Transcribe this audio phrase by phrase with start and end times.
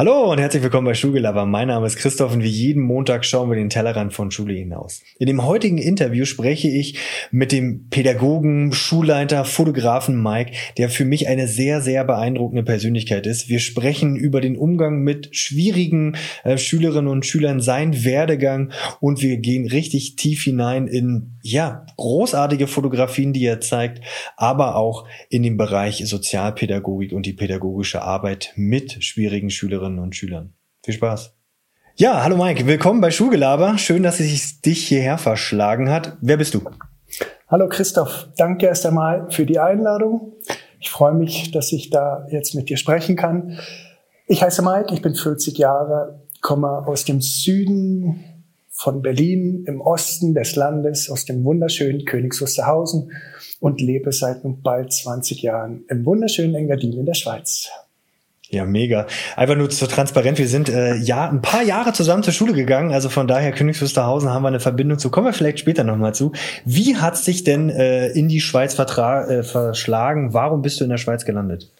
[0.00, 1.44] Hallo und herzlich willkommen bei Schulgelaber.
[1.44, 5.02] Mein Name ist Christoph und wie jeden Montag schauen wir den Tellerrand von Schule hinaus.
[5.18, 7.00] In dem heutigen Interview spreche ich
[7.32, 13.48] mit dem Pädagogen, Schulleiter, Fotografen Mike, der für mich eine sehr, sehr beeindruckende Persönlichkeit ist.
[13.48, 18.70] Wir sprechen über den Umgang mit schwierigen äh, Schülerinnen und Schülern, sein Werdegang
[19.00, 24.04] und wir gehen richtig tief hinein in, ja, großartige Fotografien, die er zeigt,
[24.36, 30.14] aber auch in den Bereich Sozialpädagogik und die pädagogische Arbeit mit schwierigen Schülerinnen Schülerinnen und
[30.14, 30.52] Schülern.
[30.84, 31.34] Viel Spaß.
[31.96, 33.78] Ja, hallo Mike, willkommen bei Schulgelaber.
[33.78, 36.16] Schön, dass es dich hierher verschlagen hat.
[36.20, 36.60] Wer bist du?
[37.48, 40.34] Hallo Christoph, danke erst einmal für die Einladung.
[40.78, 43.58] Ich freue mich, dass ich da jetzt mit dir sprechen kann.
[44.26, 48.24] Ich heiße Mike, ich bin 40 Jahre, komme aus dem Süden
[48.70, 53.10] von Berlin, im Osten des Landes, aus dem wunderschönen Königs Wusterhausen
[53.58, 57.68] und lebe seit bald 20 Jahren im wunderschönen Engadin in der Schweiz.
[58.50, 59.06] Ja, mega.
[59.36, 60.38] Einfach nur zur Transparenz.
[60.38, 62.92] Wir sind äh, ja ein paar Jahre zusammen zur Schule gegangen.
[62.92, 65.10] Also von daher Königs Wusterhausen haben wir eine Verbindung zu.
[65.10, 66.32] Kommen wir vielleicht später nochmal zu.
[66.64, 70.32] Wie hat sich denn äh, in die Schweiz vertra äh, verschlagen?
[70.32, 71.70] Warum bist du in der Schweiz gelandet?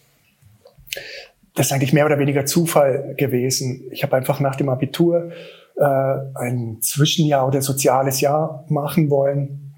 [1.55, 3.85] Das ist eigentlich mehr oder weniger Zufall gewesen.
[3.91, 5.31] Ich habe einfach nach dem Abitur
[5.77, 5.85] äh,
[6.35, 9.73] ein Zwischenjahr oder soziales Jahr machen wollen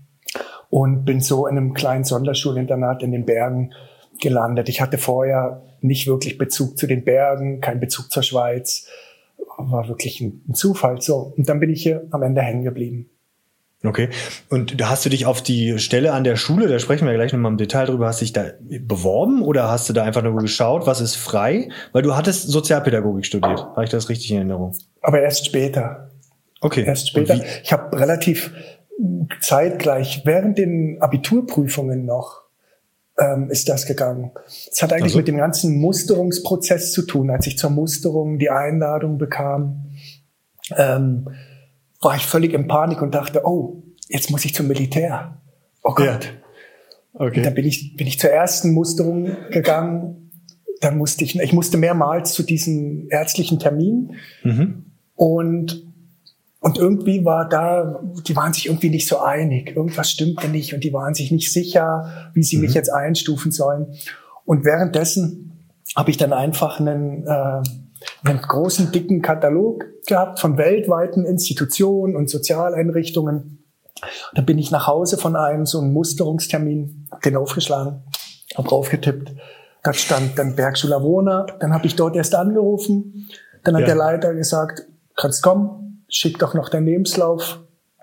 [0.70, 3.72] und bin so in einem kleinen Sonderschulinternat in den Bergen
[4.20, 4.68] gelandet.
[4.68, 8.86] Ich hatte vorher nicht wirklich Bezug zu den Bergen, kein Bezug zur Schweiz.
[9.58, 11.00] War wirklich ein, ein Zufall.
[11.00, 11.34] So.
[11.36, 13.10] Und dann bin ich hier am Ende hängen geblieben.
[13.82, 14.10] Okay.
[14.50, 17.52] Und hast du dich auf die Stelle an der Schule, da sprechen wir gleich nochmal
[17.52, 20.86] im Detail drüber, hast du dich da beworben oder hast du da einfach nur geschaut,
[20.86, 21.70] was ist frei?
[21.92, 23.60] Weil du hattest Sozialpädagogik studiert.
[23.60, 24.76] Habe ich das richtig in Erinnerung?
[25.00, 26.10] Aber erst später.
[26.60, 26.84] Okay.
[26.84, 27.40] Erst später.
[27.62, 28.52] Ich habe relativ
[29.40, 32.42] zeitgleich während den Abiturprüfungen noch
[33.20, 34.32] ähm, ist das gegangen.
[34.46, 35.18] Es hat eigentlich also?
[35.18, 37.30] mit dem ganzen Musterungsprozess zu tun.
[37.30, 39.90] Als ich zur Musterung die Einladung bekam,
[40.76, 41.28] ähm,
[42.00, 45.38] war ich völlig in Panik und dachte, oh, jetzt muss ich zum Militär.
[45.82, 46.24] Oh Gott.
[46.24, 46.30] Ja.
[47.12, 47.38] Okay.
[47.38, 50.30] Und dann bin ich, bin ich zur ersten Musterung gegangen.
[50.80, 54.14] Dann musste ich, ich musste mehrmals zu diesem ärztlichen Termin.
[54.42, 54.86] Mhm.
[55.14, 55.89] Und
[56.60, 59.74] und irgendwie war da, die waren sich irgendwie nicht so einig.
[59.74, 62.62] Irgendwas stimmte nicht und die waren sich nicht sicher, wie sie mhm.
[62.62, 63.94] mich jetzt einstufen sollen.
[64.44, 67.62] Und währenddessen habe ich dann einfach einen, äh,
[68.24, 73.64] einen großen, dicken Katalog gehabt von weltweiten Institutionen und Sozialeinrichtungen.
[74.34, 78.02] Da bin ich nach Hause von einem so einem Musterungstermin, den aufgeschlagen,
[78.54, 79.32] habe draufgetippt.
[79.82, 81.46] Da stand dann Bergschule Avona.
[81.58, 83.30] Dann habe ich dort erst angerufen.
[83.64, 83.86] Dann hat ja.
[83.86, 87.60] der Leiter gesagt, kannst kommen schick doch noch deinen Lebenslauf.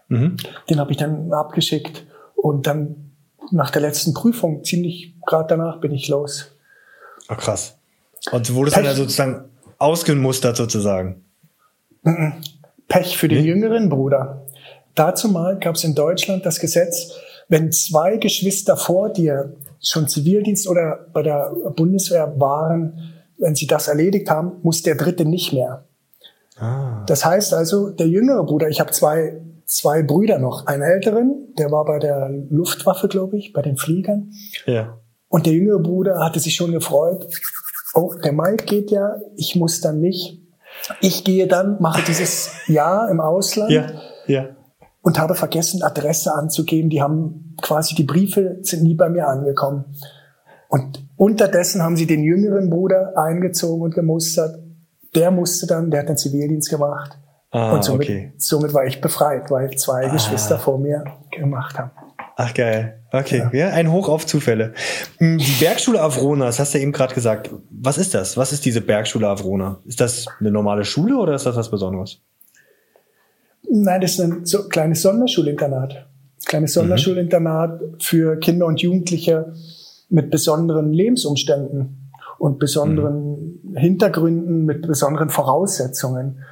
[0.07, 0.37] Mhm.
[0.69, 3.11] Den habe ich dann abgeschickt und dann
[3.51, 6.51] nach der letzten Prüfung, ziemlich gerade danach, bin ich los.
[7.27, 7.77] Ach krass.
[8.31, 8.85] Und du wurdest Pech.
[8.85, 9.45] dann sozusagen
[9.77, 11.23] ausgemustert sozusagen?
[12.87, 13.49] Pech für den nee?
[13.49, 14.45] jüngeren Bruder.
[14.95, 17.11] Dazu mal gab es in Deutschland das Gesetz,
[17.49, 23.87] wenn zwei Geschwister vor dir schon Zivildienst oder bei der Bundeswehr waren, wenn sie das
[23.87, 25.85] erledigt haben, muss der dritte nicht mehr.
[26.59, 27.03] Ah.
[27.07, 31.71] Das heißt also, der jüngere Bruder, ich habe zwei, zwei Brüder noch, einen älteren, der
[31.71, 34.31] war bei der Luftwaffe, glaube ich, bei den Fliegern.
[34.65, 34.97] Ja.
[35.29, 37.27] Und der jüngere Bruder hatte sich schon gefreut,
[37.93, 40.41] oh, der Mike geht ja, ich muss dann nicht.
[41.01, 43.71] Ich gehe dann, mache dieses Jahr im Ausland.
[43.71, 43.87] Ja,
[44.27, 44.49] ja.
[45.01, 46.89] Und habe vergessen, Adresse anzugeben.
[46.89, 49.85] Die haben quasi, die Briefe sind nie bei mir angekommen.
[50.69, 54.59] Und unterdessen haben sie den jüngeren Bruder eingezogen und gemustert
[55.15, 57.17] der musste dann, der hat den Zivildienst gemacht.
[57.51, 58.33] Ah, und somit, okay.
[58.37, 60.13] somit war ich befreit, weil zwei ah.
[60.13, 61.91] Geschwister vor mir gemacht haben.
[62.35, 62.99] Ach geil.
[63.11, 63.67] Okay, ja.
[63.67, 63.69] ja.
[63.69, 64.73] ein Hoch auf Zufälle.
[65.17, 67.49] Hm, die Bergschule Avrona, das hast du ja eben gerade gesagt.
[67.71, 68.37] Was ist das?
[68.37, 69.79] Was ist diese Bergschule Avrona?
[69.85, 72.19] Ist das eine normale Schule oder ist das was Besonderes?
[73.69, 76.07] Nein, das ist ein so kleines Sonderschulinternat.
[76.45, 76.81] Kleines mhm.
[76.81, 77.99] Sonderschulinternat mhm.
[77.99, 79.53] für Kinder und Jugendliche
[80.09, 82.06] mit besonderen Lebensumständen
[82.37, 83.75] und besonderen mhm.
[83.75, 86.43] Hintergründen, mit besonderen Voraussetzungen.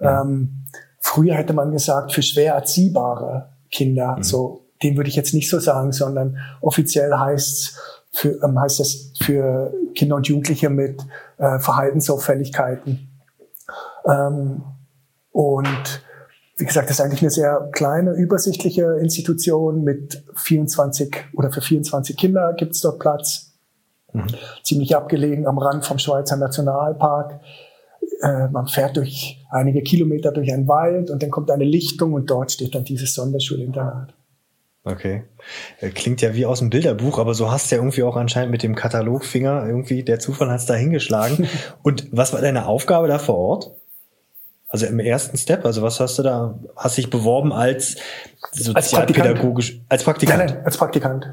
[0.00, 0.22] Ja.
[0.22, 0.64] Ähm,
[0.98, 4.22] früher hätte man gesagt, für schwer erziehbare Kinder, mhm.
[4.22, 7.78] so, den würde ich jetzt nicht so sagen, sondern offiziell heißt
[8.10, 11.02] für, ähm, heißt es für Kinder und Jugendliche mit
[11.38, 13.08] äh, Verhaltensauffälligkeiten.
[14.06, 14.62] Ähm,
[15.32, 16.02] und
[16.56, 22.16] wie gesagt, das ist eigentlich eine sehr kleine, übersichtliche Institution mit 24 oder für 24
[22.16, 23.53] Kinder gibt es dort Platz.
[24.14, 24.26] Mhm.
[24.62, 27.40] Ziemlich abgelegen am Rand vom Schweizer Nationalpark.
[28.22, 32.30] Äh, man fährt durch einige Kilometer durch einen Wald und dann kommt eine Lichtung und
[32.30, 34.14] dort steht dann dieses Sonderschulinternat.
[34.84, 35.24] Okay.
[35.80, 38.50] Äh, klingt ja wie aus dem Bilderbuch, aber so hast du ja irgendwie auch anscheinend
[38.50, 41.48] mit dem Katalogfinger irgendwie, der Zufall hat's da hingeschlagen.
[41.82, 43.70] Und was war deine Aufgabe da vor Ort?
[44.68, 47.96] Also im ersten Step, also was hast du da, hast dich beworben als
[48.52, 50.38] sozialpädagogisch, als Praktikant?
[50.38, 51.28] Nein, nein, als Praktikant.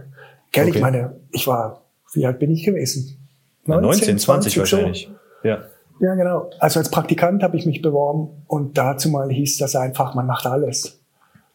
[0.52, 0.76] Gell, okay.
[0.76, 1.82] ich meine, ich war,
[2.14, 3.18] wie alt bin ich gewesen?
[3.66, 5.10] 19, 19 20, 20 wahrscheinlich.
[5.44, 5.48] So.
[5.48, 5.64] Ja.
[6.00, 6.50] Ja, genau.
[6.58, 10.48] Also als Praktikant habe ich mich beworben und dazu mal hieß das einfach, man macht
[10.48, 11.00] alles.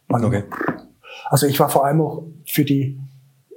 [0.06, 0.44] Man, okay.
[1.28, 2.96] Also ich war vor allem auch für die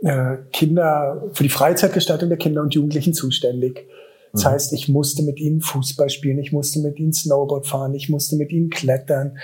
[0.01, 3.87] äh, Kinder, für die Freizeitgestaltung der Kinder und Jugendlichen zuständig.
[4.33, 4.49] Das mhm.
[4.49, 8.35] heißt, ich musste mit ihnen Fußball spielen, ich musste mit ihnen Snowboard fahren, ich musste
[8.35, 9.37] mit ihnen klettern.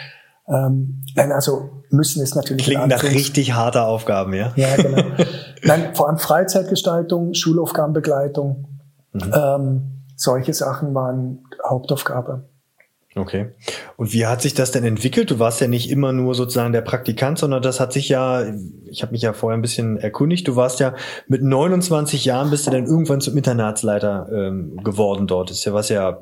[0.47, 2.65] Ähm, nein, also müssen ist natürlich.
[2.65, 4.53] Klingt nach richtig harter Aufgaben, ja?
[4.55, 5.03] Ja, genau.
[5.65, 8.67] nein, vor allem Freizeitgestaltung, Schulaufgabenbegleitung,
[9.11, 9.33] mhm.
[9.33, 9.81] ähm,
[10.15, 12.49] solche Sachen waren Hauptaufgabe.
[13.17, 13.47] Okay.
[13.95, 15.31] Und wie hat sich das denn entwickelt?
[15.31, 18.43] Du warst ja nicht immer nur sozusagen der Praktikant, sondern das hat sich ja,
[18.87, 20.95] ich habe mich ja vorher ein bisschen erkundigt, du warst ja
[21.29, 25.49] mit 29 Jahren bist du dann irgendwann zum Internatsleiter ähm, geworden dort.
[25.49, 26.19] Das ist ja was ja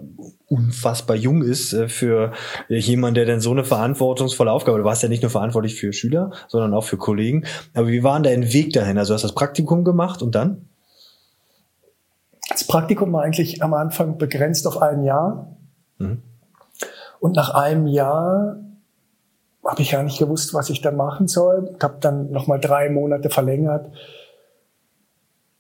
[0.48, 2.32] unfassbar jung ist äh, für
[2.70, 6.30] jemand, der dann so eine verantwortungsvolle Aufgabe, du warst ja nicht nur verantwortlich für Schüler,
[6.48, 7.46] sondern auch für Kollegen.
[7.74, 9.00] Aber wie war denn dein Weg dahin?
[9.00, 10.70] Also du hast das Praktikum gemacht und dann?
[12.50, 15.58] Das Praktikum war eigentlich am Anfang begrenzt auf ein Jahr.
[15.98, 16.22] Mhm
[17.24, 18.58] und nach einem Jahr
[19.66, 21.74] habe ich gar nicht gewusst, was ich da machen soll.
[21.74, 23.90] Ich habe dann nochmal drei Monate verlängert.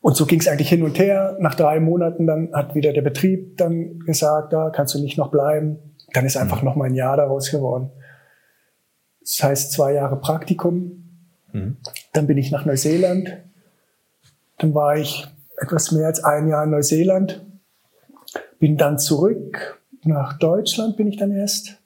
[0.01, 1.37] Und so ging es eigentlich hin und her.
[1.39, 5.31] Nach drei Monaten dann hat wieder der Betrieb dann gesagt, da kannst du nicht noch
[5.31, 5.77] bleiben.
[6.11, 6.65] Dann ist einfach mhm.
[6.65, 7.89] noch mal ein Jahr daraus geworden.
[9.21, 11.05] Das heißt zwei Jahre Praktikum.
[11.53, 11.77] Mhm.
[12.11, 13.37] Dann bin ich nach Neuseeland.
[14.57, 15.25] Dann war ich
[15.61, 17.45] etwas mehr als ein Jahr in Neuseeland.
[18.59, 21.77] Bin dann zurück, nach Deutschland bin ich dann erst.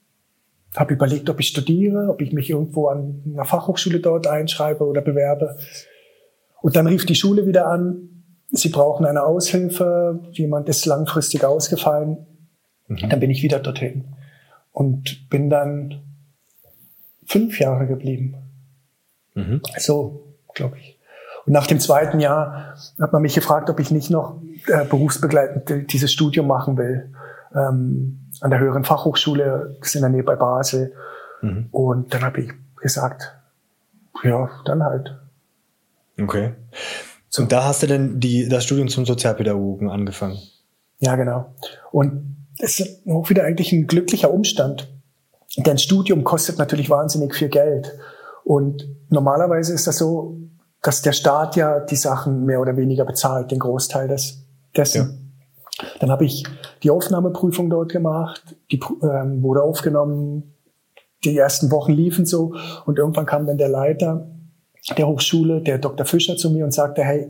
[0.76, 5.00] Habe überlegt, ob ich studiere, ob ich mich irgendwo an einer Fachhochschule dort einschreibe oder
[5.00, 5.56] bewerbe.
[6.60, 12.26] Und dann rief die Schule wieder an, sie brauchen eine Aushilfe, jemand ist langfristig ausgefallen.
[12.86, 13.08] Mhm.
[13.08, 14.04] Dann bin ich wieder dorthin
[14.72, 16.02] und bin dann
[17.26, 18.36] fünf Jahre geblieben.
[19.34, 19.62] Mhm.
[19.78, 20.98] So, glaube ich.
[21.46, 25.92] Und nach dem zweiten Jahr hat man mich gefragt, ob ich nicht noch äh, berufsbegleitend
[25.92, 27.10] dieses Studium machen will
[27.54, 30.92] ähm, an der höheren Fachhochschule, das ist in der Nähe bei Basel.
[31.42, 31.68] Mhm.
[31.70, 33.34] Und dann habe ich gesagt,
[34.22, 35.16] ja, dann halt.
[36.20, 36.54] Okay.
[37.28, 37.42] So.
[37.42, 40.38] Und da hast du denn die, das Studium zum Sozialpädagogen angefangen?
[40.98, 41.54] Ja, genau.
[41.92, 44.88] Und es ist auch wieder eigentlich ein glücklicher Umstand.
[45.56, 47.92] Denn Studium kostet natürlich wahnsinnig viel Geld.
[48.44, 50.36] Und normalerweise ist das so,
[50.82, 54.44] dass der Staat ja die Sachen mehr oder weniger bezahlt, den Großteil des,
[54.76, 55.32] dessen.
[55.80, 55.88] Ja.
[56.00, 56.44] Dann habe ich
[56.82, 60.54] die Aufnahmeprüfung dort gemacht, die ähm, wurde aufgenommen,
[61.24, 62.54] die ersten Wochen liefen so
[62.86, 64.30] und irgendwann kam dann der Leiter
[64.96, 66.06] der Hochschule, der Dr.
[66.06, 67.28] Fischer zu mir und sagte, hey,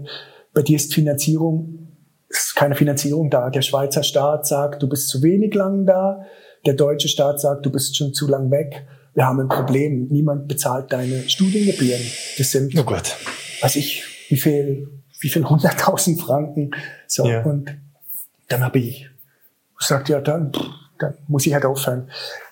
[0.55, 1.89] bei dir ist Finanzierung,
[2.29, 3.51] ist keine Finanzierung da.
[3.51, 6.25] Der Schweizer Staat sagt, du bist zu wenig lang da.
[6.67, 8.87] Der deutsche Staat sagt, du bist schon zu lang weg.
[9.15, 10.09] Wir haben ein Problem.
[10.11, 12.03] Niemand bezahlt deine Studiengebühren.
[12.37, 13.17] Das sind, oh Gott.
[13.63, 14.89] weiß ich, wie viel,
[15.21, 16.71] wie viel hunderttausend Franken.
[17.07, 17.27] So.
[17.27, 17.43] Ja.
[17.43, 17.75] Und
[18.49, 19.09] dann habe ich
[19.79, 20.53] gesagt, ja, dann,
[20.99, 22.11] dann muss ich halt aufhören.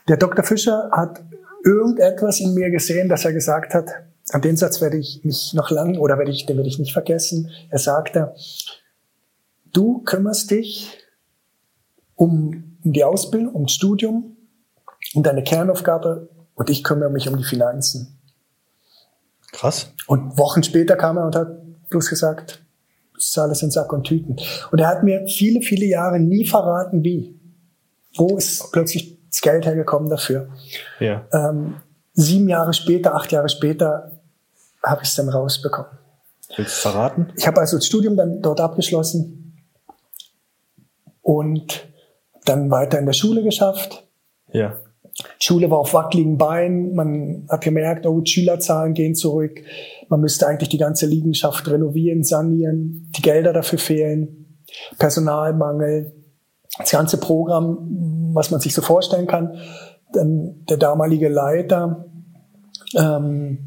[0.08, 0.44] Der Dr.
[0.44, 1.22] Fischer hat
[1.64, 3.90] irgendetwas in mir gesehen, dass er gesagt hat,
[4.30, 6.92] an den Satz werde ich mich noch lang oder werde ich, den werde ich nicht
[6.92, 7.50] vergessen.
[7.70, 8.34] Er sagte,
[9.72, 10.98] du kümmerst dich
[12.14, 14.36] um, um die Ausbildung, um das Studium,
[15.14, 18.18] um deine Kernaufgabe und ich kümmere mich um die Finanzen.
[19.52, 19.92] Krass.
[20.06, 21.48] Und Wochen später kam er und hat
[21.88, 22.65] bloß gesagt,
[23.16, 24.36] ist alles in Sack und Tüten.
[24.70, 27.38] Und er hat mir viele, viele Jahre nie verraten, wie.
[28.16, 30.48] Wo ist plötzlich das Geld hergekommen dafür?
[31.00, 31.26] Ja.
[31.32, 31.76] Ähm,
[32.14, 34.20] sieben Jahre später, acht Jahre später
[34.82, 35.90] habe ich es dann rausbekommen.
[36.56, 37.32] Willst du verraten?
[37.36, 39.56] Ich habe also das Studium dann dort abgeschlossen
[41.22, 41.86] und
[42.44, 44.04] dann weiter in der Schule geschafft.
[44.52, 44.76] Ja.
[45.38, 46.94] Schule war auf wackeligen Beinen.
[46.94, 49.62] Man hat gemerkt, oh, Schülerzahlen gehen zurück.
[50.08, 53.10] Man müsste eigentlich die ganze Liegenschaft renovieren, sanieren.
[53.16, 54.60] Die Gelder dafür fehlen.
[54.98, 56.12] Personalmangel.
[56.78, 59.56] Das ganze Programm, was man sich so vorstellen kann.
[60.12, 62.06] Dann der damalige Leiter
[62.94, 63.66] ähm,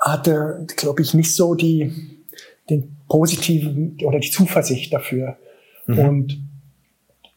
[0.00, 1.92] hatte, glaube ich, nicht so die,
[2.70, 5.36] den positiven oder die Zuversicht dafür.
[5.86, 5.98] Mhm.
[5.98, 6.42] Und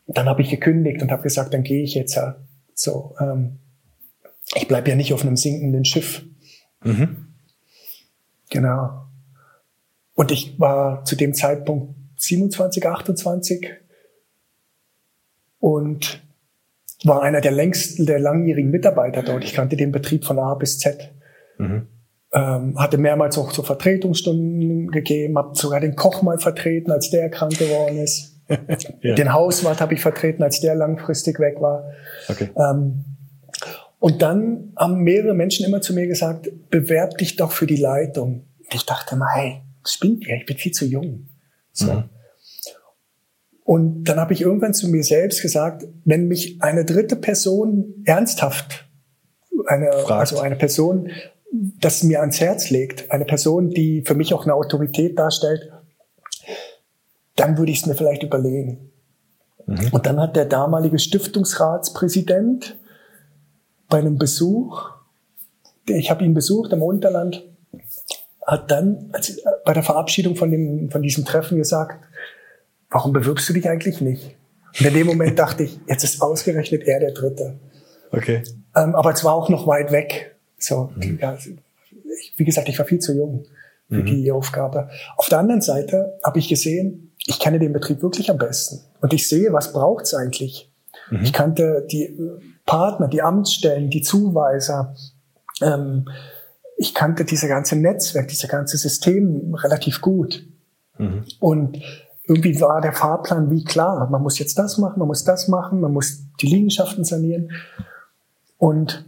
[0.08, 2.36] dann habe ich gekündigt und habe gesagt, dann gehe ich jetzt ja
[2.82, 3.60] so, ähm,
[4.56, 6.24] ich bleibe ja nicht auf einem sinkenden Schiff.
[6.84, 7.28] Mhm.
[8.50, 9.06] Genau.
[10.14, 13.68] Und ich war zu dem Zeitpunkt 27, 28
[15.60, 16.22] und
[17.04, 19.44] war einer der längsten, der langjährigen Mitarbeiter dort.
[19.44, 21.14] Ich kannte den Betrieb von A bis Z.
[21.58, 21.88] Mhm.
[22.34, 27.30] ähm, hatte mehrmals auch so Vertretungsstunden gegeben, habe sogar den Koch mal vertreten, als der
[27.30, 28.31] krank geworden ist.
[29.02, 29.16] Ja.
[29.16, 31.92] Den Hauswart habe ich vertreten, als der langfristig weg war.
[32.28, 32.50] Okay.
[32.56, 33.06] Ähm,
[34.00, 38.48] und dann haben mehrere Menschen immer zu mir gesagt, bewerb dich doch für die Leitung.
[38.58, 41.28] Und ich dachte mal, hey, spinnt ja, ich bin viel zu jung.
[41.72, 41.94] So.
[41.94, 42.04] Mhm.
[43.64, 48.90] Und dann habe ich irgendwann zu mir selbst gesagt, wenn mich eine dritte Person ernsthaft,
[49.68, 51.10] eine, also eine Person,
[51.52, 55.72] das mir ans Herz legt, eine Person, die für mich auch eine Autorität darstellt,
[57.42, 58.92] dann würde ich es mir vielleicht überlegen.
[59.66, 59.90] Mhm.
[59.92, 62.78] Und dann hat der damalige Stiftungsratspräsident
[63.90, 64.92] bei einem Besuch,
[65.88, 67.44] ich habe ihn besucht im Unterland,
[68.46, 72.04] hat dann als, bei der Verabschiedung von, dem, von diesem Treffen gesagt,
[72.90, 74.36] warum bewirbst du dich eigentlich nicht?
[74.80, 77.60] Und in dem Moment dachte ich, jetzt ist ausgerechnet er der Dritte.
[78.12, 78.44] Okay.
[78.76, 80.36] Ähm, aber es war auch noch weit weg.
[80.58, 81.18] So, mhm.
[81.22, 83.46] ja, ich, wie gesagt, ich war viel zu jung
[83.90, 84.06] für mhm.
[84.06, 84.90] die Aufgabe.
[85.18, 88.82] Auf der anderen Seite habe ich gesehen, ich kenne den Betrieb wirklich am besten.
[89.02, 90.72] Und ich sehe, was braucht's eigentlich.
[91.10, 91.24] Mhm.
[91.24, 92.18] Ich kannte die
[92.66, 94.96] Partner, die Amtsstellen, die Zuweiser.
[95.62, 96.08] Ähm,
[96.78, 100.44] ich kannte diese ganze Netzwerk, dieses ganze System relativ gut.
[100.98, 101.26] Mhm.
[101.40, 101.80] Und
[102.24, 104.10] irgendwie war der Fahrplan wie klar.
[104.10, 107.52] Man muss jetzt das machen, man muss das machen, man muss die Liegenschaften sanieren.
[108.58, 109.06] Und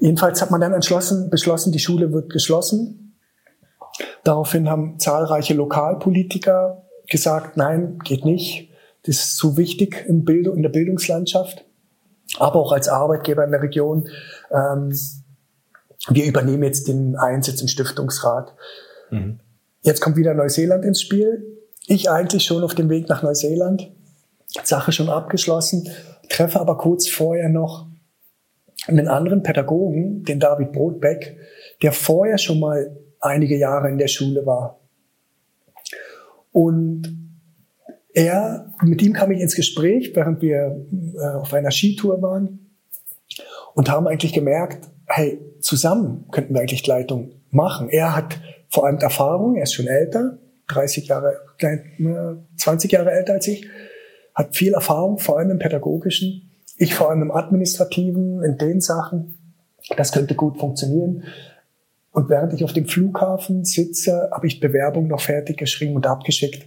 [0.00, 3.03] jedenfalls hat man dann entschlossen, beschlossen, die Schule wird geschlossen.
[4.24, 8.70] Daraufhin haben zahlreiche Lokalpolitiker gesagt, nein, geht nicht.
[9.04, 11.64] Das ist zu wichtig in, Bildung, in der Bildungslandschaft.
[12.38, 14.08] Aber auch als Arbeitgeber in der Region.
[14.50, 14.96] Ähm,
[16.08, 18.54] wir übernehmen jetzt den Einsitz im Stiftungsrat.
[19.10, 19.40] Mhm.
[19.82, 21.44] Jetzt kommt wieder Neuseeland ins Spiel.
[21.86, 23.92] Ich eigentlich schon auf dem Weg nach Neuseeland.
[24.62, 25.88] Sache schon abgeschlossen.
[26.30, 27.86] Treffe aber kurz vorher noch
[28.86, 31.36] einen anderen Pädagogen, den David Brotbeck,
[31.82, 34.80] der vorher schon mal einige Jahre in der Schule war.
[36.52, 37.16] Und
[38.12, 42.70] er, mit ihm kam ich ins Gespräch, während wir äh, auf einer Skitour waren
[43.74, 47.88] und haben eigentlich gemerkt, hey, zusammen könnten wir eigentlich Leitung machen.
[47.88, 48.38] Er hat
[48.68, 50.38] vor allem Erfahrung, er ist schon älter,
[50.68, 51.34] 30 Jahre,
[52.56, 53.68] 20 Jahre älter als ich,
[54.34, 59.38] hat viel Erfahrung, vor allem im pädagogischen ich vor allem im Administrativen, in den Sachen.
[59.96, 61.24] Das könnte gut funktionieren.
[62.14, 66.64] Und während ich auf dem Flughafen sitze, habe ich Bewerbung noch fertig geschrieben und abgeschickt.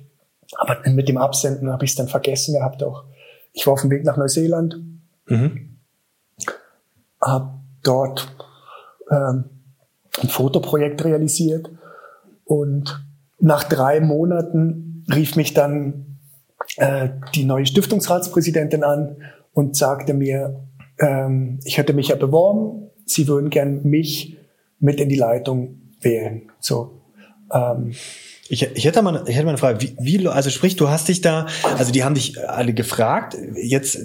[0.58, 3.06] Aber mit dem Absenden habe ich es dann vergessen gehabt auch.
[3.54, 4.76] Ich war auf dem Weg nach Neuseeland,
[5.26, 5.78] mhm.
[7.22, 8.36] habe dort
[9.10, 9.46] ähm,
[10.22, 11.70] ein Fotoprojekt realisiert
[12.44, 13.08] und
[13.40, 16.18] nach drei Monaten rief mich dann
[16.76, 19.16] äh, die neue Stiftungsratspräsidentin an
[19.54, 20.68] und sagte mir,
[21.00, 24.37] ähm, ich hätte mich ja beworben, sie würden gern mich
[24.80, 26.52] mit in die Leitung wählen.
[26.60, 27.02] So.
[27.52, 27.94] Ähm,
[28.50, 29.82] ich, ich hätte mal, ich hätte mal eine Frage.
[29.82, 33.36] Wie, wie, also sprich, du hast dich da, also die haben dich alle gefragt.
[33.56, 34.00] Jetzt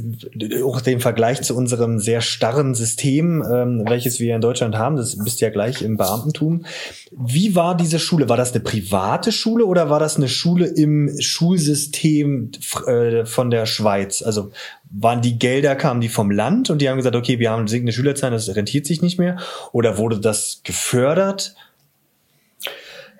[0.64, 4.96] auch den Vergleich zu unserem sehr starren System, ähm, welches wir in Deutschland haben.
[4.96, 6.64] Das bist ja gleich im Beamtentum.
[7.12, 8.28] Wie war diese Schule?
[8.28, 12.50] War das eine private Schule oder war das eine Schule im Schulsystem
[12.86, 14.22] äh, von der Schweiz?
[14.22, 14.50] Also
[14.90, 17.92] waren die Gelder, kamen die vom Land und die haben gesagt, okay, wir haben sinkende
[17.92, 19.38] Schülerzahlen, das rentiert sich nicht mehr?
[19.72, 21.54] Oder wurde das gefördert?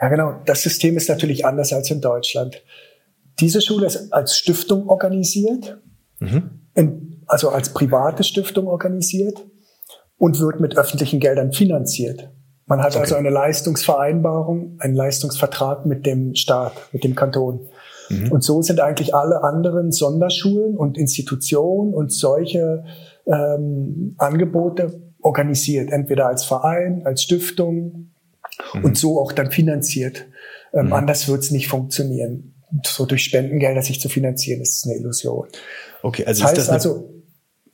[0.03, 0.35] Ja, genau.
[0.45, 2.61] Das System ist natürlich anders als in Deutschland.
[3.39, 5.81] Diese Schule ist als Stiftung organisiert,
[6.19, 6.67] mhm.
[6.75, 9.39] in, also als private Stiftung organisiert
[10.19, 12.31] und wird mit öffentlichen Geldern finanziert.
[12.67, 13.05] Man hat also okay.
[13.05, 17.69] also eine Leistungsvereinbarung, einen Leistungsvertrag mit dem Staat, mit dem Kanton.
[18.09, 18.33] Mhm.
[18.33, 22.85] Und so sind eigentlich alle anderen Sonderschulen und Institutionen und solche
[23.27, 28.12] ähm, Angebote organisiert, entweder als Verein, als Stiftung,
[28.75, 28.85] mhm.
[28.85, 30.27] und so auch dann finanziert.
[30.73, 30.93] Ähm, mhm.
[30.93, 32.55] Anders wird es nicht funktionieren.
[32.85, 35.47] So durch Spendengelder sich zu finanzieren, ist eine Illusion.
[36.03, 37.22] Okay, also das heißt ist das eine, also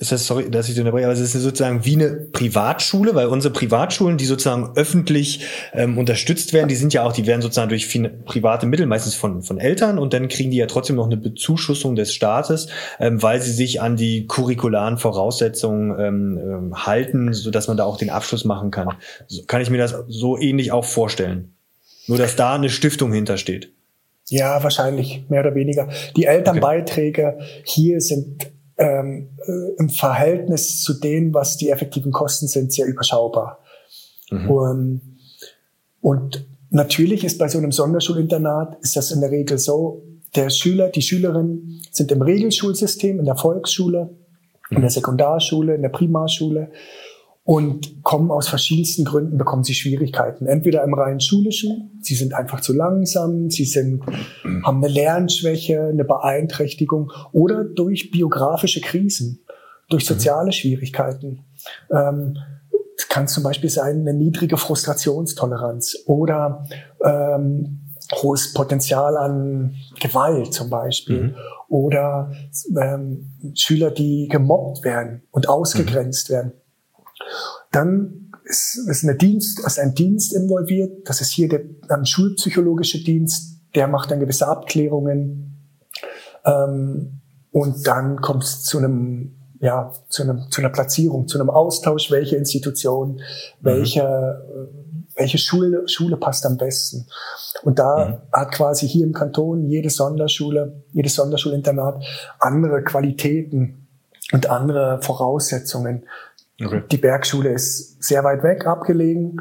[0.01, 3.27] ist das, sorry, dass ich den unterbreche, aber es ist sozusagen wie eine Privatschule, weil
[3.27, 7.69] unsere Privatschulen, die sozusagen öffentlich ähm, unterstützt werden, die sind ja auch, die werden sozusagen
[7.69, 7.89] durch
[8.25, 11.97] private Mittel, meistens von, von Eltern, und dann kriegen die ja trotzdem noch eine Bezuschussung
[11.97, 12.69] des Staates,
[13.01, 17.83] ähm, weil sie sich an die curricularen Voraussetzungen ähm, ähm, halten, so dass man da
[17.83, 18.91] auch den Abschluss machen kann.
[19.27, 21.55] So, kann ich mir das so ähnlich auch vorstellen?
[22.07, 23.73] Nur, dass da eine Stiftung hintersteht.
[24.29, 25.89] Ja, wahrscheinlich, mehr oder weniger.
[26.17, 27.45] Die Elternbeiträge okay.
[27.65, 28.47] hier sind
[28.79, 33.59] ähm, äh, im Verhältnis zu dem, was die effektiven Kosten sind, sehr überschaubar.
[34.31, 34.51] Mhm.
[34.51, 35.01] Und,
[36.01, 40.03] und natürlich ist bei so einem Sonderschulinternat, ist das in der Regel so,
[40.37, 44.11] der Schüler, die Schülerinnen sind im Regelschulsystem, in der Volksschule,
[44.71, 44.77] mhm.
[44.77, 46.71] in der Sekundarschule, in der Primarschule.
[47.49, 50.45] Und kommen aus verschiedensten Gründen, bekommen sie Schwierigkeiten.
[50.45, 54.03] Entweder im rein schulischen, sie sind einfach zu langsam, sie sind,
[54.65, 59.47] haben eine Lernschwäche, eine Beeinträchtigung oder durch biografische Krisen,
[59.89, 60.15] durch mhm.
[60.15, 61.47] soziale Schwierigkeiten.
[61.91, 62.37] Ähm,
[63.09, 66.67] kann zum Beispiel sein eine niedrige Frustrationstoleranz oder
[67.03, 67.81] ähm,
[68.13, 71.35] hohes Potenzial an Gewalt zum Beispiel mhm.
[71.71, 72.31] oder
[72.79, 76.35] ähm, Schüler, die gemobbt werden und ausgegrenzt mhm.
[76.35, 76.53] werden.
[77.73, 81.09] Dann ist, ist, eine Dienst, ist ein Dienst involviert.
[81.09, 81.61] Das ist hier der
[81.91, 83.61] ähm, schulpsychologische Dienst.
[83.75, 85.57] Der macht dann gewisse Abklärungen.
[86.45, 87.21] Ähm,
[87.51, 92.11] und dann kommt es zu einem ja, zu, einem, zu einer Platzierung, zu einem Austausch,
[92.11, 93.21] welche Institution, mhm.
[93.61, 95.07] welche, mhm.
[95.17, 97.07] welche Schule, Schule passt am besten.
[97.63, 98.33] Und da mhm.
[98.33, 102.05] hat quasi hier im Kanton jede Sonderschule, jedes Sonderschulinternat
[102.39, 103.89] andere Qualitäten
[104.33, 106.05] und andere Voraussetzungen.
[106.61, 106.83] Okay.
[106.91, 109.41] Die Bergschule ist sehr weit weg abgelegen.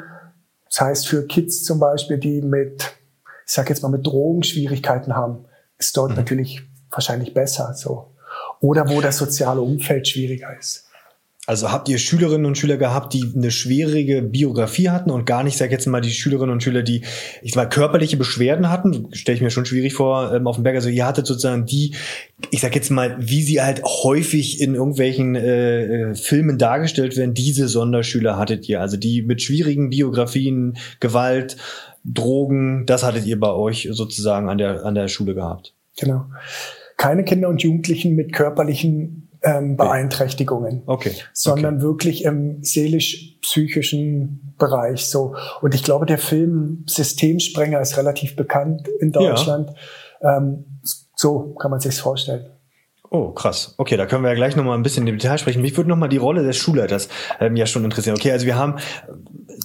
[0.69, 2.95] Das heißt, für Kids zum Beispiel, die mit,
[3.45, 5.45] ich sag jetzt mal, mit Drogenschwierigkeiten haben,
[5.77, 6.17] ist dort mhm.
[6.17, 8.13] natürlich wahrscheinlich besser, so.
[8.59, 10.86] Oder wo das soziale Umfeld schwieriger ist.
[11.49, 15.57] Also habt ihr Schülerinnen und Schüler gehabt, die eine schwierige Biografie hatten und gar nicht,
[15.57, 17.03] sag jetzt mal, die Schülerinnen und Schüler, die,
[17.41, 20.65] ich sag mal, körperliche Beschwerden hatten, stelle ich mir schon schwierig vor, ähm, auf dem
[20.65, 20.75] Berg.
[20.75, 21.95] Also ihr hattet sozusagen die,
[22.51, 27.33] ich sag jetzt mal, wie sie halt häufig in irgendwelchen äh, äh, Filmen dargestellt werden,
[27.33, 28.81] diese Sonderschüler hattet ihr.
[28.81, 31.55] Also die mit schwierigen Biografien, Gewalt,
[32.03, 35.73] Drogen, das hattet ihr bei euch sozusagen an der, an der Schule gehabt.
[35.97, 36.25] Genau.
[36.97, 41.13] Keine Kinder und Jugendlichen mit körperlichen ähm, Beeinträchtigungen, okay.
[41.33, 41.83] sondern okay.
[41.83, 45.35] wirklich im seelisch-psychischen Bereich so.
[45.61, 49.71] Und ich glaube, der Film Systemsprenger ist relativ bekannt in Deutschland.
[50.21, 50.37] Ja.
[50.37, 50.65] Ähm,
[51.15, 52.47] so kann man sich's vorstellen.
[53.09, 53.73] Oh, krass.
[53.77, 55.61] Okay, da können wir ja gleich nochmal ein bisschen im Detail sprechen.
[55.61, 57.07] Mich würde nochmal die Rolle des Schulleiters
[57.39, 58.17] ähm, ja schon interessieren.
[58.17, 58.75] Okay, also wir haben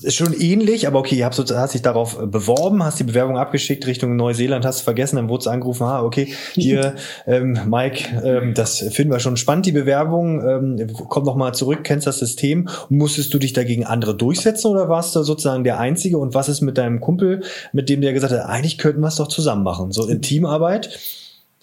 [0.05, 4.17] ist schon ähnlich, aber okay, so, hast dich darauf beworben, hast die Bewerbung abgeschickt Richtung
[4.17, 6.95] Neuseeland, hast vergessen, dann wurde es angerufen, ah, okay, hier,
[7.27, 11.81] ähm, Mike, ähm, das finden wir schon spannend, die Bewerbung, ähm, komm noch mal zurück,
[11.85, 12.69] kennst das System.
[12.89, 16.19] Musstest du dich dagegen andere durchsetzen oder warst du sozusagen der Einzige?
[16.19, 19.17] Und was ist mit deinem Kumpel, mit dem der gesagt hat, eigentlich könnten wir es
[19.17, 19.93] doch zusammen machen?
[19.93, 20.99] So in Teamarbeit,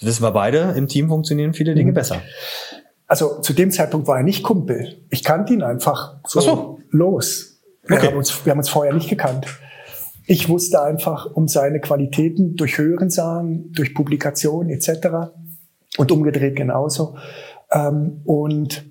[0.01, 1.95] wissen wir beide, im Team funktionieren viele Dinge mhm.
[1.95, 2.21] besser.
[3.07, 4.99] Also zu dem Zeitpunkt war er nicht Kumpel.
[5.09, 6.79] Ich kannte ihn einfach so, so.
[6.91, 7.48] los.
[7.89, 8.07] Wir, okay.
[8.07, 9.47] haben uns, wir haben uns vorher nicht gekannt.
[10.27, 15.31] Ich wusste einfach um seine Qualitäten durch Hörensagen, durch Publikationen etc.
[15.97, 17.17] Und umgedreht genauso.
[17.71, 18.85] Ähm, und,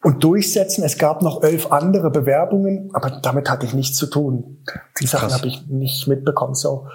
[0.00, 0.84] und durchsetzen.
[0.84, 4.64] Es gab noch elf andere Bewerbungen, aber damit hatte ich nichts zu tun.
[5.00, 6.54] Die Sachen habe ich nicht mitbekommen.
[6.54, 6.86] So.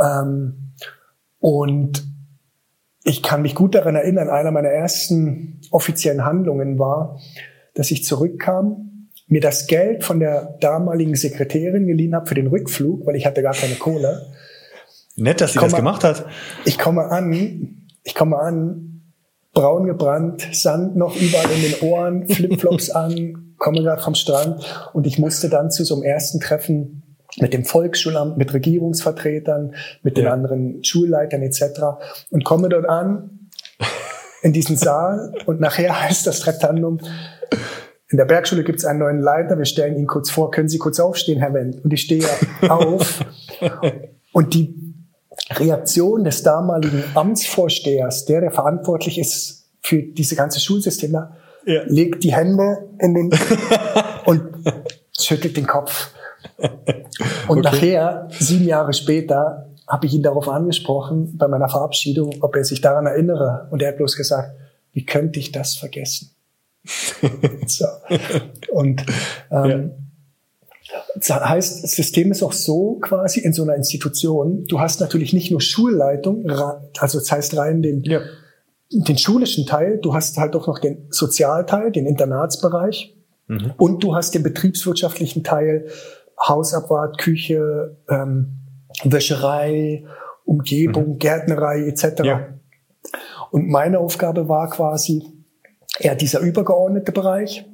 [0.00, 0.74] Ähm,
[1.40, 2.06] und
[3.02, 7.18] ich kann mich gut daran erinnern, einer meiner ersten offiziellen Handlungen war,
[7.74, 8.87] dass ich zurückkam
[9.28, 13.42] mir das Geld von der damaligen Sekretärin geliehen habe für den Rückflug, weil ich hatte
[13.42, 14.26] gar keine Kohle.
[15.16, 16.24] Nett, dass sie das gemacht hat.
[16.64, 19.12] Ich komme an, ich komme an,
[19.52, 25.06] braun gebrannt, Sand noch überall in den Ohren, Flipflops an, komme gerade vom Strand und
[25.06, 27.02] ich musste dann zu so einem ersten Treffen
[27.38, 31.62] mit dem Volksschulamt, mit Regierungsvertretern, mit den anderen Schulleitern etc.
[32.30, 33.50] und komme dort an
[34.42, 37.00] in diesen Saal und nachher heißt das Traktandum,
[38.10, 40.78] in der Bergschule gibt es einen neuen Leiter, wir stellen ihn kurz vor, können Sie
[40.78, 41.84] kurz aufstehen, Herr Wendt?
[41.84, 42.24] Und ich stehe
[42.68, 43.24] auf.
[44.32, 44.74] und die
[45.50, 51.82] Reaktion des damaligen Amtsvorstehers, der, der verantwortlich ist für diese ganze Schulsystem, ja.
[51.86, 53.30] legt die Hände in den
[54.24, 54.42] und
[55.18, 56.10] schüttelt den Kopf.
[57.46, 57.60] Und okay.
[57.60, 62.80] nachher, sieben Jahre später, habe ich ihn darauf angesprochen, bei meiner Verabschiedung, ob er sich
[62.80, 63.68] daran erinnere.
[63.70, 64.52] Und er hat bloß gesagt,
[64.92, 66.30] wie könnte ich das vergessen?
[67.66, 67.86] so.
[68.70, 69.04] Und
[69.50, 69.92] ähm,
[71.20, 71.48] ja.
[71.48, 74.64] heißt, das System ist auch so quasi in so einer Institution.
[74.64, 76.48] Du hast natürlich nicht nur Schulleitung,
[76.98, 78.20] also das heißt rein den, ja.
[78.90, 83.74] den schulischen Teil, du hast halt auch noch den Sozialteil, den Internatsbereich mhm.
[83.76, 85.88] und du hast den betriebswirtschaftlichen Teil,
[86.46, 88.58] Hausabwart, Küche, ähm,
[89.04, 90.04] Wäscherei,
[90.44, 91.18] Umgebung, mhm.
[91.18, 92.22] Gärtnerei etc.
[92.24, 92.46] Ja.
[93.50, 95.24] Und meine Aufgabe war quasi,
[95.98, 97.64] eher dieser übergeordnete Bereich.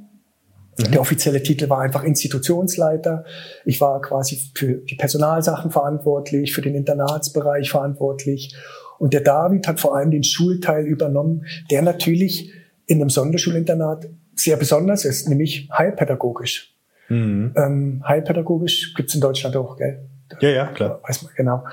[0.79, 0.93] Mhm.
[0.93, 3.25] Der offizielle Titel war einfach Institutionsleiter.
[3.65, 8.57] Ich war quasi für die Personalsachen verantwortlich, für den Internatsbereich verantwortlich.
[8.99, 12.53] Und der David hat vor allem den Schulteil übernommen, der natürlich
[12.87, 16.75] in einem Sonderschulinternat sehr besonders ist, nämlich heilpädagogisch.
[17.09, 17.53] Mhm.
[17.57, 20.09] Ähm, heilpädagogisch gibt's in Deutschland auch, gell?
[20.41, 21.01] Ja, ja, klar.
[21.07, 21.65] Weiß man, genau.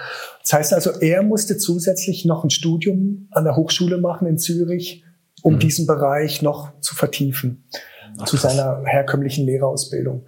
[0.42, 5.04] Das heißt also, er musste zusätzlich noch ein Studium an der Hochschule machen in Zürich,
[5.42, 5.60] um mhm.
[5.60, 7.64] diesen Bereich noch zu vertiefen.
[8.20, 10.26] Ach, zu seiner herkömmlichen Lehrerausbildung.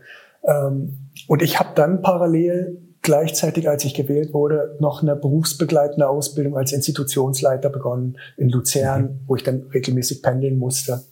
[0.47, 6.57] Ähm, und ich habe dann parallel gleichzeitig, als ich gewählt wurde, noch eine berufsbegleitende Ausbildung
[6.57, 9.19] als Institutionsleiter begonnen in Luzern, mhm.
[9.27, 11.03] wo ich dann regelmäßig pendeln musste.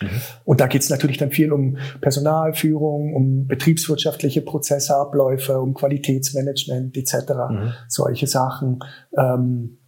[0.00, 0.08] Mhm.
[0.44, 6.96] Und da geht es natürlich dann viel um Personalführung, um betriebswirtschaftliche Prozesse, Abläufe, um Qualitätsmanagement
[6.96, 7.14] etc.
[7.50, 7.72] Mhm.
[7.88, 8.78] Solche Sachen,
[9.18, 9.78] ähm,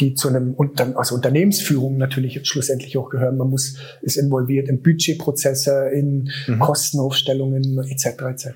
[0.00, 0.56] die zu einem
[0.96, 3.36] also Unternehmensführung natürlich schlussendlich auch gehören.
[3.36, 6.58] Man muss ist involviert in Budgetprozesse, in mhm.
[6.58, 8.06] Kostenaufstellungen etc.
[8.22, 8.48] etc.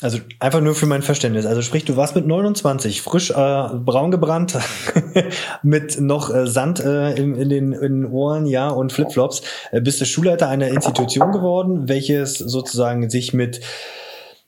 [0.00, 1.46] Also einfach nur für mein Verständnis.
[1.46, 4.58] Also sprich, du warst mit 29 frisch äh, braun gebrannt,
[5.62, 9.42] mit noch äh, Sand äh, in, in, den, in den Ohren, ja, und Flipflops.
[9.70, 13.60] Äh, bist du Schulleiter einer Institution geworden, welches sozusagen sich mit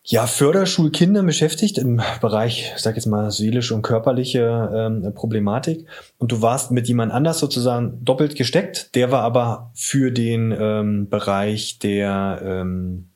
[0.07, 5.87] ja, Förderschulkindern beschäftigt im Bereich, ich sag jetzt mal, seelische und körperliche ähm, Problematik.
[6.19, 8.95] Und du warst mit jemand anders sozusagen doppelt gesteckt.
[8.95, 13.09] Der war aber für den ähm, Bereich der ähm,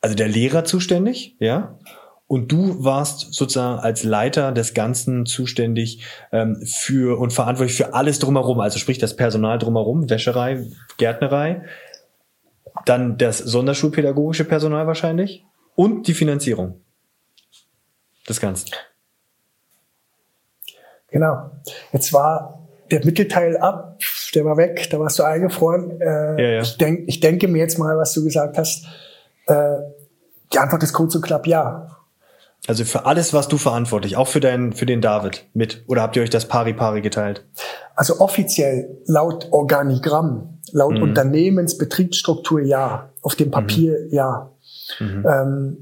[0.00, 1.78] also der Lehrer zuständig, ja.
[2.28, 8.20] Und du warst sozusagen als Leiter des Ganzen zuständig ähm, für und verantwortlich für alles
[8.20, 10.64] drumherum, also sprich das Personal drumherum, Wäscherei,
[10.96, 11.62] Gärtnerei,
[12.86, 15.44] dann das sonderschulpädagogische Personal wahrscheinlich
[15.80, 16.80] und die Finanzierung
[18.28, 18.70] des Ganzen.
[21.08, 21.50] Genau.
[21.92, 24.00] Jetzt war der Mittelteil ab,
[24.34, 26.00] der war weg, da warst du eingefroren.
[26.00, 26.62] Äh, ja, ja.
[26.62, 28.86] Ich, denk, ich denke mir jetzt mal, was du gesagt hast
[29.46, 29.78] äh,
[30.52, 31.86] die Antwort ist kurz und knapp ja.
[32.66, 35.84] Also für alles was du verantwortlich, auch für deinen, für den David mit.
[35.86, 37.46] Oder habt ihr euch das pari-pari geteilt?
[37.94, 41.02] Also offiziell laut Organigramm, laut mhm.
[41.02, 43.10] Unternehmensbetriebsstruktur ja.
[43.22, 44.14] Auf dem Papier mhm.
[44.14, 44.50] ja.
[44.98, 45.26] Mhm.
[45.28, 45.76] Ähm,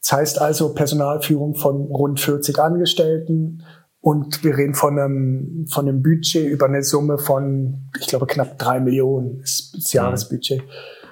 [0.00, 3.62] das heißt also Personalführung von rund 40 Angestellten
[4.00, 8.58] und wir reden von einem, von einem Budget über eine Summe von, ich glaube, knapp
[8.58, 9.96] drei Millionen, das, das mhm.
[9.96, 10.62] Jahresbudget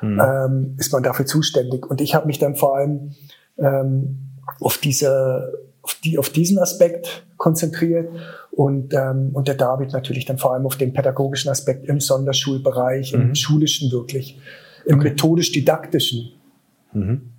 [0.03, 0.21] mhm.
[0.21, 1.85] ähm, ist man dafür zuständig.
[1.91, 3.15] Und ich habe mich dann vor allem
[3.59, 5.53] ähm, auf diese
[5.87, 8.09] auf, die, auf diesen Aspekt konzentriert
[8.51, 13.13] und, ähm, und der David natürlich dann vor allem auf den pädagogischen Aspekt im Sonderschulbereich,
[13.13, 13.21] mhm.
[13.21, 14.41] im schulischen wirklich,
[14.85, 15.11] im okay.
[15.11, 16.33] methodisch-didaktischen.
[16.97, 17.33] Mhm.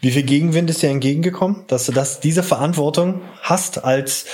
[0.00, 4.26] Wie viel Gegenwind ist dir entgegengekommen, dass du das, diese Verantwortung hast als,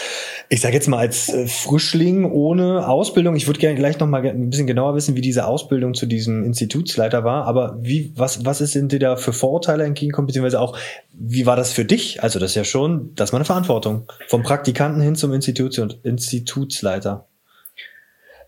[0.49, 3.37] ich sage jetzt mal als äh, Frischling ohne Ausbildung?
[3.37, 6.45] Ich würde gerne gleich noch mal ein bisschen genauer wissen, wie diese Ausbildung zu diesem
[6.45, 7.45] Institutsleiter war.
[7.45, 10.79] Aber wie, was, was sind dir da für Vorurteile entgegengekommen, beziehungsweise auch,
[11.13, 12.23] wie war das für dich?
[12.23, 17.27] Also das ist ja schon, das war eine Verantwortung vom Praktikanten hin zum Institution, Institutsleiter.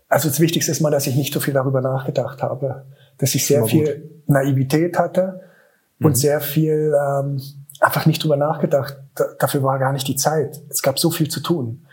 [0.09, 2.85] Also das Wichtigste ist mal, dass ich nicht so viel darüber nachgedacht habe,
[3.19, 5.50] dass ich sehr viel Naivität hatte
[6.01, 6.07] mhm.
[6.07, 7.41] und sehr viel ähm,
[7.79, 8.97] einfach nicht drüber nachgedacht.
[9.15, 10.61] Da, dafür war gar nicht die Zeit.
[10.69, 11.85] Es gab so viel zu tun.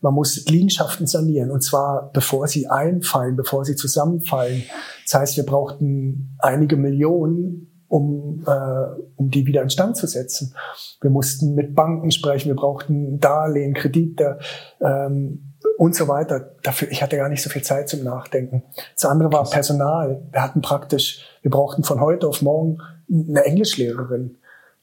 [0.00, 4.64] Man muss Liegenschaften sanieren und zwar bevor sie einfallen, bevor sie zusammenfallen.
[5.04, 10.54] Das heißt, wir brauchten einige Millionen, um, äh, um die wieder instand zu setzen.
[11.00, 14.38] Wir mussten mit Banken sprechen, wir brauchten Darlehen, Kredite
[14.80, 16.54] ähm, und so weiter.
[16.62, 18.64] Dafür, ich hatte gar nicht so viel Zeit zum Nachdenken.
[18.94, 20.22] Das andere war Personal.
[20.30, 22.78] Wir hatten praktisch, wir brauchten von heute auf morgen
[23.10, 24.36] eine Englischlehrerin.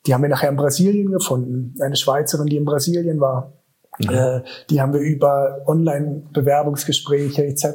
[0.06, 1.76] Die haben wir nachher in Brasilien gefunden.
[1.80, 3.54] Eine Schweizerin, die in Brasilien war.
[4.00, 4.10] Mhm.
[4.10, 7.66] Äh, die haben wir über Online-Bewerbungsgespräche etc.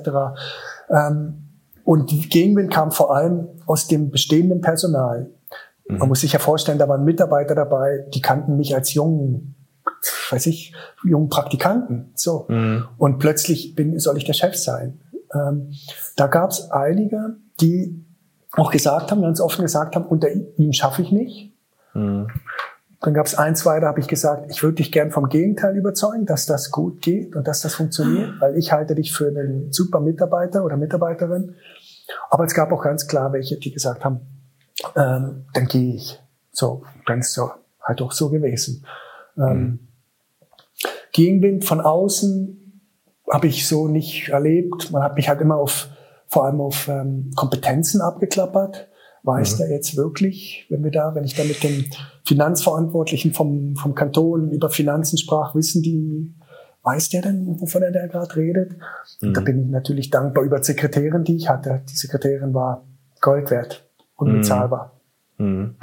[0.90, 1.44] Ähm,
[1.84, 5.30] und die Gegenwind kam vor allem aus dem bestehenden Personal.
[5.88, 5.98] Mhm.
[5.98, 9.54] Man muss sich ja vorstellen, da waren Mitarbeiter dabei, die kannten mich als jungen,
[10.30, 12.12] weiß ich, jungen Praktikanten.
[12.14, 12.46] So.
[12.48, 12.84] Mhm.
[12.98, 15.00] Und plötzlich bin, soll ich der Chef sein.
[15.34, 15.72] Ähm,
[16.16, 18.04] da gab es einige, die
[18.52, 21.52] auch gesagt haben, ganz offen gesagt haben, unter ihm schaffe ich nicht.
[21.94, 22.28] Mhm.
[23.00, 25.76] Dann gab es ein, zwei, da habe ich gesagt, ich würde dich gern vom Gegenteil
[25.76, 29.72] überzeugen, dass das gut geht und dass das funktioniert, weil ich halte dich für einen
[29.72, 31.54] super Mitarbeiter oder Mitarbeiterin.
[32.30, 34.20] Aber es gab auch ganz klar welche, die gesagt haben,
[34.96, 36.20] ähm, dann gehe ich.
[36.50, 38.84] So, dann ist so halt auch so gewesen.
[39.36, 39.78] Ähm, mhm.
[41.12, 42.82] Gegenwind von außen
[43.30, 44.90] habe ich so nicht erlebt.
[44.90, 45.88] Man hat mich halt immer auf
[46.28, 48.88] vor allem auf ähm, Kompetenzen abgeklappert.
[49.24, 49.58] Weiß mhm.
[49.58, 51.86] der jetzt wirklich, wenn wir da, wenn ich da mit dem
[52.24, 56.34] Finanzverantwortlichen vom, vom Kanton über Finanzen sprach, wissen die,
[56.82, 58.76] weiß der denn, wovon er da gerade redet?
[59.20, 59.34] Mhm.
[59.34, 61.82] Da bin ich natürlich dankbar über Sekretärin, die ich hatte.
[61.90, 62.86] Die Sekretärin war
[63.20, 63.84] Gold wert,
[64.16, 64.92] unbezahlbar.
[65.38, 65.74] Mhm.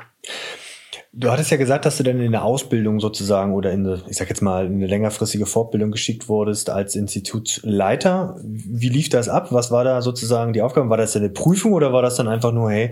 [1.18, 4.18] Du hattest ja gesagt, dass du dann in eine Ausbildung sozusagen oder in eine, ich
[4.18, 8.38] sag jetzt mal, in eine längerfristige Fortbildung geschickt wurdest als Institutsleiter.
[8.44, 9.54] Wie lief das ab?
[9.54, 10.90] Was war da sozusagen die Aufgabe?
[10.90, 12.92] War das eine Prüfung oder war das dann einfach nur, hey,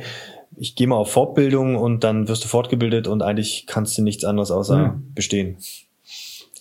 [0.56, 4.24] ich gehe mal auf Fortbildung und dann wirst du fortgebildet und eigentlich kannst du nichts
[4.24, 5.14] anderes außer mhm.
[5.14, 5.58] bestehen?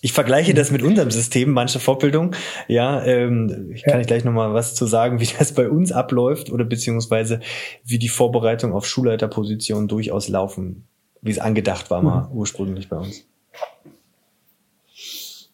[0.01, 2.35] Ich vergleiche das mit unserem System, manche Fortbildung.
[2.67, 4.01] Ja, ähm, ich kann ja.
[4.01, 7.39] ich gleich nochmal was zu sagen, wie das bei uns abläuft oder beziehungsweise
[7.85, 10.87] wie die Vorbereitung auf Schulleiterpositionen durchaus laufen,
[11.23, 12.33] wie es angedacht war mal mhm.
[12.33, 13.23] ursprünglich bei uns.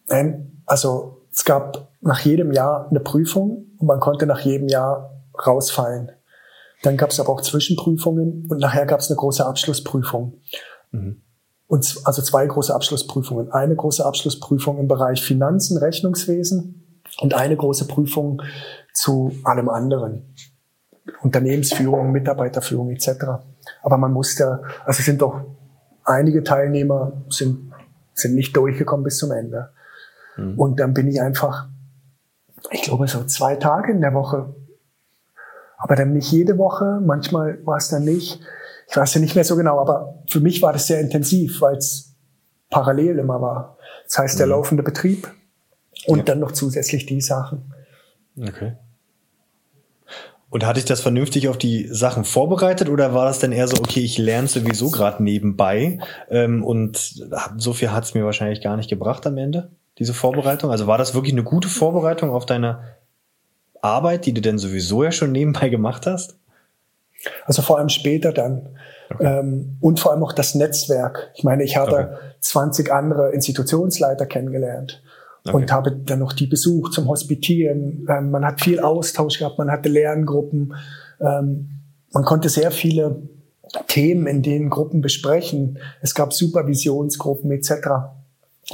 [0.08, 5.22] Nein, also es gab nach jedem Jahr eine Prüfung und man konnte nach jedem Jahr
[5.46, 6.12] rausfallen.
[6.82, 10.34] Dann gab es aber auch Zwischenprüfungen und nachher gab es eine große Abschlussprüfung.
[10.90, 11.22] Mhm.
[11.68, 13.52] Und also zwei große Abschlussprüfungen.
[13.52, 18.42] Eine große Abschlussprüfung im Bereich Finanzen, Rechnungswesen und eine große Prüfung
[18.92, 20.34] zu allem anderen.
[21.22, 23.08] Unternehmensführung, Mitarbeiterführung etc.
[23.82, 25.44] Aber man musste, also sind doch
[26.04, 27.72] einige Teilnehmer sind,
[28.14, 29.70] sind nicht durchgekommen bis zum Ende.
[30.36, 30.58] Mhm.
[30.58, 31.68] Und dann bin ich einfach,
[32.70, 34.54] ich glaube, so zwei Tage in der Woche.
[35.78, 38.40] Aber dann nicht jede Woche, manchmal war es dann nicht
[38.90, 41.76] ich weiß ja nicht mehr so genau, aber für mich war das sehr intensiv, weil
[41.76, 42.12] es
[42.70, 43.78] parallel immer war.
[44.04, 44.52] Das heißt, der mhm.
[44.52, 45.32] laufende Betrieb
[46.06, 46.24] und ja.
[46.24, 47.72] dann noch zusätzlich die Sachen.
[48.36, 48.76] Okay.
[50.50, 53.76] Und hatte ich das vernünftig auf die Sachen vorbereitet oder war das dann eher so,
[53.78, 57.24] okay, ich lerne sowieso gerade nebenbei ähm, und
[57.56, 60.72] so viel hat es mir wahrscheinlich gar nicht gebracht am Ende, diese Vorbereitung?
[60.72, 62.80] Also war das wirklich eine gute Vorbereitung auf deine
[63.80, 66.36] Arbeit, die du denn sowieso ja schon nebenbei gemacht hast?
[67.44, 68.70] Also vor allem später dann.
[69.12, 69.38] Okay.
[69.38, 71.30] Ähm, und vor allem auch das Netzwerk.
[71.34, 72.16] Ich meine, ich habe okay.
[72.40, 75.02] 20 andere Institutionsleiter kennengelernt
[75.44, 75.56] okay.
[75.56, 78.06] und habe dann noch die besucht zum Hospitieren.
[78.08, 80.74] Ähm, man hat viel Austausch gehabt, man hatte Lerngruppen.
[81.20, 81.68] Ähm,
[82.12, 83.22] man konnte sehr viele
[83.86, 85.78] Themen in den Gruppen besprechen.
[86.00, 87.72] Es gab Supervisionsgruppen etc.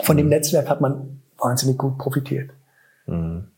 [0.02, 0.18] Von mhm.
[0.18, 2.50] dem Netzwerk hat man wahnsinnig gut profitiert.
[3.06, 3.48] Mhm.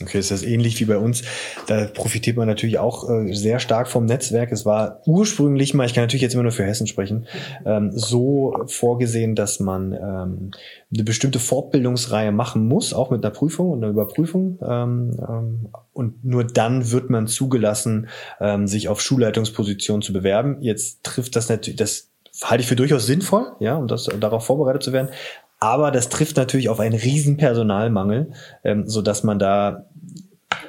[0.00, 1.24] Okay, ist das ähnlich wie bei uns.
[1.66, 4.52] Da profitiert man natürlich auch äh, sehr stark vom Netzwerk.
[4.52, 7.26] Es war ursprünglich mal, ich kann natürlich jetzt immer nur für Hessen sprechen,
[7.66, 10.50] ähm, so vorgesehen, dass man ähm,
[10.94, 14.60] eine bestimmte Fortbildungsreihe machen muss, auch mit einer Prüfung und einer Überprüfung.
[14.62, 18.08] Ähm, ähm, und nur dann wird man zugelassen,
[18.40, 20.58] ähm, sich auf Schulleitungspositionen zu bewerben.
[20.60, 22.08] Jetzt trifft das natürlich, das
[22.44, 25.08] halte ich für durchaus sinnvoll, ja, um das darauf vorbereitet zu werden.
[25.60, 28.32] Aber das trifft natürlich auf einen riesen Personalmangel,
[28.64, 29.86] ähm, so dass man da,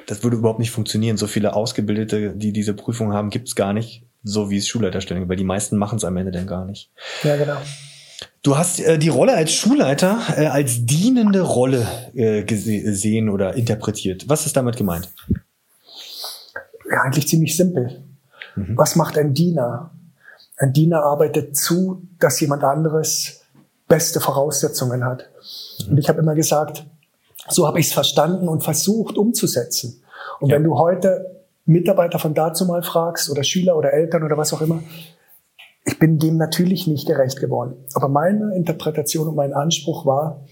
[0.06, 1.16] das würde überhaupt nicht funktionieren.
[1.16, 5.36] So viele Ausgebildete, die diese Prüfung haben, gibt's gar nicht, so wie es Schulleiterstellung, weil
[5.36, 6.90] die meisten machen es am Ende dann gar nicht.
[7.22, 7.58] Ja, genau.
[8.42, 14.28] Du hast äh, die Rolle als Schulleiter äh, als dienende Rolle äh, gesehen oder interpretiert.
[14.28, 15.12] Was ist damit gemeint?
[16.90, 18.02] Ja, eigentlich ziemlich simpel.
[18.56, 18.76] Mhm.
[18.76, 19.90] Was macht ein Diener?
[20.56, 23.39] Ein Diener arbeitet zu, dass jemand anderes
[23.90, 25.28] beste Voraussetzungen hat.
[25.86, 26.86] Und ich habe immer gesagt,
[27.48, 30.02] so habe ich es verstanden und versucht umzusetzen.
[30.38, 30.56] Und ja.
[30.56, 34.62] wenn du heute Mitarbeiter von dazu mal fragst oder Schüler oder Eltern oder was auch
[34.62, 34.82] immer,
[35.84, 37.84] ich bin dem natürlich nicht gerecht geworden.
[37.94, 40.44] Aber meine Interpretation und mein Anspruch war,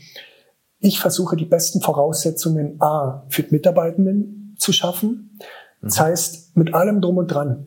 [0.80, 5.38] ich versuche die besten Voraussetzungen A für die Mitarbeitenden zu schaffen.
[5.80, 6.02] Das mhm.
[6.02, 7.66] heißt, mit allem drum und dran.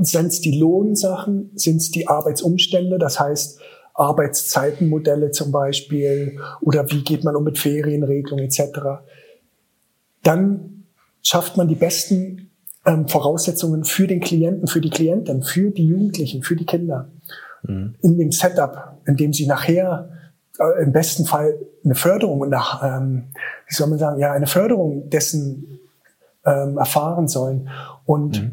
[0.00, 3.58] Sind es die Lohnsachen, sind es die Arbeitsumstände, das heißt,
[3.98, 9.02] Arbeitszeitenmodelle zum Beispiel oder wie geht man um mit Ferienregelungen etc.
[10.22, 10.84] Dann
[11.22, 12.50] schafft man die besten
[12.86, 17.10] ähm, Voraussetzungen für den Klienten, für die Klienten, für die Jugendlichen, für die Kinder.
[17.64, 17.96] Mhm.
[18.00, 20.10] In dem Setup, in dem sie nachher
[20.58, 23.24] äh, im besten Fall eine Förderung nach, ähm,
[23.66, 25.80] wie soll man sagen, ja, eine Förderung dessen
[26.46, 27.68] ähm, erfahren sollen.
[28.04, 28.52] Und mhm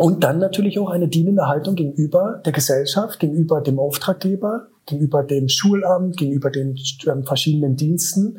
[0.00, 5.50] und dann natürlich auch eine dienende Haltung gegenüber der Gesellschaft, gegenüber dem Auftraggeber, gegenüber dem
[5.50, 6.74] Schulamt, gegenüber den
[7.06, 8.38] ähm, verschiedenen Diensten.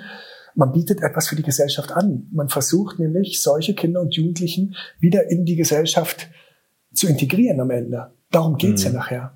[0.56, 2.26] Man bietet etwas für die Gesellschaft an.
[2.32, 6.30] Man versucht nämlich, solche Kinder und Jugendlichen wieder in die Gesellschaft
[6.95, 8.10] zu integrieren am Ende.
[8.32, 8.93] Darum geht's mhm.
[8.93, 9.34] ja nachher.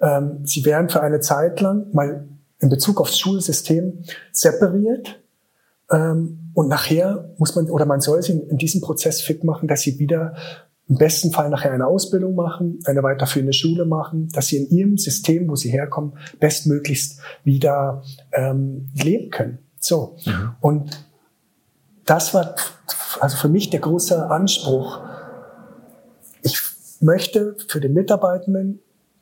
[0.00, 2.26] Ähm, sie werden für eine Zeit lang mal
[2.58, 5.22] in Bezug aufs Schulsystem separiert.
[5.92, 9.68] Ähm, und nachher muss man, oder man soll sie in, in diesem Prozess fit machen,
[9.68, 10.34] dass sie wieder
[10.92, 14.98] im besten Fall nachher eine Ausbildung machen, eine weiterführende Schule machen, dass sie in ihrem
[14.98, 18.02] System, wo sie herkommen, bestmöglichst wieder
[18.32, 19.58] ähm, leben können.
[19.80, 20.16] So.
[20.26, 20.54] Mhm.
[20.60, 21.06] Und
[22.04, 22.56] das war
[23.20, 25.00] also für mich der große Anspruch.
[26.42, 26.60] Ich
[27.00, 28.80] möchte für den Mitarbeitenden,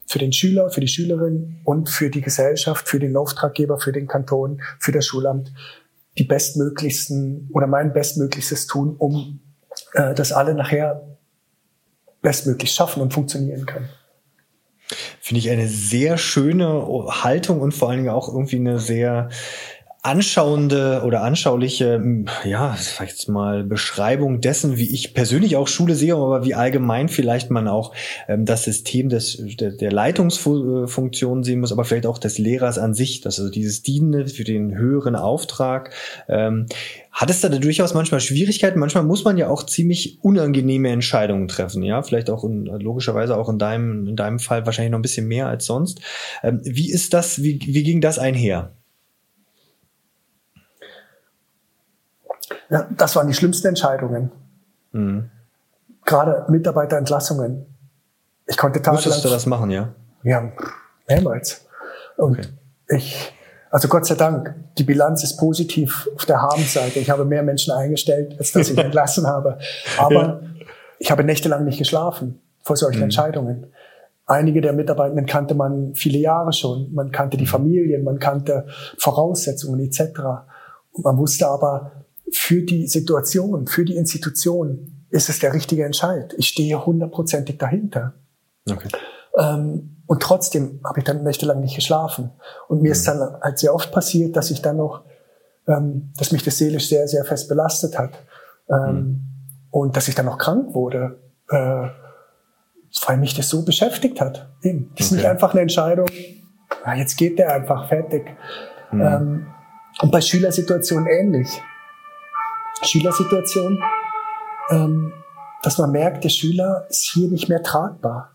[0.09, 4.09] für den Schüler, für die Schülerin und für die Gesellschaft, für den Auftraggeber, für den
[4.09, 5.53] Kanton, für das Schulamt
[6.19, 9.39] die bestmöglichsten oder mein bestmöglichstes tun, um
[9.93, 11.10] äh, dass alle nachher
[12.23, 13.89] bestmöglich schaffen und funktionieren können.
[15.21, 16.87] Finde ich eine sehr schöne
[17.23, 19.29] Haltung und vor allen Dingen auch irgendwie eine sehr
[20.03, 22.03] anschauende oder anschauliche,
[22.45, 27.51] ja, jetzt mal, Beschreibung dessen, wie ich persönlich auch Schule sehe, aber wie allgemein vielleicht
[27.51, 27.95] man auch
[28.27, 32.95] ähm, das System des, der, der Leitungsfunktion sehen muss, aber vielleicht auch des Lehrers an
[32.95, 35.93] sich, dass also dieses Dienende für den höheren Auftrag.
[36.29, 36.67] Ähm,
[37.13, 38.79] hat es da durchaus manchmal Schwierigkeiten?
[38.79, 43.51] Manchmal muss man ja auch ziemlich unangenehme Entscheidungen treffen, ja, vielleicht auch in, logischerweise auch
[43.51, 46.01] in deinem, in deinem Fall wahrscheinlich noch ein bisschen mehr als sonst.
[46.43, 48.73] Ähm, wie ist das, wie, wie ging das einher?
[52.69, 54.31] Ja, das waren die schlimmsten Entscheidungen.
[54.93, 55.31] Mhm.
[56.05, 57.67] Gerade Mitarbeiterentlassungen.
[58.47, 59.05] Ich konnte tagelang...
[59.05, 59.93] Musstest du das machen, ja?
[60.23, 60.51] Ja,
[61.09, 61.67] mehrmals.
[62.17, 62.49] Und okay.
[62.89, 63.33] ich,
[63.71, 66.99] also Gott sei Dank, die Bilanz ist positiv auf der Habenseite.
[66.99, 69.59] Ich habe mehr Menschen eingestellt, als dass ich entlassen habe.
[69.99, 70.41] Aber ja.
[70.99, 73.05] ich habe nächtelang nicht geschlafen vor solchen mhm.
[73.05, 73.67] Entscheidungen.
[74.27, 76.93] Einige der Mitarbeitenden kannte man viele Jahre schon.
[76.95, 77.49] Man kannte die mhm.
[77.49, 78.67] Familien, man kannte
[78.99, 80.21] Voraussetzungen etc.
[80.93, 81.93] Und man wusste aber,
[82.33, 86.35] für die Situation, für die Institution ist es der richtige Entscheid.
[86.39, 88.15] Ich stehe hundertprozentig dahinter.
[88.71, 88.89] Okay.
[89.37, 92.31] Ähm, und trotzdem habe ich dann nächtelang nicht geschlafen.
[92.69, 92.93] Und mir mhm.
[92.93, 95.03] ist dann halt sehr oft passiert, dass ich dann noch,
[95.67, 98.13] ähm, dass mich das seelisch sehr, sehr fest belastet hat.
[98.69, 99.21] Ähm, mhm.
[99.71, 101.89] Und dass ich dann noch krank wurde, äh,
[103.07, 104.49] weil mich das so beschäftigt hat.
[104.63, 104.91] Eben.
[104.91, 105.03] Das okay.
[105.05, 106.09] ist nicht einfach eine Entscheidung,
[106.85, 108.25] ja, jetzt geht der einfach fertig.
[108.91, 109.01] Mhm.
[109.01, 109.47] Ähm,
[110.03, 111.61] und bei Schülersituationen ähnlich.
[112.83, 113.83] Schülersituation,
[114.71, 115.13] ähm,
[115.63, 118.33] dass man merkt, der Schüler ist hier nicht mehr tragbar.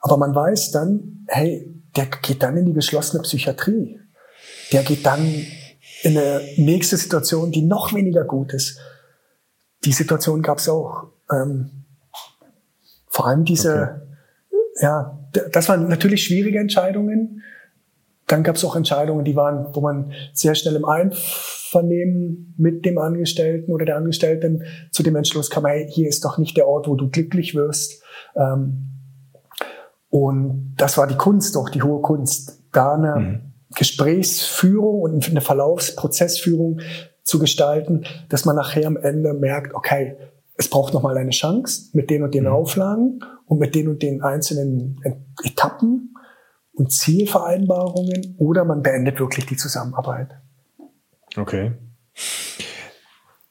[0.00, 4.00] Aber man weiß dann, hey, der geht dann in die geschlossene Psychiatrie.
[4.72, 5.46] Der geht dann
[6.02, 8.78] in eine nächste Situation, die noch weniger gut ist.
[9.84, 11.08] Die Situation gab es auch.
[11.30, 11.84] Ähm,
[13.08, 14.02] vor allem diese,
[14.50, 14.82] okay.
[14.82, 15.18] ja,
[15.52, 17.42] das waren natürlich schwierige Entscheidungen.
[18.26, 20.84] Dann gab es auch Entscheidungen, die waren, wo man sehr schnell im
[21.74, 26.38] Einvernehmen mit dem Angestellten oder der Angestellten zu dem Entschluss kam, hey, hier ist doch
[26.38, 28.02] nicht der Ort, wo du glücklich wirst.
[28.36, 28.90] Ähm,
[30.08, 33.40] und das war die Kunst, auch die hohe Kunst, da eine mhm.
[33.74, 36.80] Gesprächsführung und eine Verlaufsprozessführung
[37.22, 40.16] zu gestalten, dass man nachher am Ende merkt, okay,
[40.56, 42.50] es braucht nochmal eine Chance mit den und den mhm.
[42.50, 45.00] Auflagen und mit den und den einzelnen
[45.42, 46.14] Etappen
[46.72, 50.43] und Zielvereinbarungen oder man beendet wirklich die Zusammenarbeit.
[51.36, 51.72] Okay.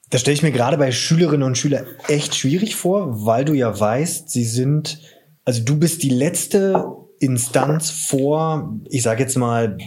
[0.10, 3.78] Das stelle ich mir gerade bei Schülerinnen und Schülern echt schwierig vor, weil du ja
[3.78, 5.00] weißt, sie sind,
[5.44, 6.86] also du bist die letzte
[7.20, 9.78] Instanz vor, ich sage jetzt mal,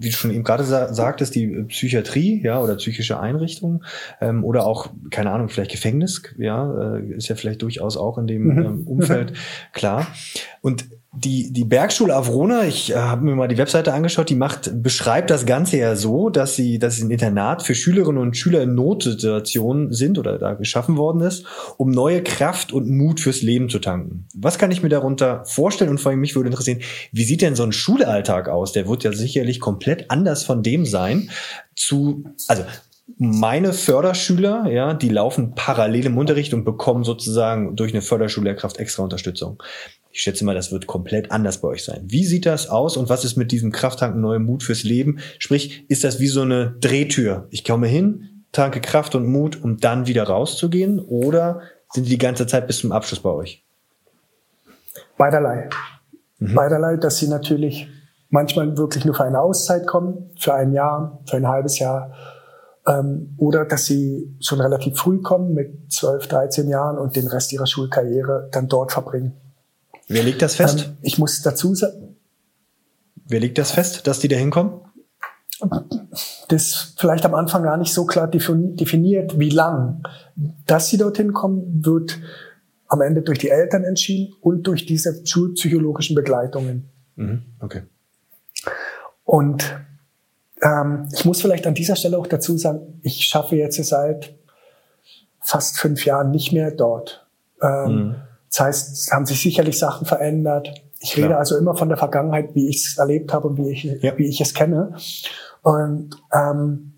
[0.00, 3.84] wie du schon eben gerade sa sagtest, die Psychiatrie, ja, oder psychische Einrichtung,
[4.20, 8.26] ähm, oder auch, keine Ahnung, vielleicht Gefängnis, ja, äh, ist ja vielleicht durchaus auch in
[8.26, 8.58] dem mhm.
[8.58, 9.34] ähm, Umfeld
[9.72, 10.06] klar.
[10.60, 14.82] Und die, die Bergschule Avrona, ich äh, habe mir mal die Webseite angeschaut, die macht,
[14.82, 18.62] beschreibt das Ganze ja so, dass sie, dass sie ein Internat für Schülerinnen und Schüler
[18.62, 21.46] in Notsituationen sind oder da geschaffen worden ist,
[21.78, 24.26] um neue Kraft und Mut fürs Leben zu tanken.
[24.34, 25.90] Was kann ich mir darunter vorstellen?
[25.90, 26.80] Und vor allem mich würde interessieren,
[27.12, 28.72] wie sieht denn so ein Schulalltag aus?
[28.72, 31.30] Der wird ja sicherlich komplett anders von dem sein
[31.74, 32.64] zu, also
[33.18, 39.04] meine Förderschüler, ja, die laufen parallel im Unterricht und bekommen sozusagen durch eine Förderschullehrkraft extra
[39.04, 39.62] Unterstützung.
[40.16, 42.00] Ich schätze mal, das wird komplett anders bei euch sein.
[42.06, 45.18] Wie sieht das aus und was ist mit diesem Krafttanken neue Mut fürs Leben?
[45.38, 47.48] Sprich, ist das wie so eine Drehtür?
[47.50, 51.00] Ich komme hin, tanke Kraft und Mut, um dann wieder rauszugehen?
[51.00, 53.62] Oder sind die die ganze Zeit bis zum Abschluss bei euch?
[55.18, 55.68] Beiderlei.
[56.38, 56.54] Mhm.
[56.54, 57.86] Beiderlei, dass sie natürlich
[58.30, 62.14] manchmal wirklich nur für eine Auszeit kommen, für ein Jahr, für ein halbes Jahr,
[62.86, 67.52] ähm, oder dass sie schon relativ früh kommen mit 12, 13 Jahren und den Rest
[67.52, 69.34] ihrer Schulkarriere dann dort verbringen.
[70.08, 70.84] Wer legt das fest?
[70.86, 72.16] Ähm, ich muss dazu sagen.
[73.28, 74.80] Wer legt das fest, dass die da hinkommen?
[76.48, 80.02] Das vielleicht am Anfang gar nicht so klar definiert, wie lang.
[80.66, 82.18] Dass sie dorthin kommen, wird
[82.88, 86.88] am Ende durch die Eltern entschieden und durch diese schulpsychologischen Begleitungen.
[87.16, 87.82] Mhm, okay.
[89.24, 89.64] Und
[90.62, 94.34] ähm, ich muss vielleicht an dieser Stelle auch dazu sagen, ich schaffe jetzt seit
[95.40, 97.26] fast fünf Jahren nicht mehr dort.
[97.60, 98.14] Ähm, mhm.
[98.50, 100.68] Das heißt, es haben sich sicherlich Sachen verändert.
[101.00, 101.38] Ich rede ja.
[101.38, 104.16] also immer von der Vergangenheit, wie ich es erlebt habe und wie ich, ja.
[104.16, 104.94] wie ich es kenne.
[105.62, 106.94] Und, ähm,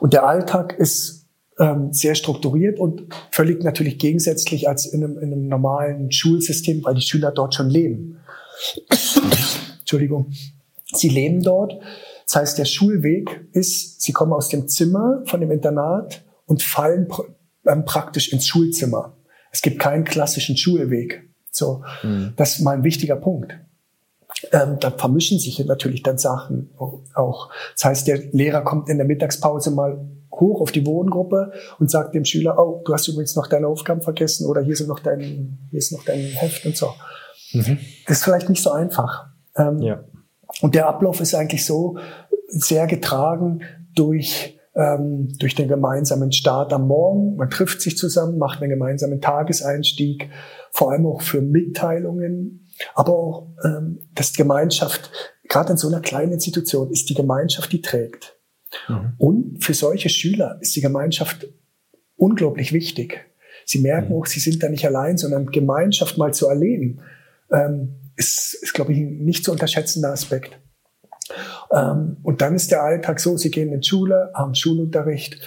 [0.00, 1.26] und der Alltag ist
[1.58, 6.94] ähm, sehr strukturiert und völlig natürlich gegensätzlich als in einem, in einem normalen Schulsystem, weil
[6.94, 8.18] die Schüler dort schon leben.
[9.80, 10.30] Entschuldigung.
[10.92, 11.74] Sie leben dort.
[12.26, 17.08] Das heißt, der Schulweg ist, sie kommen aus dem Zimmer von dem Internat und fallen
[17.08, 17.24] pr
[17.66, 19.17] ähm, praktisch ins Schulzimmer.
[19.50, 21.28] Es gibt keinen klassischen Schulweg.
[21.50, 22.34] So, mhm.
[22.36, 23.54] das ist mal ein wichtiger Punkt.
[24.52, 26.70] ähm, da vermischen sich natürlich dann Sachen
[27.14, 27.50] auch.
[27.74, 29.98] Das heißt, der Lehrer kommt in der Mittagspause mal
[30.32, 34.02] hoch auf die Wohngruppe und sagt dem Schüler, oh, du hast übrigens noch deine Aufgaben
[34.02, 36.94] vergessen oder hier, sind noch dein, hier ist noch dein Heft und so.
[37.52, 37.78] Mhm.
[38.06, 39.26] Das ist vielleicht nicht so einfach.
[39.56, 40.04] Ähm, ja.
[40.60, 41.98] Und der Ablauf ist eigentlich so
[42.48, 43.62] sehr getragen
[43.94, 47.36] durch ähm, durch den gemeinsamen Start am Morgen.
[47.36, 50.30] Man trifft sich zusammen, macht einen gemeinsamen Tageseinstieg,
[50.70, 55.10] vor allem auch für Mitteilungen, aber auch, ähm, dass Gemeinschaft,
[55.48, 58.36] gerade in so einer kleinen Institution, ist die Gemeinschaft, die trägt.
[58.88, 59.14] Mhm.
[59.18, 61.48] Und für solche Schüler ist die Gemeinschaft
[62.16, 63.24] unglaublich wichtig.
[63.64, 64.20] Sie merken mhm.
[64.20, 67.00] auch, sie sind da nicht allein, sondern Gemeinschaft mal zu erleben,
[67.50, 70.58] ähm, ist, ist, glaube ich, ein nicht zu unterschätzender Aspekt.
[71.72, 75.40] Ähm, und dann ist der Alltag so, sie gehen in Schule, haben Schulunterricht,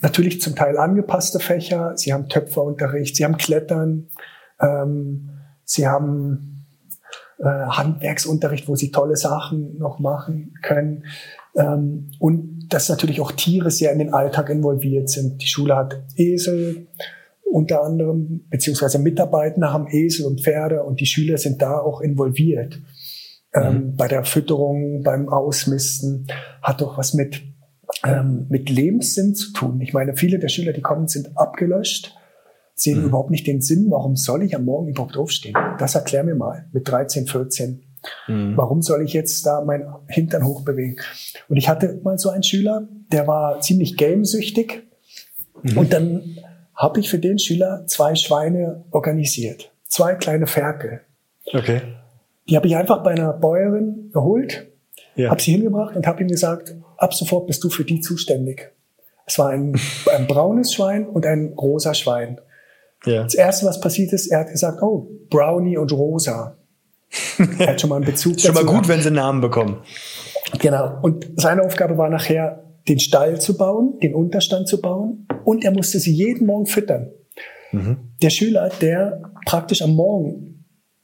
[0.00, 4.08] natürlich zum Teil angepasste Fächer, sie haben Töpferunterricht, sie haben Klettern,
[4.60, 5.30] ähm,
[5.64, 6.66] sie haben
[7.38, 11.04] äh, Handwerksunterricht, wo sie tolle Sachen noch machen können.
[11.56, 15.42] Ähm, und dass natürlich auch Tiere sehr in den Alltag involviert sind.
[15.42, 16.86] Die Schule hat Esel
[17.44, 22.80] unter anderem, beziehungsweise Mitarbeiter haben Esel und Pferde und die Schüler sind da auch involviert.
[23.54, 23.96] Ähm, mhm.
[23.96, 26.26] bei der Fütterung, beim Ausmisten,
[26.62, 27.42] hat doch was mit,
[28.02, 29.80] ähm, mit Lebenssinn zu tun.
[29.82, 32.16] Ich meine, viele der Schüler, die kommen, sind abgelöscht,
[32.74, 33.08] sehen mhm.
[33.08, 35.54] überhaupt nicht den Sinn, warum soll ich am Morgen überhaupt aufstehen?
[35.78, 37.82] Das erklär mir mal mit 13, 14.
[38.26, 38.56] Mhm.
[38.56, 40.96] Warum soll ich jetzt da mein Hintern hochbewegen?
[41.48, 44.82] Und ich hatte mal so einen Schüler, der war ziemlich gamesüchtig.
[45.62, 45.78] Mhm.
[45.78, 46.38] Und dann
[46.74, 49.70] habe ich für den Schüler zwei Schweine organisiert.
[49.86, 51.02] Zwei kleine Ferkel.
[51.52, 51.82] Okay.
[52.48, 54.72] Die habe ich einfach bei einer Bäuerin geholt,
[55.14, 55.30] ja.
[55.30, 58.72] habe sie hingebracht und habe ihm gesagt, ab sofort bist du für die zuständig.
[59.26, 59.78] Es war ein,
[60.14, 62.40] ein braunes Schwein und ein rosa Schwein.
[63.04, 63.24] Ja.
[63.24, 66.56] Das erste, was passiert ist, er hat gesagt, oh, Brownie und Rosa.
[67.58, 68.40] er hat schon mal einen Bezug.
[68.40, 68.88] schon mal gut, gehabt.
[68.88, 69.78] wenn sie Namen bekommen.
[70.58, 70.98] Genau.
[71.02, 75.70] Und seine Aufgabe war nachher, den Stall zu bauen, den Unterstand zu bauen und er
[75.70, 77.10] musste sie jeden Morgen füttern.
[77.70, 77.96] Mhm.
[78.20, 80.51] Der Schüler, der praktisch am Morgen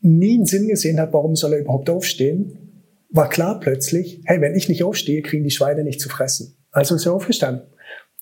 [0.01, 4.55] nie einen Sinn gesehen hat, warum soll er überhaupt aufstehen, war klar plötzlich, hey, wenn
[4.55, 6.57] ich nicht aufstehe, kriegen die Schweine nicht zu fressen.
[6.71, 7.67] Also ist er aufgestanden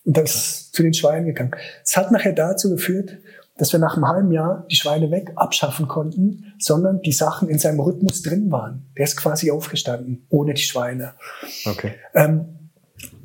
[0.04, 1.50] und das ist zu den Schweinen gegangen.
[1.84, 3.18] Es hat nachher dazu geführt,
[3.58, 7.58] dass wir nach einem halben Jahr die Schweine weg abschaffen konnten, sondern die Sachen in
[7.58, 8.86] seinem Rhythmus drin waren.
[8.96, 11.14] Der ist quasi aufgestanden, ohne die Schweine.
[11.64, 11.94] Okay.
[12.14, 12.70] Ähm,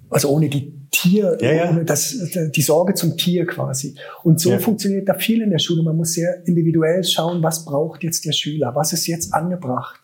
[0.09, 1.83] also ohne die Tier, ja, ja.
[1.83, 2.15] das,
[2.53, 3.95] die Sorge zum Tier quasi.
[4.23, 4.59] Und so ja.
[4.59, 5.83] funktioniert da viel in der Schule.
[5.83, 10.01] Man muss sehr individuell schauen, was braucht jetzt der Schüler, was ist jetzt angebracht.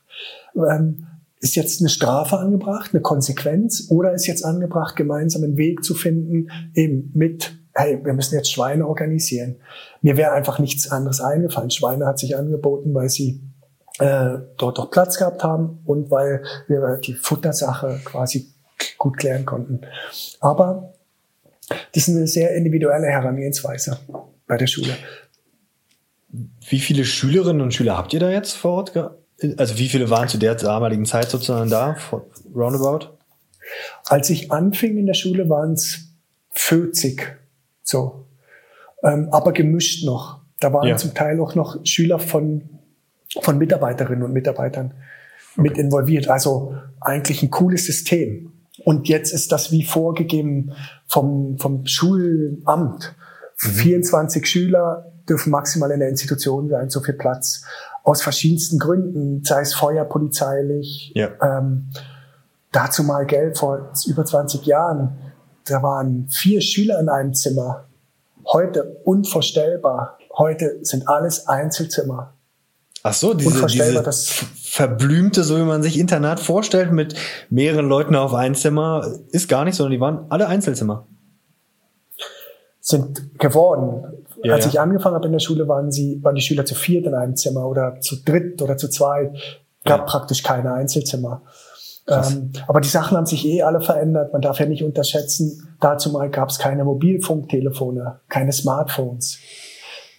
[0.55, 1.05] Ähm,
[1.39, 5.93] ist jetzt eine Strafe angebracht, eine Konsequenz, oder ist jetzt angebracht, gemeinsam einen Weg zu
[5.93, 9.57] finden, eben mit, hey, wir müssen jetzt Schweine organisieren.
[10.01, 11.69] Mir wäre einfach nichts anderes eingefallen.
[11.69, 13.41] Schweine hat sich angeboten, weil sie
[13.99, 18.53] äh, dort auch Platz gehabt haben und weil wir die Futtersache quasi
[18.97, 19.82] gut klären konnten.
[20.39, 20.93] Aber
[21.93, 23.99] das ist eine sehr individuelle Herangehensweise
[24.47, 24.95] bei der Schule.
[26.69, 29.13] Wie viele Schülerinnen und Schüler habt ihr da jetzt vor Ort?
[29.57, 31.95] Also wie viele waren zu der damaligen Zeit sozusagen da,
[32.53, 33.17] roundabout?
[34.05, 36.09] Als ich anfing in der Schule waren es
[36.53, 37.38] 40,
[37.84, 38.25] so.
[39.03, 40.41] Ähm, aber gemischt noch.
[40.59, 40.97] Da waren ja.
[40.97, 42.69] zum Teil auch noch Schüler von,
[43.41, 44.93] von Mitarbeiterinnen und Mitarbeitern
[45.53, 45.61] okay.
[45.61, 46.30] mit involviert.
[46.30, 48.53] Also eigentlich ein cooles System.
[48.84, 50.73] Und jetzt ist das wie vorgegeben
[51.07, 53.15] vom, vom Schulamt.
[53.61, 53.69] Mhm.
[53.69, 57.63] 24 Schüler dürfen maximal in der Institution sein, so viel Platz.
[58.03, 61.30] Aus verschiedensten Gründen, sei es feuerpolizeilich, ja.
[61.41, 61.89] ähm,
[62.71, 65.17] dazu mal Geld vor über 20 Jahren.
[65.65, 67.86] Da waren vier Schüler in einem Zimmer.
[68.53, 70.17] Heute unvorstellbar.
[70.38, 72.34] Heute sind alles Einzelzimmer.
[73.03, 74.03] Ach so, diese, diese
[74.70, 77.15] verblümte, so wie man sich Internat vorstellt, mit
[77.49, 81.07] mehreren Leuten auf ein Zimmer, ist gar nicht, sondern die waren alle Einzelzimmer.
[82.80, 84.26] Sind geworden.
[84.43, 84.72] Ja, Als ja.
[84.72, 87.36] ich angefangen habe in der Schule, waren sie, waren die Schüler zu viert in einem
[87.36, 89.36] Zimmer oder zu dritt oder zu zweit.
[89.84, 90.05] Gab ja.
[90.05, 91.41] praktisch keine Einzelzimmer.
[92.09, 94.32] Ähm, aber die Sachen haben sich eh alle verändert.
[94.32, 99.39] Man darf ja nicht unterschätzen, dazu mal gab es keine Mobilfunktelefone, keine Smartphones.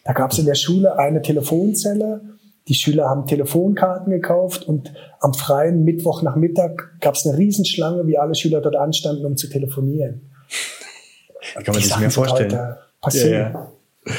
[0.04, 2.37] Da gab es in der Schule eine Telefonzelle
[2.68, 8.34] die Schüler haben Telefonkarten gekauft und am freien Mittwochnachmittag gab es eine Riesenschlange, wie alle
[8.34, 10.30] Schüler dort anstanden, um zu telefonieren.
[11.54, 12.76] Kann man sich mehr vorstellen.
[13.00, 13.52] Passieren.
[13.54, 13.70] Ja,
[14.06, 14.14] ja.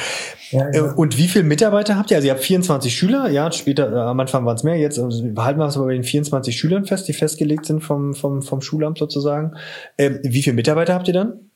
[0.50, 0.92] Ja, ja.
[0.94, 2.16] Und wie viele Mitarbeiter habt ihr?
[2.16, 5.22] Also ihr habt 24 Schüler, ja, später, äh, am Anfang waren es mehr, jetzt also
[5.24, 8.60] behalten wir es aber bei den 24 Schülern fest, die festgelegt sind vom, vom, vom
[8.60, 9.52] Schulamt sozusagen.
[9.96, 11.50] Ähm, wie viele Mitarbeiter habt ihr dann?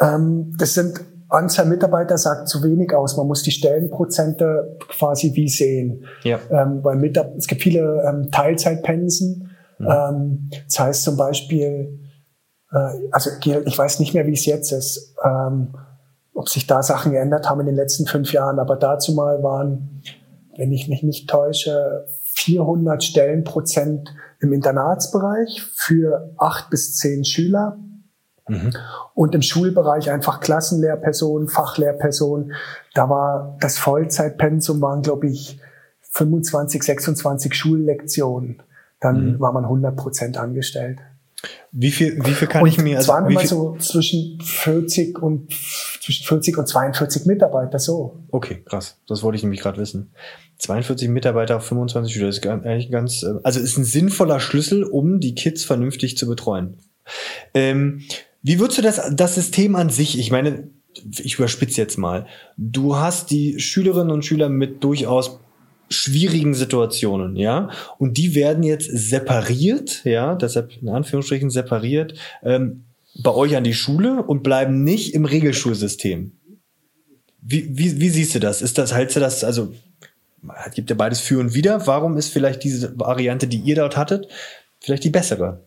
[0.00, 1.00] Ähm, das sind
[1.32, 3.16] Anzahl Mitarbeiter sagt zu wenig aus.
[3.16, 6.04] Man muss die Stellenprozente quasi wie sehen.
[6.24, 6.38] Ja.
[6.50, 9.50] Ähm, weil mit, es gibt viele ähm, Teilzeitpensen.
[9.78, 9.88] Mhm.
[9.88, 12.00] Ähm, das heißt zum Beispiel,
[12.70, 15.74] äh, also ich weiß nicht mehr, wie es jetzt ist, ähm,
[16.34, 20.02] ob sich da Sachen geändert haben in den letzten fünf Jahren, aber dazu mal waren,
[20.56, 27.78] wenn ich mich nicht täusche, 400 Stellenprozent im Internatsbereich für acht bis zehn Schüler.
[28.48, 28.72] Mhm.
[29.14, 32.52] Und im Schulbereich einfach Klassenlehrpersonen, Fachlehrpersonen.
[32.94, 35.60] Da war das Vollzeitpensum waren, glaube ich,
[36.12, 38.62] 25, 26 Schullektionen.
[39.00, 39.40] Dann mhm.
[39.40, 40.98] war man 100 Prozent angestellt.
[41.72, 45.50] Wie viel, wie viel kann und ich mir, also, waren immer so zwischen 40 und,
[46.00, 48.20] zwischen 40 und 42 Mitarbeiter, so.
[48.30, 48.98] Okay, krass.
[49.08, 50.12] Das wollte ich nämlich gerade wissen.
[50.58, 55.18] 42 Mitarbeiter auf 25 Schüler ist eigentlich ganz, äh, also ist ein sinnvoller Schlüssel, um
[55.18, 56.78] die Kids vernünftig zu betreuen.
[57.54, 58.02] Ähm,
[58.42, 60.68] wie würdest du das, das System an sich, ich meine,
[61.18, 62.26] ich überspitze jetzt mal,
[62.56, 65.40] du hast die Schülerinnen und Schüler mit durchaus
[65.88, 72.84] schwierigen Situationen, ja, und die werden jetzt separiert, ja, deshalb in Anführungsstrichen separiert, ähm,
[73.22, 76.32] bei euch an die Schule und bleiben nicht im Regelschulsystem.
[77.42, 78.62] Wie, wie, wie siehst du das?
[78.62, 79.74] Ist das, hältst du das, also
[80.74, 81.86] gibt ja beides für und wider.
[81.86, 84.28] Warum ist vielleicht diese Variante, die ihr dort hattet,
[84.80, 85.64] vielleicht die bessere?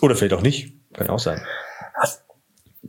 [0.00, 0.74] Oder vielleicht auch nicht.
[0.92, 1.40] Kann auch sein.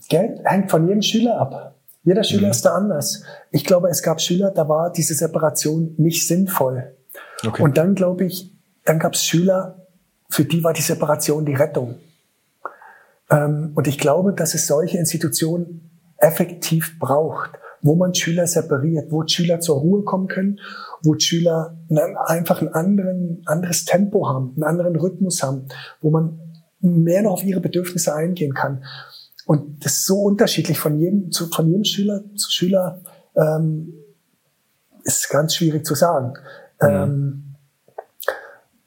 [0.10, 1.76] Geld hängt von jedem Schüler ab.
[2.04, 2.51] Jeder Schüler mhm.
[2.51, 3.24] ist da anders.
[3.51, 6.95] Ich glaube, es gab Schüler, da war diese Separation nicht sinnvoll.
[7.45, 7.62] Okay.
[7.62, 8.51] Und dann glaube ich,
[8.86, 9.88] dann gab es Schüler,
[10.30, 11.95] für die war die Separation die Rettung.
[13.30, 17.51] Ähm, und ich glaube, dass es solche Institutionen effektiv braucht,
[17.82, 20.60] wo man Schüler separiert, wo Schüler zur Ruhe kommen können,
[21.04, 21.78] wo Schüler
[22.26, 25.68] einfach ein anderen, anderes Tempo haben, einen anderen Rhythmus haben,
[26.01, 26.39] wo man
[26.80, 28.84] mehr noch auf ihre Bedürfnisse eingehen kann.
[29.45, 33.01] Und das ist so unterschiedlich von jedem, zu, von jedem Schüler zu Schüler,
[33.35, 33.93] ähm,
[35.03, 36.33] ist ganz schwierig zu sagen.
[36.81, 36.87] Mhm.
[36.89, 37.43] Ähm,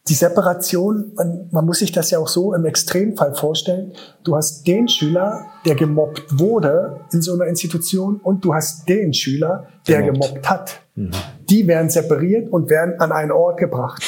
[0.09, 3.93] die Separation, man, man muss sich das ja auch so im Extremfall vorstellen.
[4.23, 9.13] Du hast den Schüler, der gemobbt wurde in so einer Institution und du hast den
[9.13, 10.81] Schüler, der gemobbt, gemobbt hat.
[10.95, 11.11] Mhm.
[11.51, 14.03] Die werden separiert und werden an einen Ort gebracht.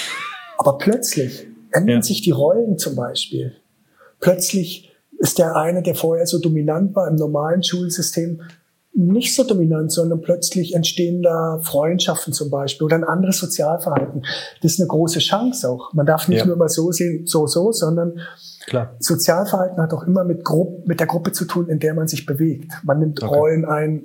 [0.56, 2.02] Aber plötzlich ändern ja.
[2.02, 3.56] sich die Rollen zum Beispiel.
[4.20, 4.87] Plötzlich
[5.18, 8.40] ist der eine, der vorher so dominant war im normalen Schulsystem,
[8.94, 14.24] nicht so dominant, sondern plötzlich entstehen da Freundschaften zum Beispiel oder ein anderes Sozialverhalten.
[14.60, 15.92] Das ist eine große Chance auch.
[15.92, 16.46] Man darf nicht ja.
[16.46, 18.18] nur mal so sehen, so, so, sondern
[18.66, 18.96] Klar.
[18.98, 22.26] Sozialverhalten hat auch immer mit, Gru mit der Gruppe zu tun, in der man sich
[22.26, 22.72] bewegt.
[22.82, 23.34] Man nimmt okay.
[23.34, 24.02] Rollen ein,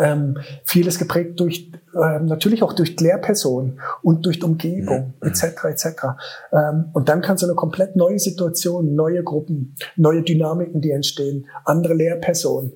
[0.00, 5.28] ähm, vieles geprägt durch ähm, natürlich auch durch Lehrpersonen und durch die Umgebung mhm.
[5.28, 5.64] etc.
[5.64, 5.86] etc.
[6.52, 11.46] Ähm, und dann kann so eine komplett neue Situation, neue Gruppen, neue Dynamiken, die entstehen,
[11.64, 12.72] andere Lehrpersonen,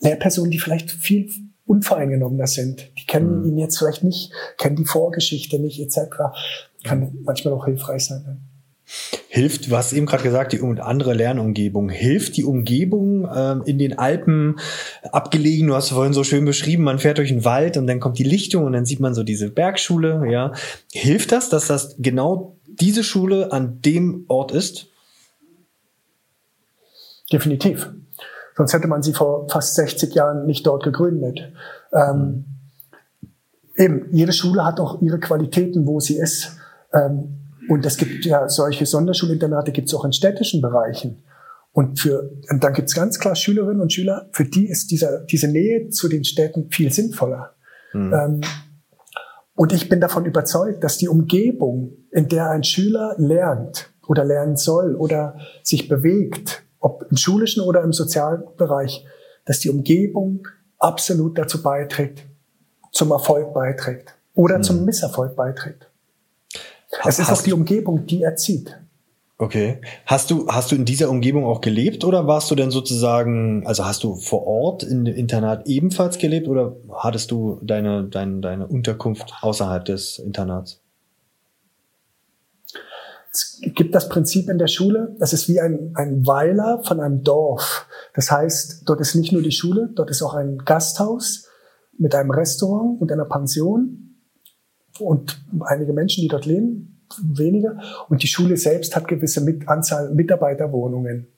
[0.00, 1.30] Lehrpersonen, die vielleicht viel
[1.66, 3.48] unvoreingenommener sind, die kennen mhm.
[3.48, 6.16] ihn jetzt vielleicht nicht, kennen die Vorgeschichte nicht etc.
[6.82, 8.47] Kann manchmal auch hilfreich sein.
[9.28, 11.90] Hilft, du hast eben gerade gesagt, die andere Lernumgebung.
[11.90, 14.58] Hilft die Umgebung ähm, in den Alpen
[15.12, 15.68] abgelegen?
[15.68, 18.24] Du hast vorhin so schön beschrieben, man fährt durch den Wald und dann kommt die
[18.24, 20.22] Lichtung und dann sieht man so diese Bergschule.
[20.30, 20.52] Ja,
[20.92, 24.86] hilft das, dass das genau diese Schule an dem Ort ist?
[27.30, 27.90] Definitiv.
[28.56, 31.52] Sonst hätte man sie vor fast 60 Jahren nicht dort gegründet.
[31.92, 32.46] Ähm,
[33.76, 36.56] eben, jede Schule hat auch ihre Qualitäten, wo sie ist.
[36.92, 37.34] Ähm,
[37.68, 41.22] und es gibt ja solche Sonderschulinternate gibt es auch in städtischen Bereichen.
[41.72, 45.20] Und für, und dann gibt es ganz klar Schülerinnen und Schüler, für die ist dieser,
[45.20, 47.54] diese Nähe zu den Städten viel sinnvoller.
[47.92, 48.12] Mhm.
[48.12, 48.40] Ähm,
[49.54, 54.56] und ich bin davon überzeugt, dass die Umgebung, in der ein Schüler lernt oder lernen
[54.56, 59.04] soll oder sich bewegt, ob im schulischen oder im sozialen Bereich,
[59.44, 60.46] dass die Umgebung
[60.78, 62.24] absolut dazu beiträgt,
[62.92, 64.62] zum Erfolg beiträgt oder mhm.
[64.62, 65.87] zum Misserfolg beiträgt.
[67.04, 68.78] Es ist auch die Umgebung, die erzieht.
[69.40, 69.80] Okay.
[70.04, 73.84] Hast du, hast du in dieser Umgebung auch gelebt oder warst du denn sozusagen, also
[73.84, 78.66] hast du vor Ort in dem Internat ebenfalls gelebt oder hattest du deine, deine, deine
[78.66, 80.80] Unterkunft außerhalb des Internats?
[83.30, 87.22] Es gibt das Prinzip in der Schule, das ist wie ein, ein Weiler von einem
[87.22, 87.86] Dorf.
[88.14, 91.46] Das heißt, dort ist nicht nur die Schule, dort ist auch ein Gasthaus
[91.96, 94.07] mit einem Restaurant und einer Pension
[95.00, 97.78] und einige Menschen, die dort leben, weniger.
[98.08, 101.28] Und die Schule selbst hat gewisse mit Anzahl Mitarbeiterwohnungen.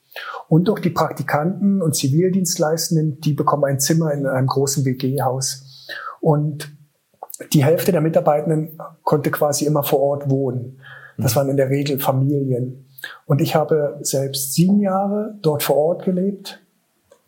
[0.48, 5.86] Und auch die Praktikanten und Zivildienstleistenden, die bekommen ein Zimmer in einem großen WG-Haus.
[6.20, 6.72] Und
[7.52, 10.80] die Hälfte der Mitarbeitenden konnte quasi immer vor Ort wohnen.
[11.16, 12.86] Das waren in der Regel Familien.
[13.26, 16.61] Und ich habe selbst sieben Jahre dort vor Ort gelebt.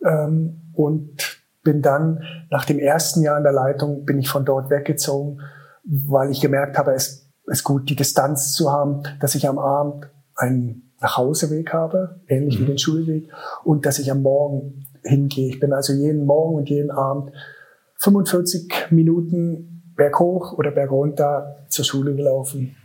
[0.05, 4.71] Ähm, und bin dann nach dem ersten Jahr in der Leitung, bin ich von dort
[4.71, 5.41] weggezogen,
[5.85, 10.09] weil ich gemerkt habe, es ist gut, die Distanz zu haben, dass ich am Abend
[10.37, 12.63] einen Nachhauseweg habe, ähnlich mhm.
[12.63, 13.29] wie den Schulweg,
[13.65, 15.49] und dass ich am Morgen hingehe.
[15.49, 17.33] Ich bin also jeden Morgen und jeden Abend
[17.99, 22.77] 45 Minuten berghoch oder bergunter zur Schule gelaufen.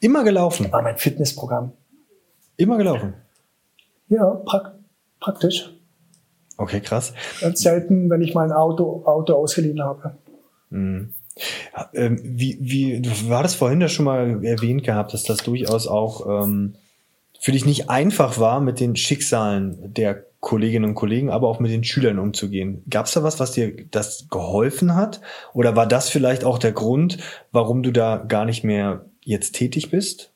[0.00, 0.70] Immer gelaufen?
[0.72, 1.72] War mein Fitnessprogramm.
[2.56, 3.14] Immer gelaufen?
[4.08, 4.78] Ja, pra
[5.20, 5.72] praktisch.
[6.58, 7.12] Okay, krass.
[7.40, 10.16] Ganz selten, wenn ich mein Auto, Auto ausgeliehen habe.
[10.70, 11.12] Mhm.
[11.92, 15.86] Ähm, wie, wie, du war das vorhin ja schon mal erwähnt gehabt, dass das durchaus
[15.86, 16.76] auch ähm,
[17.38, 21.70] für dich nicht einfach war, mit den Schicksalen der Kolleginnen und Kollegen, aber auch mit
[21.70, 22.84] den Schülern umzugehen.
[22.88, 25.20] Gab es da was, was dir das geholfen hat?
[25.52, 27.18] Oder war das vielleicht auch der Grund,
[27.52, 30.30] warum du da gar nicht mehr jetzt tätig bist?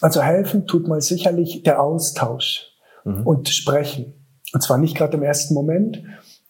[0.00, 2.72] Also helfen tut mal sicherlich der Austausch
[3.04, 3.26] mhm.
[3.26, 4.12] und Sprechen.
[4.52, 6.02] Und zwar nicht gerade im ersten Moment,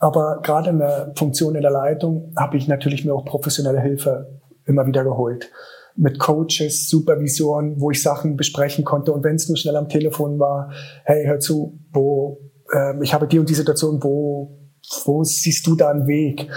[0.05, 4.39] aber gerade in der Funktion in der Leitung habe ich natürlich mir auch professionelle Hilfe
[4.67, 5.51] immer wieder geholt.
[5.97, 9.13] Mit Coaches, Supervisoren, wo ich Sachen besprechen konnte.
[9.13, 10.71] Und wenn es nur schnell am Telefon war,
[11.05, 12.39] hey, hör zu, wo,
[12.71, 14.59] äh, ich habe die und die Situation, wo,
[15.07, 16.49] wo siehst du da einen Weg?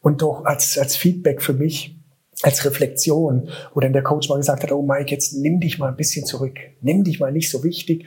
[0.00, 2.00] Und doch als, als Feedback für mich,
[2.42, 5.88] als Reflexion, wo dann der Coach mal gesagt hat, oh Mike, jetzt nimm dich mal
[5.88, 6.56] ein bisschen zurück.
[6.80, 8.06] Nimm dich mal nicht so wichtig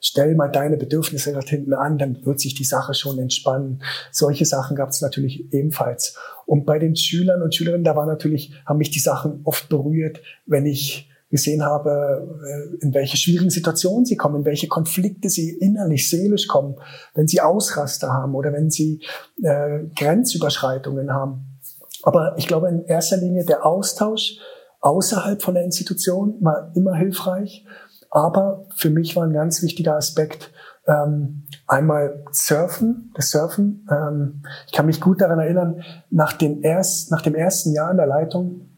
[0.00, 3.82] stell mal deine Bedürfnisse dort hinten an, dann wird sich die Sache schon entspannen.
[4.12, 6.16] Solche Sachen gab es natürlich ebenfalls.
[6.46, 10.20] Und bei den Schülern und Schülerinnen, da war natürlich, haben mich die Sachen oft berührt,
[10.46, 15.50] wenn ich gesehen habe, äh, in welche schwierigen Situationen sie kommen, in welche Konflikte sie
[15.50, 16.76] innerlich, seelisch kommen,
[17.14, 19.02] wenn sie Ausraster haben oder wenn sie
[19.42, 21.60] äh, Grenzüberschreitungen haben.
[22.02, 24.38] Aber ich glaube in erster Linie der Austausch
[24.80, 27.64] außerhalb von der Institution war immer hilfreich
[28.10, 30.50] aber für mich war ein ganz wichtiger Aspekt
[30.86, 33.86] ähm, einmal Surfen, das Surfen.
[33.90, 37.98] Ähm, ich kann mich gut daran erinnern, nach dem, erst, nach dem ersten Jahr in
[37.98, 38.68] der Leitung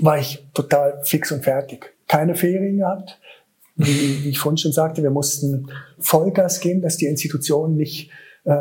[0.00, 1.96] war ich total fix und fertig.
[2.06, 3.20] Keine Ferien gehabt.
[3.74, 8.10] Wie, wie ich vorhin schon sagte, wir mussten Vollgas geben, dass die Institution nicht
[8.44, 8.54] äh,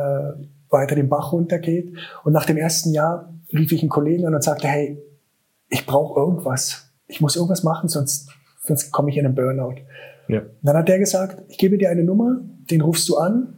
[0.70, 1.96] weiter den Bach runtergeht.
[2.24, 5.02] Und nach dem ersten Jahr rief ich einen Kollegen an und sagte, hey,
[5.70, 6.92] ich brauche irgendwas.
[7.08, 8.30] Ich muss irgendwas machen, sonst,
[8.68, 9.76] sonst komme ich in einen Burnout.
[10.28, 10.42] Ja.
[10.62, 13.54] Dann hat der gesagt, ich gebe dir eine Nummer, den rufst du an,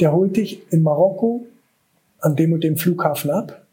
[0.00, 1.46] der holt dich in Marokko
[2.20, 3.66] an dem und dem Flughafen ab.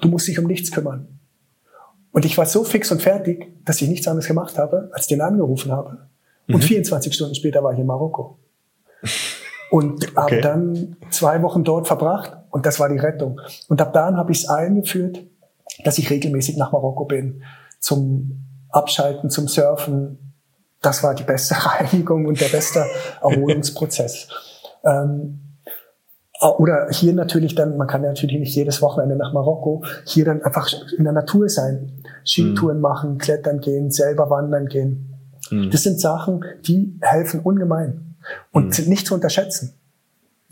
[0.00, 1.06] Du musst dich um nichts kümmern.
[2.10, 5.20] Und ich war so fix und fertig, dass ich nichts anderes gemacht habe, als den
[5.20, 5.98] angerufen habe.
[6.48, 6.62] Und mhm.
[6.62, 8.38] 24 Stunden später war ich in Marokko.
[9.70, 10.16] Und okay.
[10.16, 13.40] habe dann zwei Wochen dort verbracht und das war die Rettung.
[13.68, 15.24] Und ab dann habe ich es eingeführt,
[15.84, 17.42] dass ich regelmäßig nach Marokko bin
[17.80, 20.34] zum Abschalten, zum Surfen,
[20.80, 22.84] das war die beste Reinigung und der beste
[23.20, 24.28] Erholungsprozess.
[24.84, 25.38] ähm,
[26.58, 30.42] oder hier natürlich dann, man kann ja natürlich nicht jedes Wochenende nach Marokko, hier dann
[30.42, 30.68] einfach
[30.98, 32.82] in der Natur sein, Skitouren mhm.
[32.82, 35.14] machen, klettern gehen, selber wandern gehen.
[35.50, 35.70] Mhm.
[35.70, 38.16] Das sind Sachen, die helfen ungemein
[38.50, 38.72] und mhm.
[38.72, 39.74] sind nicht zu unterschätzen.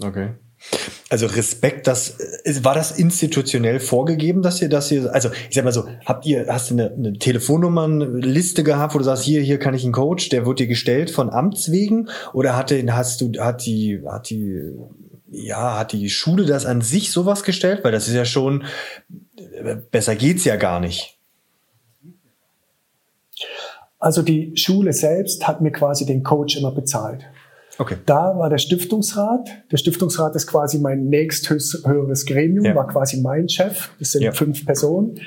[0.00, 0.30] Okay.
[1.10, 5.64] Also Respekt, das äh, war das institutionell vorgegeben, dass ihr das hier, also ich sag
[5.64, 9.58] mal so, habt ihr, hast du eine, eine Telefonnummernliste gehabt, wo du sagst, hier, hier
[9.58, 13.32] kann ich einen Coach, der wird dir gestellt von Amts wegen, oder hatte, hast du,
[13.40, 14.72] hat die, hat die,
[15.32, 18.62] ja, hat die Schule das an sich sowas gestellt, weil das ist ja schon,
[19.36, 21.18] äh, besser geht's ja gar nicht.
[23.98, 27.24] Also die Schule selbst hat mir quasi den Coach immer bezahlt.
[27.80, 27.96] Okay.
[28.04, 29.48] Da war der Stiftungsrat.
[29.72, 32.74] Der Stiftungsrat ist quasi mein nächsthöheres Gremium, ja.
[32.74, 33.88] war quasi mein Chef.
[33.98, 34.32] Das sind ja.
[34.32, 35.18] fünf Personen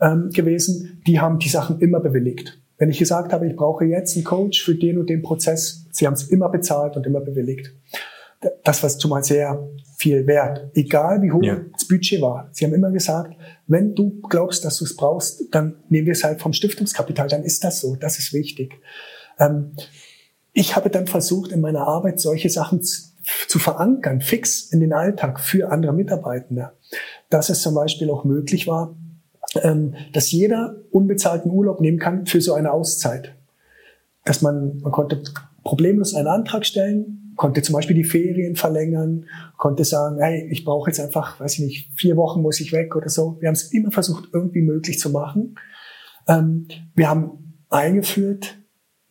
[0.00, 1.02] ähm, gewesen.
[1.08, 2.56] Die haben die Sachen immer bewilligt.
[2.76, 6.06] Wenn ich gesagt habe, ich brauche jetzt einen Coach für den und den Prozess, sie
[6.06, 7.74] haben es immer bezahlt und immer bewilligt.
[8.62, 10.70] Das war zumal sehr viel wert.
[10.74, 11.58] Egal wie hoch ja.
[11.72, 12.48] das Budget war.
[12.52, 13.34] Sie haben immer gesagt,
[13.66, 17.26] wenn du glaubst, dass du es brauchst, dann nehmen wir es halt vom Stiftungskapital.
[17.26, 17.96] Dann ist das so.
[17.96, 18.78] Das ist wichtig.
[19.40, 19.72] Ähm,
[20.58, 23.12] ich habe dann versucht, in meiner Arbeit solche Sachen zu,
[23.46, 26.72] zu verankern, fix in den Alltag für andere Mitarbeitende.
[27.30, 28.96] Dass es zum Beispiel auch möglich war,
[29.62, 33.36] ähm, dass jeder unbezahlten Urlaub nehmen kann für so eine Auszeit.
[34.24, 35.22] Dass man, man konnte
[35.62, 39.26] problemlos einen Antrag stellen, konnte zum Beispiel die Ferien verlängern,
[39.58, 42.96] konnte sagen, hey, ich brauche jetzt einfach, weiß ich nicht, vier Wochen muss ich weg
[42.96, 43.36] oder so.
[43.38, 45.54] Wir haben es immer versucht, irgendwie möglich zu machen.
[46.26, 48.58] Ähm, wir haben eingeführt,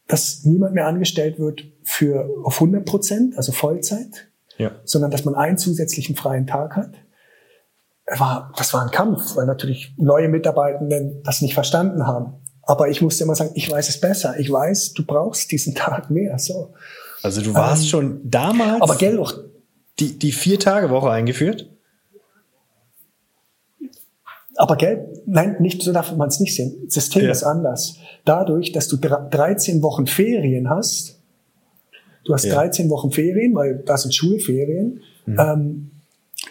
[0.08, 4.72] dass niemand mehr angestellt wird für auf 100 Prozent, also Vollzeit, ja.
[4.86, 6.92] sondern dass man einen zusätzlichen freien Tag hat.
[8.18, 12.36] War, das war ein Kampf, weil natürlich neue Mitarbeitenden das nicht verstanden haben.
[12.64, 14.40] Aber ich musste immer sagen, ich weiß es besser.
[14.40, 16.38] Ich weiß, du brauchst diesen Tag mehr.
[16.38, 16.74] So.
[17.22, 18.82] Also du warst ähm, schon damals.
[18.82, 19.34] Aber gell, auch
[20.00, 21.70] die, die Vier-Tage-Woche eingeführt?
[24.58, 26.76] Aber Geld, nein, nicht so darf man es nicht sehen.
[26.86, 27.32] Das System ja.
[27.32, 27.98] ist anders.
[28.26, 31.20] Dadurch, dass du 13 Wochen Ferien hast,
[32.26, 32.56] du hast ja.
[32.56, 35.40] 13 Wochen Ferien, weil das sind Schulferien, mhm.
[35.40, 35.92] ähm,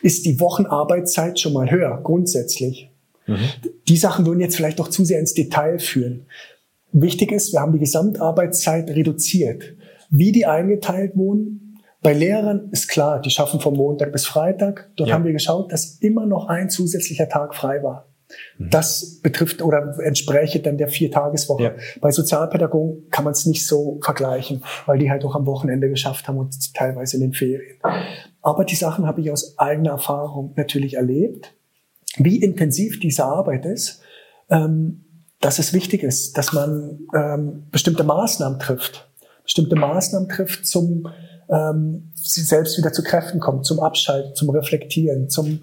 [0.02, 2.90] ist die Wochenarbeitszeit schon mal höher, grundsätzlich.
[3.26, 3.38] Mhm.
[3.88, 6.26] Die Sachen würden jetzt vielleicht doch zu sehr ins Detail führen.
[6.92, 9.74] Wichtig ist, wir haben die Gesamtarbeitszeit reduziert.
[10.10, 11.65] Wie die eingeteilt wurden,
[12.02, 14.90] bei Lehrern ist klar, die schaffen von Montag bis Freitag.
[14.96, 15.14] Dort ja.
[15.14, 18.08] haben wir geschaut, dass immer noch ein zusätzlicher Tag frei war.
[18.58, 18.70] Mhm.
[18.70, 21.62] Das betrifft oder entspräche dann der Viertageswoche.
[21.62, 21.74] Ja.
[22.00, 26.28] Bei Sozialpädagogen kann man es nicht so vergleichen, weil die halt auch am Wochenende geschafft
[26.28, 27.78] haben und teilweise in den Ferien.
[28.42, 31.54] Aber die Sachen habe ich aus eigener Erfahrung natürlich erlebt,
[32.18, 34.02] wie intensiv diese Arbeit ist,
[34.50, 35.04] ähm,
[35.40, 39.08] dass es wichtig ist, dass man ähm, bestimmte Maßnahmen trifft,
[39.42, 41.08] bestimmte Maßnahmen trifft zum
[41.48, 45.60] ähm, sie selbst wieder zu Kräften kommt, zum Abschalten, zum Reflektieren, zum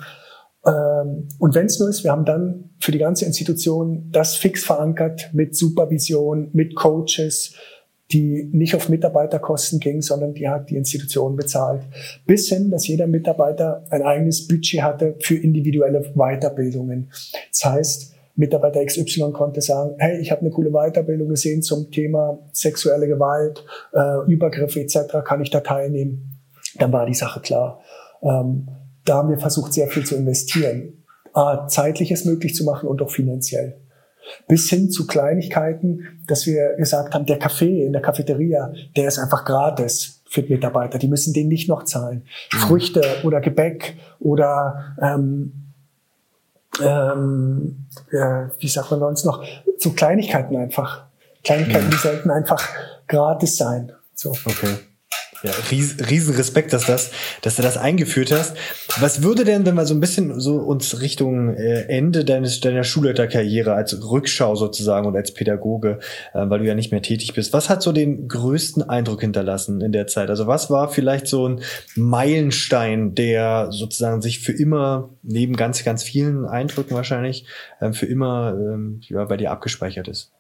[0.66, 4.64] ähm, und wenn es nur ist, wir haben dann für die ganze Institution das fix
[4.64, 7.54] verankert mit Supervision, mit Coaches,
[8.12, 11.82] die nicht auf Mitarbeiterkosten ging, sondern die hat die Institution bezahlt.
[12.26, 17.12] Bis hin, dass jeder Mitarbeiter ein eigenes Budget hatte für individuelle Weiterbildungen.
[17.52, 22.40] Das heißt, Mitarbeiter XY konnte sagen, hey, ich habe eine coole Weiterbildung gesehen zum Thema
[22.52, 23.64] sexuelle Gewalt,
[23.94, 26.40] äh, Übergriffe etc., kann ich da teilnehmen?
[26.80, 27.82] Dann war die Sache klar.
[28.24, 28.68] Ähm,
[29.06, 31.04] da haben wir versucht, sehr viel zu investieren.
[31.34, 33.78] A, zeitliches möglich zu machen und auch finanziell.
[34.48, 39.20] Bis hin zu Kleinigkeiten, dass wir gesagt haben, der Kaffee in der Cafeteria, der ist
[39.20, 40.98] einfach gratis für die Mitarbeiter.
[40.98, 42.24] Die müssen den nicht noch zahlen.
[42.54, 42.58] Mhm.
[42.58, 45.63] Früchte oder Gebäck oder ähm,
[46.82, 49.44] ähm, ja, wie sagt man sonst noch,
[49.78, 51.06] so Kleinigkeiten einfach.
[51.44, 52.68] Kleinigkeiten, die sollten einfach
[53.08, 53.92] gratis sein.
[54.16, 54.32] So.
[54.32, 54.78] Okay.
[55.44, 58.56] Ja, ries, riesen Respekt, dass das, dass du das eingeführt hast.
[59.02, 62.86] Was würde denn, wenn wir so ein bisschen so uns Richtung äh, Ende deines deiner
[62.86, 66.00] Schulleiterkarriere als Rückschau sozusagen und als Pädagoge,
[66.34, 69.82] äh, weil du ja nicht mehr tätig bist, was hat so den größten Eindruck hinterlassen
[69.82, 70.30] in der Zeit?
[70.30, 71.60] Also was war vielleicht so ein
[71.98, 77.46] Meilenstein, der sozusagen sich für immer neben ganz ganz vielen Eindrücken wahrscheinlich
[77.82, 80.32] äh, für immer ähm, ja, bei dir abgespeichert ist?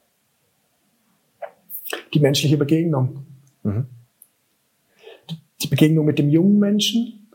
[2.14, 3.26] Die menschliche Begegnung.
[3.64, 3.88] Mhm
[5.64, 7.30] die Begegnung mit dem jungen Menschen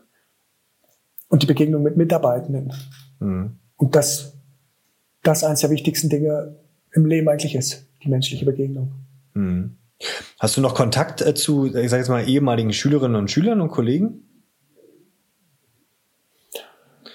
[1.27, 2.73] und die Begegnung mit Mitarbeitenden.
[3.19, 3.57] Mhm.
[3.77, 4.37] Und das,
[5.23, 6.55] das eines der wichtigsten Dinge
[6.91, 8.91] im Leben eigentlich ist, die menschliche Begegnung.
[9.33, 9.77] Mhm.
[10.39, 13.69] Hast du noch Kontakt äh, zu, ich sage jetzt mal, ehemaligen Schülerinnen und Schülern und
[13.69, 14.28] Kollegen?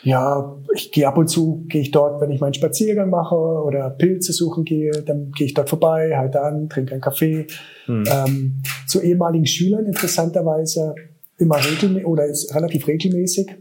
[0.04, 3.88] Ja, ich gehe ab und zu, gehe ich dort, wenn ich meinen Spaziergang mache oder
[3.88, 7.46] Pilze suchen gehe, dann gehe ich dort vorbei, halte an, trinke einen Kaffee.
[7.86, 8.04] Hm.
[8.06, 10.94] Ähm, zu ehemaligen Schülern interessanterweise
[11.38, 13.56] immer regelmäßig oder ist relativ regelmäßig.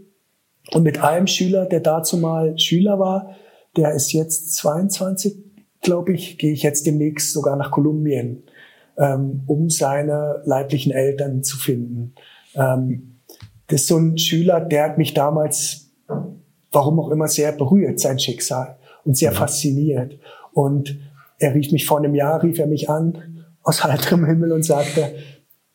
[0.71, 3.35] Und mit einem Schüler, der dazu mal Schüler war,
[3.77, 5.37] der ist jetzt 22,
[5.81, 8.43] glaube ich, gehe ich jetzt demnächst sogar nach Kolumbien,
[8.97, 12.15] ähm, um seine leiblichen Eltern zu finden.
[12.55, 13.19] Ähm,
[13.67, 15.82] das ist so ein Schüler, der hat mich damals
[16.71, 19.35] warum auch immer, sehr berührt, sein Schicksal und sehr mhm.
[19.35, 20.19] fasziniert.
[20.53, 20.97] Und
[21.39, 25.15] er rief mich vor einem Jahr, rief er mich an aus heiterem Himmel und sagte,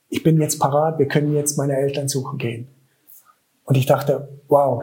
[0.09, 2.69] ich bin jetzt parat, wir können jetzt meine Eltern suchen gehen.
[3.65, 4.83] Und ich dachte, wow,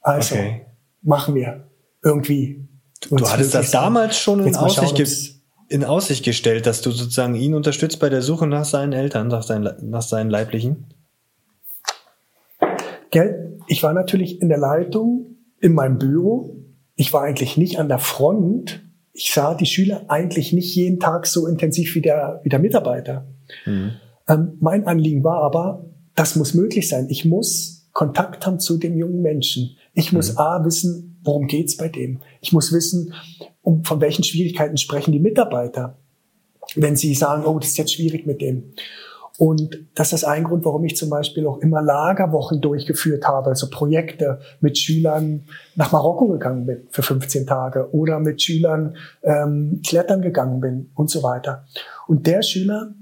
[0.00, 0.66] also okay.
[1.02, 1.68] machen wir
[2.02, 2.66] irgendwie.
[3.02, 5.38] Du, du hattest das damals schon in Aussicht,
[5.68, 9.42] in Aussicht gestellt, dass du sozusagen ihn unterstützt bei der Suche nach seinen Eltern, nach
[9.42, 10.86] seinen, nach seinen Leiblichen?
[13.10, 13.51] Gell?
[13.66, 16.56] Ich war natürlich in der Leitung in meinem Büro.
[16.94, 18.82] Ich war eigentlich nicht an der Front.
[19.12, 23.26] Ich sah die Schüler eigentlich nicht jeden Tag so intensiv wie der, wie der Mitarbeiter.
[23.66, 23.92] Mhm.
[24.28, 27.06] Ähm, mein Anliegen war aber, das muss möglich sein.
[27.08, 29.76] Ich muss Kontakt haben zu dem jungen Menschen.
[29.94, 30.38] Ich muss mhm.
[30.38, 32.20] A wissen, worum geht's bei dem.
[32.40, 33.12] Ich muss wissen,
[33.62, 35.98] um, von welchen Schwierigkeiten sprechen die Mitarbeiter,
[36.74, 38.72] wenn sie sagen, oh, das ist jetzt schwierig mit dem.
[39.38, 43.70] Und das ist ein Grund, warum ich zum Beispiel auch immer Lagerwochen durchgeführt habe, also
[43.70, 50.20] Projekte mit Schülern nach Marokko gegangen bin für 15 Tage oder mit Schülern ähm, klettern
[50.20, 51.64] gegangen bin und so weiter.
[52.06, 52.94] Und der Schüler,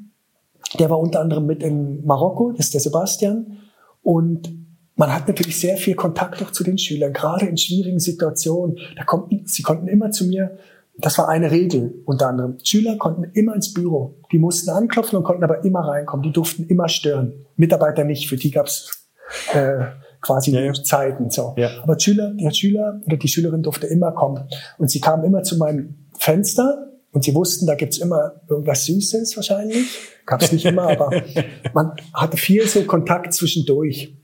[0.78, 3.58] der war unter anderem mit in Marokko, das ist der Sebastian.
[4.02, 4.52] Und
[4.94, 8.78] man hat natürlich sehr viel Kontakt auch zu den Schülern, gerade in schwierigen Situationen.
[8.96, 10.58] Da konnten, sie konnten immer zu mir
[11.04, 12.58] das war eine Regel unter anderem.
[12.62, 14.18] Schüler konnten immer ins Büro.
[14.32, 16.22] Die mussten anklopfen und konnten aber immer reinkommen.
[16.22, 17.46] Die durften immer stören.
[17.56, 19.08] Mitarbeiter nicht, für die gab's
[19.52, 19.84] äh,
[20.20, 20.72] quasi ja, ja.
[20.72, 21.30] Zeiten.
[21.30, 21.54] So.
[21.56, 21.70] Ja.
[21.82, 24.48] Aber Schüler, der Schüler oder die Schülerin durfte immer kommen.
[24.78, 29.36] Und sie kamen immer zu meinem Fenster und sie wussten, da gibt's immer irgendwas Süßes
[29.36, 29.86] wahrscheinlich.
[30.26, 31.10] Gab's nicht immer, aber
[31.74, 34.16] man hatte viel so Kontakt zwischendurch.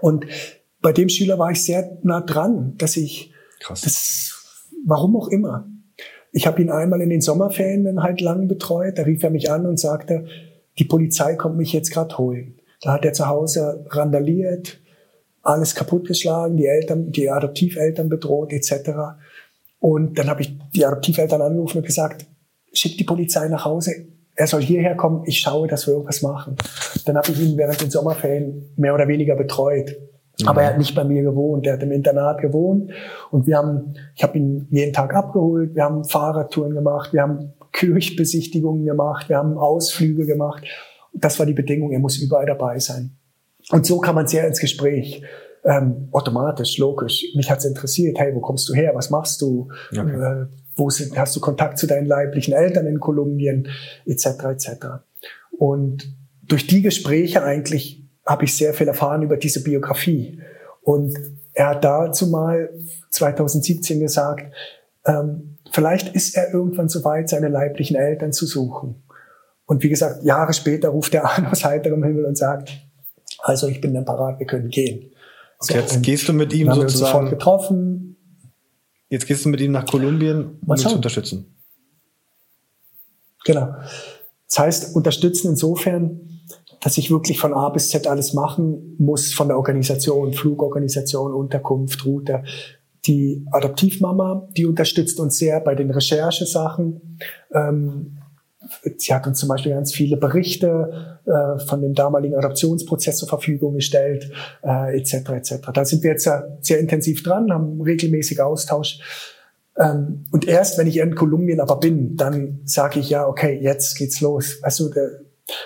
[0.00, 0.26] Und
[0.82, 3.80] bei dem Schüler war ich sehr nah dran, dass ich, Krass.
[3.82, 5.66] das, warum auch immer.
[6.36, 8.98] Ich habe ihn einmal in den Sommerferien halt lang betreut.
[8.98, 10.26] Da rief er mich an und sagte,
[10.78, 12.58] die Polizei kommt mich jetzt gerade holen.
[12.82, 14.78] Da hat er zu Hause randaliert,
[15.40, 18.90] alles kaputtgeschlagen, die Eltern, die Adoptiveltern bedroht etc.
[19.78, 22.26] Und dann habe ich die Adoptiveltern angerufen und gesagt,
[22.70, 26.56] schick die Polizei nach Hause, er soll hierher kommen, ich schaue, dass wir irgendwas machen.
[27.06, 29.96] Dann habe ich ihn während den Sommerferien mehr oder weniger betreut.
[30.40, 30.48] Mhm.
[30.48, 32.90] Aber er hat nicht bei mir gewohnt, er hat im Internat gewohnt
[33.30, 37.52] und wir haben, ich habe ihn jeden Tag abgeholt, wir haben Fahrradtouren gemacht, wir haben
[37.72, 40.64] Kirchbesichtigungen gemacht, wir haben Ausflüge gemacht.
[41.12, 43.16] Das war die Bedingung, er muss überall dabei sein.
[43.70, 45.22] Und so kam man sehr ins Gespräch.
[45.64, 47.24] Ähm, automatisch, logisch.
[47.34, 48.92] Mich hat's interessiert, hey, wo kommst du her?
[48.94, 49.68] Was machst du?
[49.90, 50.00] Okay.
[50.00, 53.68] Äh, wo sind, hast du Kontakt zu deinen leiblichen Eltern in Kolumbien,
[54.04, 54.26] etc.
[54.44, 54.68] etc.
[55.50, 60.40] Und durch die Gespräche eigentlich habe ich sehr viel erfahren über diese Biografie.
[60.82, 61.16] Und
[61.52, 62.70] er hat dazu mal
[63.10, 64.52] 2017 gesagt,
[65.04, 69.02] ähm, vielleicht ist er irgendwann so weit, seine leiblichen Eltern zu suchen.
[69.66, 72.72] Und wie gesagt, Jahre später ruft er an aus heiterem Himmel und sagt,
[73.40, 75.12] also ich bin dann parat, wir können gehen.
[75.60, 77.12] So, jetzt gehst du mit ihm sozusagen.
[77.12, 78.06] Sofort getroffen,
[79.08, 81.54] Jetzt gehst du mit ihm nach Kolumbien, um ihn zu unterstützen.
[83.44, 83.76] Genau.
[84.48, 86.25] Das heißt, unterstützen insofern,
[86.80, 92.04] dass ich wirklich von A bis Z alles machen muss, von der Organisation, Flugorganisation, Unterkunft,
[92.04, 92.42] Route.
[93.06, 97.18] Die Adoptivmama, die unterstützt uns sehr bei den Recherchesachen.
[97.54, 98.18] Ähm,
[98.96, 103.74] Sie hat uns zum Beispiel ganz viele Berichte äh, von dem damaligen Adoptionsprozess zur Verfügung
[103.74, 104.30] gestellt,
[104.62, 105.30] äh, etc.
[105.30, 105.54] etc.
[105.72, 106.28] Da sind wir jetzt
[106.60, 108.98] sehr, intensiv dran, haben regelmäßig Austausch.
[109.78, 113.96] Ähm, und erst wenn ich in Kolumbien aber bin, dann sage ich ja, okay, jetzt
[113.96, 114.58] geht's los.
[114.62, 115.20] Also der,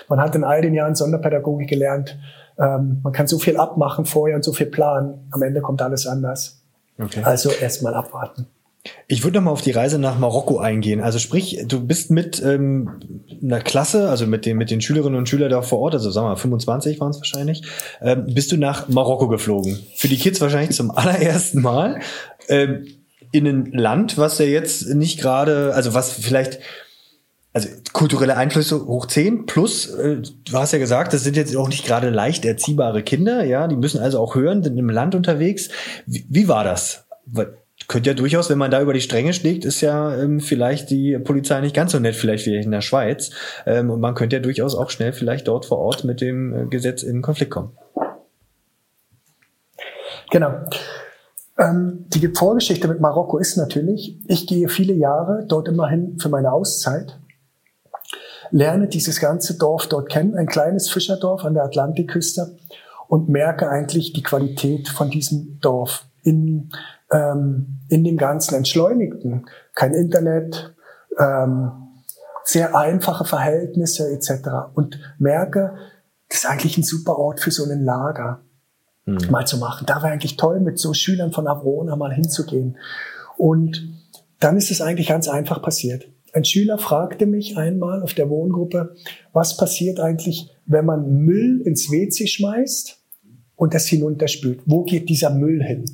[0.07, 2.17] man hat in all den Jahren Sonderpädagogik gelernt.
[2.59, 5.27] Ähm, man kann so viel abmachen vorher und so viel planen.
[5.31, 6.61] Am Ende kommt alles anders.
[6.99, 7.21] Okay.
[7.23, 8.47] Also erstmal abwarten.
[9.07, 11.01] Ich würde noch mal auf die Reise nach Marokko eingehen.
[11.01, 15.29] Also sprich, du bist mit ähm, einer Klasse, also mit den, mit den Schülerinnen und
[15.29, 17.63] Schülern da vor Ort, also sagen wir mal 25 waren es wahrscheinlich,
[18.01, 19.79] ähm, bist du nach Marokko geflogen.
[19.95, 21.99] Für die Kids wahrscheinlich zum allerersten Mal.
[22.49, 22.87] Ähm,
[23.31, 26.59] in ein Land, was ja jetzt nicht gerade, also was vielleicht,
[27.53, 31.67] also kulturelle Einflüsse hoch 10 plus, äh, du hast ja gesagt, das sind jetzt auch
[31.67, 35.69] nicht gerade leicht erziehbare Kinder, ja, die müssen also auch hören, sind im Land unterwegs.
[36.05, 37.05] Wie, wie war das?
[37.91, 41.17] könnte ja durchaus, wenn man da über die Stränge schlägt, ist ja ähm, vielleicht die
[41.19, 43.31] Polizei nicht ganz so nett, vielleicht wie in der Schweiz.
[43.65, 46.65] Ähm, und man könnte ja durchaus auch schnell vielleicht dort vor Ort mit dem äh,
[46.67, 47.71] Gesetz in Konflikt kommen.
[50.31, 50.53] Genau.
[51.57, 56.53] Ähm, die Vorgeschichte mit Marokko ist natürlich, ich gehe viele Jahre dort immerhin für meine
[56.53, 57.19] Auszeit,
[58.51, 62.57] lerne dieses ganze Dorf dort kennen, ein kleines Fischerdorf an der Atlantikküste
[63.07, 66.05] und merke eigentlich die Qualität von diesem Dorf.
[66.23, 66.69] In
[67.11, 69.45] ähm, in dem ganzen Entschleunigten,
[69.75, 70.73] kein Internet,
[71.19, 71.71] ähm,
[72.43, 74.49] sehr einfache Verhältnisse etc.
[74.73, 75.75] Und merke,
[76.29, 78.39] das ist eigentlich ein super Ort für so einen Lager
[79.05, 79.19] mhm.
[79.29, 79.85] mal zu machen.
[79.85, 82.77] Da wäre eigentlich toll, mit so Schülern von Avrona mal hinzugehen.
[83.37, 83.83] Und
[84.39, 86.05] dann ist es eigentlich ganz einfach passiert.
[86.33, 88.95] Ein Schüler fragte mich einmal auf der Wohngruppe,
[89.33, 92.99] was passiert eigentlich, wenn man Müll ins WC schmeißt
[93.55, 94.61] und das hinunterspült?
[94.65, 95.85] Wo geht dieser Müll hin?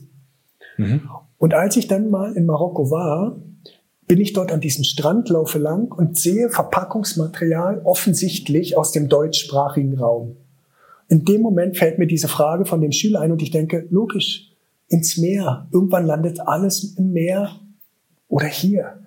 [0.78, 1.10] Mhm.
[1.38, 3.40] Und als ich dann mal in Marokko war,
[4.08, 9.98] bin ich dort an diesem Strand, laufe lang und sehe Verpackungsmaterial offensichtlich aus dem deutschsprachigen
[9.98, 10.38] Raum.
[11.10, 14.52] In dem Moment fällt mir diese Frage von dem Schüler ein und ich denke, logisch,
[14.88, 15.68] ins Meer.
[15.72, 17.60] Irgendwann landet alles im Meer
[18.30, 19.00] oder hier.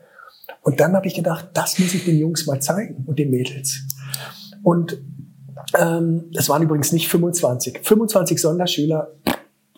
[0.62, 3.80] Und dann habe ich gedacht, das muss ich den Jungs mal zeigen und den Mädels.
[4.62, 5.00] Und
[5.78, 7.80] ähm, es waren übrigens nicht 25.
[7.82, 9.14] 25 Sonderschüler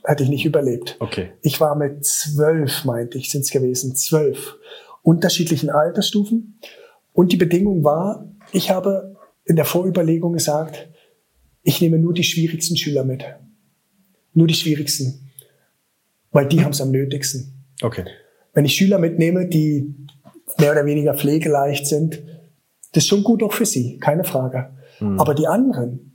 [0.05, 0.97] hätte ich nicht überlebt.
[0.99, 1.31] Okay.
[1.43, 4.57] Ich war mit zwölf, meinte ich, sind es gewesen, zwölf
[5.03, 6.59] unterschiedlichen Altersstufen.
[7.13, 10.89] Und die Bedingung war, ich habe in der Vorüberlegung gesagt,
[11.63, 13.25] ich nehme nur die schwierigsten Schüler mit.
[14.35, 15.31] Nur die schwierigsten.
[16.31, 17.65] Weil die haben es am nötigsten.
[17.83, 18.05] Okay.
[18.55, 19.95] Wenn ich Schüler mitnehme, die
[20.59, 22.23] mehr oder weniger pflegeleicht sind,
[22.93, 24.71] das ist schon gut auch für sie, keine Frage.
[25.01, 25.19] Mhm.
[25.19, 26.13] Aber die anderen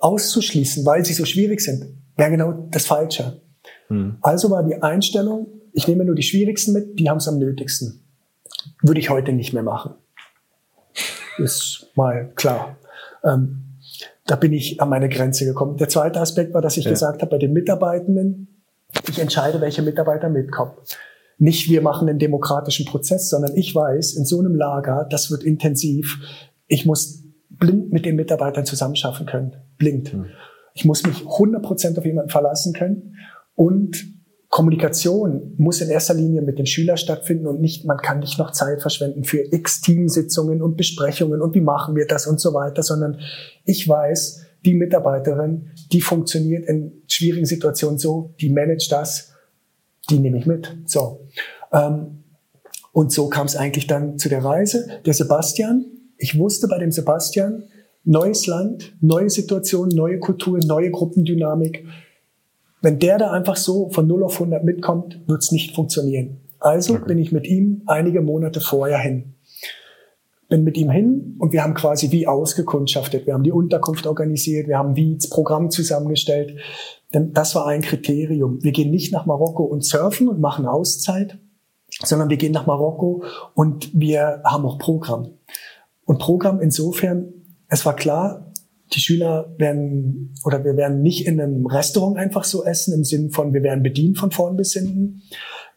[0.00, 3.40] auszuschließen, weil sie so schwierig sind, wäre genau das Falsche.
[3.88, 4.16] Hm.
[4.20, 8.04] Also war die Einstellung, ich nehme nur die schwierigsten mit, die haben es am nötigsten.
[8.82, 9.94] Würde ich heute nicht mehr machen.
[11.38, 12.76] Ist mal klar.
[13.24, 13.62] Ähm,
[14.26, 15.76] da bin ich an meine Grenze gekommen.
[15.76, 16.90] Der zweite Aspekt war, dass ich ja.
[16.90, 18.62] gesagt habe, bei den Mitarbeitenden,
[19.08, 20.72] ich entscheide, welche Mitarbeiter mitkommen.
[21.42, 25.42] Nicht wir machen den demokratischen Prozess, sondern ich weiß, in so einem Lager, das wird
[25.42, 26.20] intensiv.
[26.68, 29.56] Ich muss blind mit den Mitarbeitern zusammenschaffen können.
[29.76, 30.12] Blind.
[30.12, 30.26] Hm.
[30.72, 33.16] Ich muss mich 100% auf jemanden verlassen können
[33.56, 34.06] und
[34.50, 38.52] Kommunikation muss in erster Linie mit den Schülern stattfinden und nicht, man kann nicht noch
[38.52, 42.84] Zeit verschwenden für x Teamsitzungen und Besprechungen und wie machen wir das und so weiter,
[42.84, 43.18] sondern
[43.64, 49.31] ich weiß, die Mitarbeiterin, die funktioniert in schwierigen Situationen so, die managt das,
[50.10, 50.76] die nehme ich mit.
[50.86, 51.20] So.
[51.72, 52.22] Ähm,
[52.92, 54.86] und so kam es eigentlich dann zu der Reise.
[55.06, 55.86] Der Sebastian,
[56.18, 57.64] ich wusste bei dem Sebastian,
[58.04, 61.86] neues Land, neue Situation, neue Kultur, neue Gruppendynamik.
[62.82, 66.40] Wenn der da einfach so von 0 auf 100 mitkommt, wird es nicht funktionieren.
[66.58, 67.04] Also okay.
[67.06, 69.34] bin ich mit ihm einige Monate vorher hin.
[70.52, 73.26] Bin mit ihm hin und wir haben quasi wie ausgekundschaftet.
[73.26, 76.58] Wir haben die Unterkunft organisiert, wir haben wie das Programm zusammengestellt.
[77.14, 78.62] Denn das war ein Kriterium.
[78.62, 81.38] Wir gehen nicht nach Marokko und surfen und machen Auszeit,
[82.04, 83.24] sondern wir gehen nach Marokko
[83.54, 85.30] und wir haben auch Programm.
[86.04, 87.32] Und Programm insofern,
[87.68, 88.52] es war klar,
[88.92, 93.30] die Schüler werden oder wir werden nicht in einem Restaurant einfach so essen im Sinn
[93.30, 95.22] von wir werden bedient von vorn bis hinten.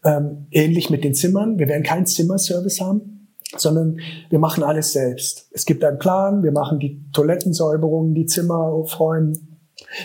[0.04, 1.60] Ähm, ähnlich mit den Zimmern.
[1.60, 3.15] Wir werden keinen Zimmerservice haben,
[3.58, 4.00] sondern
[4.30, 5.50] wir machen alles selbst.
[5.52, 6.44] Es gibt einen Plan.
[6.44, 9.60] Wir machen die Toilettensäuberungen, die Zimmer aufräumen.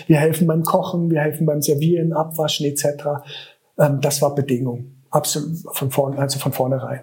[0.07, 2.85] Wir helfen beim Kochen, wir helfen beim Servieren, Abwaschen etc.
[3.77, 7.01] Ähm, das war Bedingung, absolut von vorn, also von vornherein.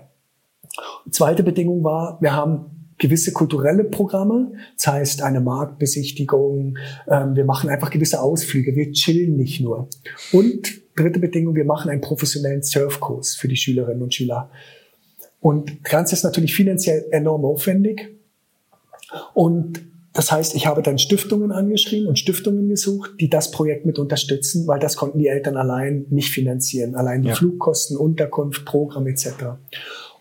[1.11, 6.79] Zweite Bedingung war, wir haben gewisse kulturelle Programme, das heißt eine Marktbesichtigung,
[7.09, 9.89] ähm, wir machen einfach gewisse Ausflüge, wir chillen nicht nur.
[10.33, 14.51] Und dritte Bedingung, wir machen einen professionellen Surfkurs für die Schülerinnen und Schüler.
[15.41, 18.15] Und das Ganze ist natürlich finanziell enorm aufwendig.
[19.35, 19.81] Und
[20.13, 24.67] das heißt, ich habe dann Stiftungen angeschrieben und Stiftungen gesucht, die das Projekt mit unterstützen,
[24.67, 26.97] weil das konnten die Eltern allein nicht finanzieren.
[26.97, 27.35] Allein die ja.
[27.35, 29.29] Flugkosten, Unterkunft, Programm etc.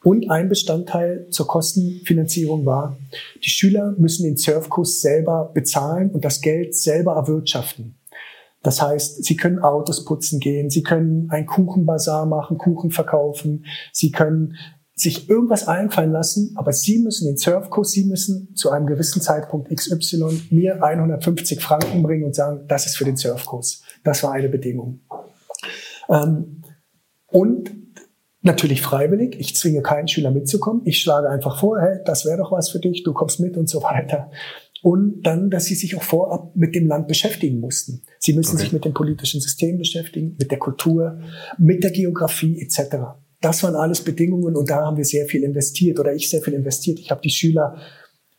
[0.03, 2.97] Und ein Bestandteil zur Kostenfinanzierung war,
[3.43, 7.95] die Schüler müssen den Surfkurs selber bezahlen und das Geld selber erwirtschaften.
[8.63, 14.11] Das heißt, sie können Autos putzen gehen, sie können ein Kuchenbazar machen, Kuchen verkaufen, sie
[14.11, 14.55] können
[14.97, 19.69] sich irgendwas einfallen lassen, aber sie müssen den Surfkurs, sie müssen zu einem gewissen Zeitpunkt
[19.73, 23.83] XY mir 150 Franken bringen und sagen, das ist für den Surfkurs.
[24.03, 25.01] Das war eine Bedingung.
[26.09, 26.63] Ähm,
[27.27, 27.71] und
[28.47, 29.35] Natürlich freiwillig.
[29.39, 30.81] Ich zwinge keinen Schüler mitzukommen.
[30.85, 33.67] Ich schlage einfach vor, hey, das wäre doch was für dich, du kommst mit und
[33.67, 34.31] so weiter.
[34.81, 38.03] Und dann, dass sie sich auch vorab mit dem Land beschäftigen mussten.
[38.19, 38.63] Sie müssen okay.
[38.63, 41.19] sich mit dem politischen System beschäftigen, mit der Kultur,
[41.57, 43.17] mit der Geografie etc.
[43.41, 46.53] Das waren alles Bedingungen und da haben wir sehr viel investiert oder ich sehr viel
[46.53, 46.99] investiert.
[46.99, 47.77] Ich habe die Schüler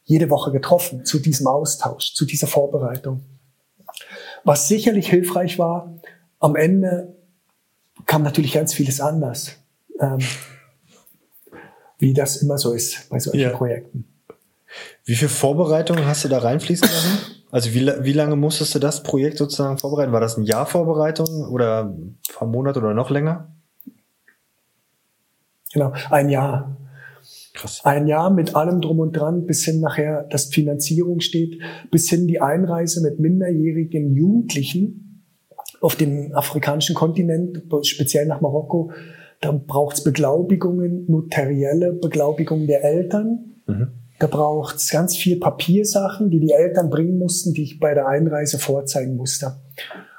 [0.05, 3.23] jede Woche getroffen zu diesem Austausch, zu dieser Vorbereitung.
[4.45, 5.95] Was sicherlich hilfreich war,
[6.41, 7.15] am Ende
[8.07, 9.57] kam natürlich ganz vieles anders
[10.01, 10.19] ähm,
[11.99, 13.51] wie das immer so ist bei solchen ja.
[13.51, 14.05] Projekten.
[15.05, 17.19] Wie viel Vorbereitung hast du da reinfließen lassen?
[17.51, 20.13] Also wie, wie lange musstest du das Projekt sozusagen vorbereiten?
[20.13, 23.51] War das ein Jahr Vorbereitung oder ein paar Monate oder noch länger?
[25.73, 26.77] Genau, ein Jahr.
[27.55, 27.81] Krass.
[27.85, 31.61] Ein Jahr mit allem drum und dran, bis hin nachher, dass Finanzierung steht,
[31.91, 35.25] bis hin die Einreise mit minderjährigen Jugendlichen
[35.81, 38.93] auf den afrikanischen Kontinent, speziell nach Marokko,
[39.41, 43.61] da braucht es Beglaubigungen, notarielle Beglaubigungen der Eltern.
[43.67, 43.89] Mhm.
[44.19, 48.09] Da braucht es ganz viel Papiersachen, die die Eltern bringen mussten, die ich bei der
[48.09, 49.61] Einreise vorzeigen musste.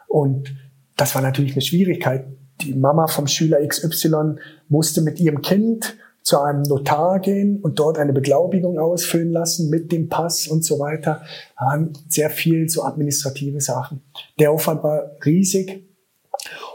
[0.07, 0.55] Und
[0.95, 2.25] das war natürlich eine Schwierigkeit.
[2.61, 4.35] Die Mama vom Schüler XY
[4.67, 9.91] musste mit ihrem Kind zu einem Notar gehen und dort eine Beglaubigung ausfüllen lassen mit
[9.91, 11.21] dem Pass und so weiter.
[11.57, 14.01] Da waren sehr viel so administrative Sachen.
[14.37, 15.85] Der Aufwand war riesig.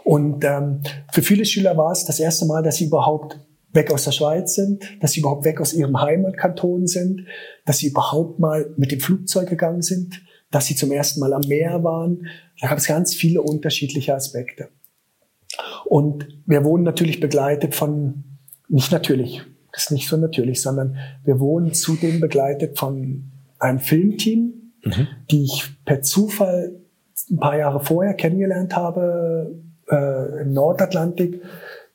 [0.03, 0.80] Und ähm,
[1.12, 3.39] für viele Schüler war es das erste Mal, dass sie überhaupt
[3.72, 7.26] weg aus der Schweiz sind, dass sie überhaupt weg aus ihrem Heimatkanton sind,
[7.64, 10.20] dass sie überhaupt mal mit dem Flugzeug gegangen sind,
[10.51, 12.26] dass sie zum ersten Mal am Meer waren.
[12.61, 14.68] Da gab es ganz viele unterschiedliche Aspekte.
[15.84, 18.24] Und wir wurden natürlich begleitet von,
[18.68, 19.42] nicht natürlich,
[19.72, 23.24] das ist nicht so natürlich, sondern wir wurden zudem begleitet von
[23.59, 25.09] einem Filmteam, mhm.
[25.30, 26.72] die ich per Zufall
[27.30, 29.55] ein paar Jahre vorher kennengelernt habe,
[29.90, 31.42] äh, im Nordatlantik.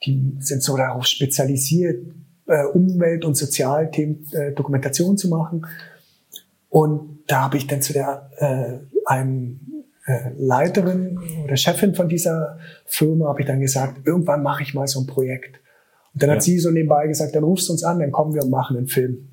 [0.03, 2.05] Die sind so darauf spezialisiert,
[2.47, 5.65] äh, Umwelt- und Sozialthemen äh, Dokumentation zu machen.
[6.69, 9.59] Und da habe ich dann zu der äh, einem
[10.37, 15.01] Leiterin oder Chefin von dieser Firma habe ich dann gesagt, irgendwann mache ich mal so
[15.01, 15.59] ein Projekt.
[16.13, 16.35] Und dann ja.
[16.35, 18.77] hat sie so nebenbei gesagt, dann rufst du uns an, dann kommen wir und machen
[18.77, 19.29] einen Film.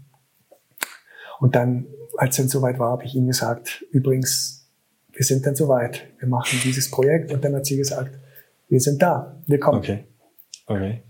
[1.40, 4.68] Und dann, als dann soweit war, habe ich ihnen gesagt, übrigens,
[5.12, 7.32] wir sind dann soweit, wir machen dieses Projekt.
[7.32, 8.18] Und dann hat sie gesagt,
[8.68, 9.78] wir sind da, wir kommen.
[9.78, 10.04] Okay.
[10.66, 11.02] Okay.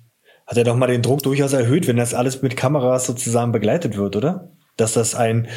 [0.46, 3.96] Hat er doch mal den Druck durchaus erhöht, wenn das alles mit Kameras sozusagen begleitet
[3.96, 4.52] wird, oder?
[4.76, 5.48] Dass das ein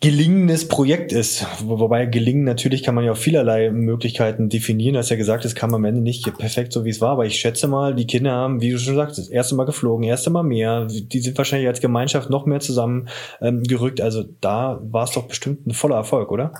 [0.00, 1.44] gelingendes Projekt ist.
[1.64, 4.92] Wobei gelingen natürlich kann man ja auf vielerlei Möglichkeiten definieren.
[4.92, 7.10] Du hast ja gesagt, es kam am Ende nicht perfekt so, wie es war.
[7.10, 10.04] Aber ich schätze mal, die Kinder haben, wie du schon sagst, das erste Mal geflogen,
[10.04, 10.86] erste Mal mehr.
[10.86, 13.08] Die sind wahrscheinlich als Gemeinschaft noch mehr zusammen
[13.40, 13.64] ähm.
[14.00, 16.52] Also da war es doch bestimmt ein voller Erfolg, oder?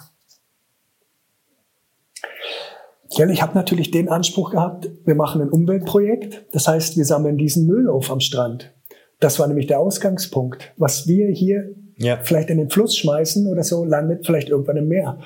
[3.10, 6.46] Ja, ich habe natürlich den Anspruch gehabt, wir machen ein Umweltprojekt.
[6.52, 8.74] Das heißt, wir sammeln diesen Müll auf am Strand.
[9.20, 10.72] Das war nämlich der Ausgangspunkt.
[10.76, 12.18] Was wir hier ja.
[12.22, 15.18] vielleicht in den Fluss schmeißen oder so, landet vielleicht irgendwann im Meer.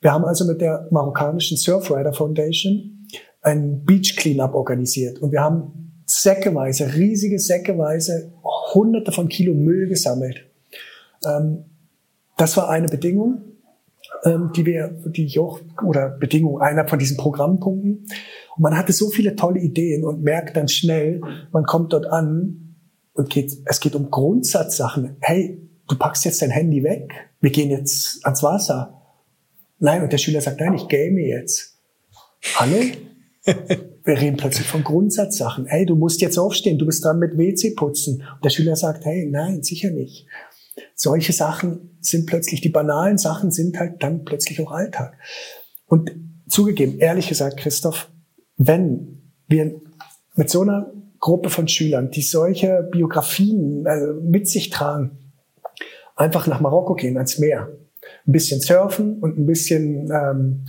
[0.00, 3.06] Wir haben also mit der marokkanischen Surfrider Foundation
[3.42, 8.32] ein Beach Cleanup organisiert und wir haben säckeweise, riesige säckeweise,
[8.72, 10.46] hunderte von Kilo Müll gesammelt.
[11.24, 11.64] Ähm,
[12.36, 13.42] das war eine Bedingung,
[14.24, 18.06] ähm, die wir, die auch, oder Bedingung, einer von diesen Programmpunkten.
[18.56, 21.20] Und man hatte so viele tolle Ideen und merkt dann schnell,
[21.52, 22.76] man kommt dort an
[23.12, 25.16] und geht, es geht um Grundsatzsachen.
[25.20, 29.02] Hey, du packst jetzt dein Handy weg, wir gehen jetzt ans Wasser.
[29.78, 31.78] Nein, und der Schüler sagt, nein, ich game jetzt.
[32.56, 32.76] Hallo?
[34.04, 35.66] wir reden plötzlich von Grundsatzsachen.
[35.66, 38.22] Hey, du musst jetzt aufstehen, du bist dran mit WC putzen.
[38.34, 40.26] Und der Schüler sagt, hey, nein, sicher nicht.
[40.94, 45.16] Solche Sachen sind plötzlich, die banalen Sachen sind halt dann plötzlich auch Alltag.
[45.86, 46.12] Und
[46.48, 48.10] zugegeben, ehrlich gesagt, Christoph,
[48.56, 49.80] wenn wir
[50.34, 55.27] mit so einer Gruppe von Schülern, die solche Biografien äh, mit sich tragen,
[56.18, 57.68] einfach nach Marokko gehen, ans Meer.
[58.26, 60.64] Ein bisschen surfen und ein bisschen ähm,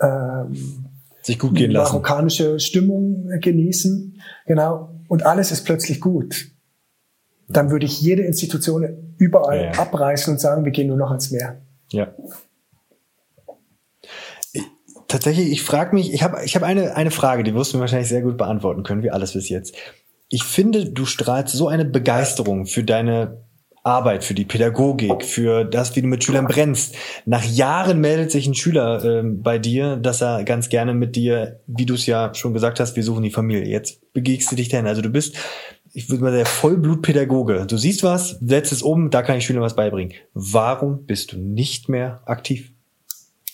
[0.00, 0.86] ähm,
[1.22, 1.92] sich gut gehen lassen.
[1.92, 4.20] Marokkanische Stimmung genießen.
[4.46, 4.90] Genau.
[5.08, 6.50] Und alles ist plötzlich gut.
[7.48, 9.78] Dann würde ich jede Institution überall ja, ja.
[9.78, 11.60] abreißen und sagen, wir gehen nur noch ans Meer.
[11.90, 12.12] Ja.
[15.08, 17.82] tatsächlich, ich frage mich, ich habe ich hab eine, eine Frage, die wirst du mir
[17.82, 19.76] wahrscheinlich sehr gut beantworten können, wie alles bis jetzt.
[20.28, 23.43] Ich finde, du strahlst so eine Begeisterung für deine
[23.84, 26.96] Arbeit, für die Pädagogik, für das, wie du mit Schülern brennst.
[27.26, 31.60] Nach Jahren meldet sich ein Schüler äh, bei dir, dass er ganz gerne mit dir,
[31.66, 33.66] wie du es ja schon gesagt hast, wir suchen die Familie.
[33.66, 34.86] Jetzt begegst du dich dahin.
[34.86, 35.36] Also du bist,
[35.92, 37.66] ich würde mal der Vollblutpädagoge.
[37.66, 40.14] Du siehst was, setzt es um, da kann ich Schülern was beibringen.
[40.32, 42.72] Warum bist du nicht mehr aktiv?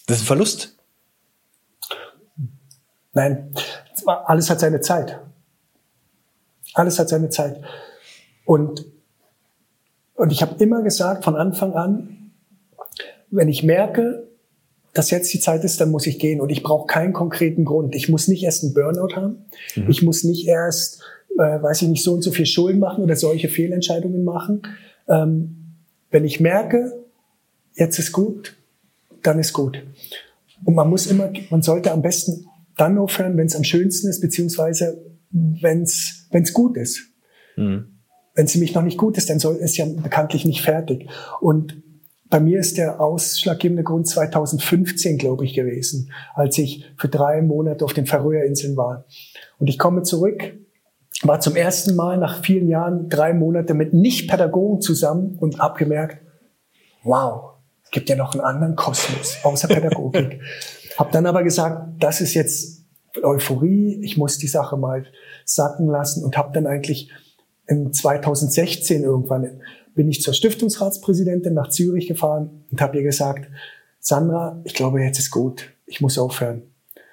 [0.07, 0.77] Das ist ein Verlust.
[3.15, 3.53] Nein,
[4.07, 5.19] alles hat seine Zeit.
[6.75, 7.61] Alles hat seine Zeit.
[8.45, 8.87] Und
[10.21, 12.33] und ich habe immer gesagt von Anfang an,
[13.31, 14.29] wenn ich merke,
[14.93, 16.43] dass jetzt die Zeit ist, dann muss ich gehen.
[16.43, 17.95] Und ich brauche keinen konkreten Grund.
[17.95, 19.47] Ich muss nicht erst einen Burnout haben.
[19.77, 19.89] Mhm.
[19.89, 21.01] Ich muss nicht erst,
[21.39, 24.61] äh, weiß ich nicht, so und so viel Schulden machen oder solche Fehlentscheidungen machen.
[25.09, 25.57] Ähm,
[26.11, 27.03] wenn ich merke,
[27.77, 28.59] jetzt ist gut,
[29.23, 29.83] dann ist gut.
[30.67, 32.45] Und man muss immer, man sollte am besten
[32.77, 37.07] dann aufhören, wenn es am schönsten ist, beziehungsweise wenn es gut ist.
[37.57, 37.90] Mhm.
[38.41, 41.11] Wenn sie mich noch nicht gut ist, dann soll es ja bekanntlich nicht fertig.
[41.43, 41.83] Und
[42.31, 47.85] bei mir ist der ausschlaggebende Grund 2015, glaube ich, gewesen, als ich für drei Monate
[47.85, 49.05] auf den Färöerinseln war.
[49.59, 50.55] Und ich komme zurück,
[51.21, 56.23] war zum ersten Mal nach vielen Jahren drei Monate mit Nicht-Pädagogen zusammen und habe gemerkt,
[57.03, 60.41] wow, es gibt ja noch einen anderen Kosmos außer Pädagogik.
[60.99, 62.87] habe dann aber gesagt, das ist jetzt
[63.23, 65.05] Euphorie, ich muss die Sache mal
[65.45, 67.11] sacken lassen und habe dann eigentlich
[67.71, 69.61] in 2016 irgendwann
[69.95, 73.49] bin ich zur Stiftungsratspräsidentin nach Zürich gefahren und habe ihr gesagt,
[74.01, 76.63] Sandra, ich glaube, jetzt ist gut, ich muss aufhören.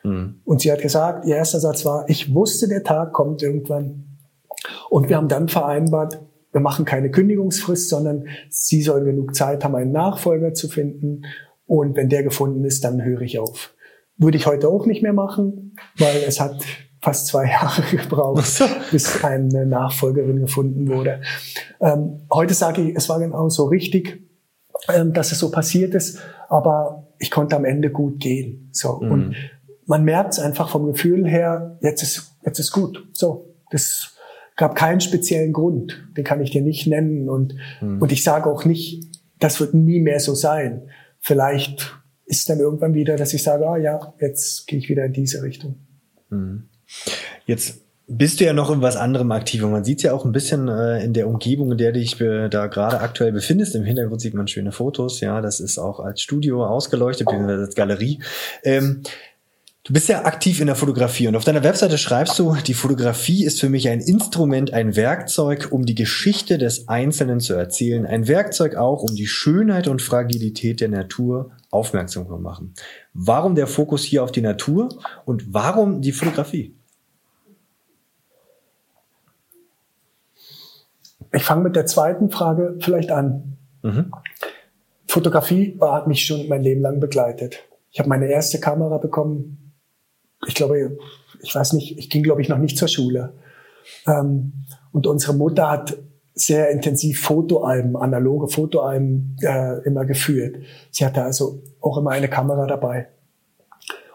[0.03, 0.41] Mhm.
[0.43, 4.17] Und sie hat gesagt, ihr erster Satz war, ich wusste, der Tag kommt irgendwann.
[4.89, 6.19] Und wir haben dann vereinbart,
[6.51, 11.23] wir machen keine Kündigungsfrist, sondern sie soll genug Zeit haben, einen Nachfolger zu finden.
[11.67, 13.75] Und wenn der gefunden ist, dann höre ich auf.
[14.17, 16.63] Würde ich heute auch nicht mehr machen, weil es hat
[17.01, 21.21] fast zwei Jahre gebraucht, bis eine Nachfolgerin gefunden wurde.
[21.79, 24.21] Ähm, heute sage ich, es war genau so richtig,
[24.93, 26.19] ähm, dass es so passiert ist,
[26.49, 28.69] aber ich konnte am Ende gut gehen.
[28.71, 29.11] So mhm.
[29.11, 29.35] und
[29.85, 33.07] man merkt es einfach vom Gefühl her, jetzt ist jetzt ist gut.
[33.13, 34.15] So, das
[34.55, 38.01] gab keinen speziellen Grund, den kann ich dir nicht nennen und mhm.
[38.01, 39.03] und ich sage auch nicht,
[39.39, 40.89] das wird nie mehr so sein.
[41.19, 45.13] Vielleicht ist dann irgendwann wieder, dass ich sage, ah ja, jetzt gehe ich wieder in
[45.13, 45.75] diese Richtung.
[46.29, 46.69] Mhm.
[47.45, 50.31] Jetzt bist du ja noch in was anderem aktiv und man sieht ja auch ein
[50.31, 53.75] bisschen äh, in der Umgebung, in der du dich da gerade aktuell befindest.
[53.75, 57.75] Im Hintergrund sieht man schöne Fotos, ja, das ist auch als Studio ausgeleuchtet, beziehungsweise als
[57.75, 58.19] Galerie.
[58.63, 59.03] Ähm,
[59.87, 63.45] Du bist ja aktiv in der Fotografie und auf deiner Webseite schreibst du, die Fotografie
[63.45, 68.05] ist für mich ein Instrument, ein Werkzeug, um die Geschichte des Einzelnen zu erzählen.
[68.05, 72.73] Ein Werkzeug auch, um die Schönheit und Fragilität der Natur aufmerksam zu machen.
[73.13, 74.89] Warum der Fokus hier auf die Natur
[75.23, 76.76] und warum die Fotografie?
[81.31, 83.57] Ich fange mit der zweiten Frage vielleicht an.
[83.83, 84.11] Mhm.
[85.07, 87.59] Fotografie hat mich schon mein Leben lang begleitet.
[87.91, 89.73] Ich habe meine erste Kamera bekommen.
[90.47, 90.97] Ich glaube,
[91.41, 93.33] ich weiß nicht, ich ging glaube ich noch nicht zur Schule.
[94.05, 94.53] Ähm,
[94.91, 95.97] und unsere Mutter hat
[96.33, 100.57] sehr intensiv Fotoalben, analoge Fotoalben äh, immer geführt.
[100.91, 103.07] Sie hatte also auch immer eine Kamera dabei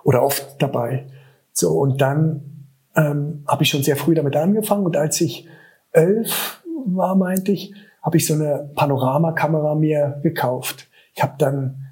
[0.05, 1.07] oder oft dabei.
[1.53, 5.49] So und dann ähm, habe ich schon sehr früh damit angefangen und als ich
[5.93, 10.89] elf war, meinte ich, habe ich so eine Panoramakamera mir gekauft.
[11.15, 11.89] Ich habe dann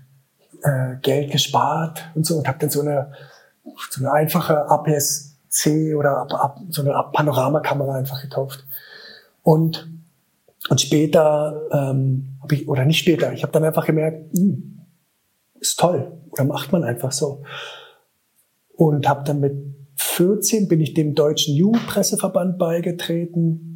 [0.63, 3.13] äh, Geld gespart und so und habe dann so eine
[3.91, 6.27] so eine einfache APS-C oder
[6.71, 8.65] so eine Panoramakamera einfach gekauft.
[9.43, 9.89] Und
[10.69, 14.81] und später ähm, habe ich oder nicht später, ich habe dann einfach gemerkt, mh, hm,
[15.59, 17.43] ist toll oder macht man einfach so.
[18.77, 19.55] Und habe dann mit
[19.97, 23.70] 14 bin ich dem deutschen Jugendpresseverband beigetreten,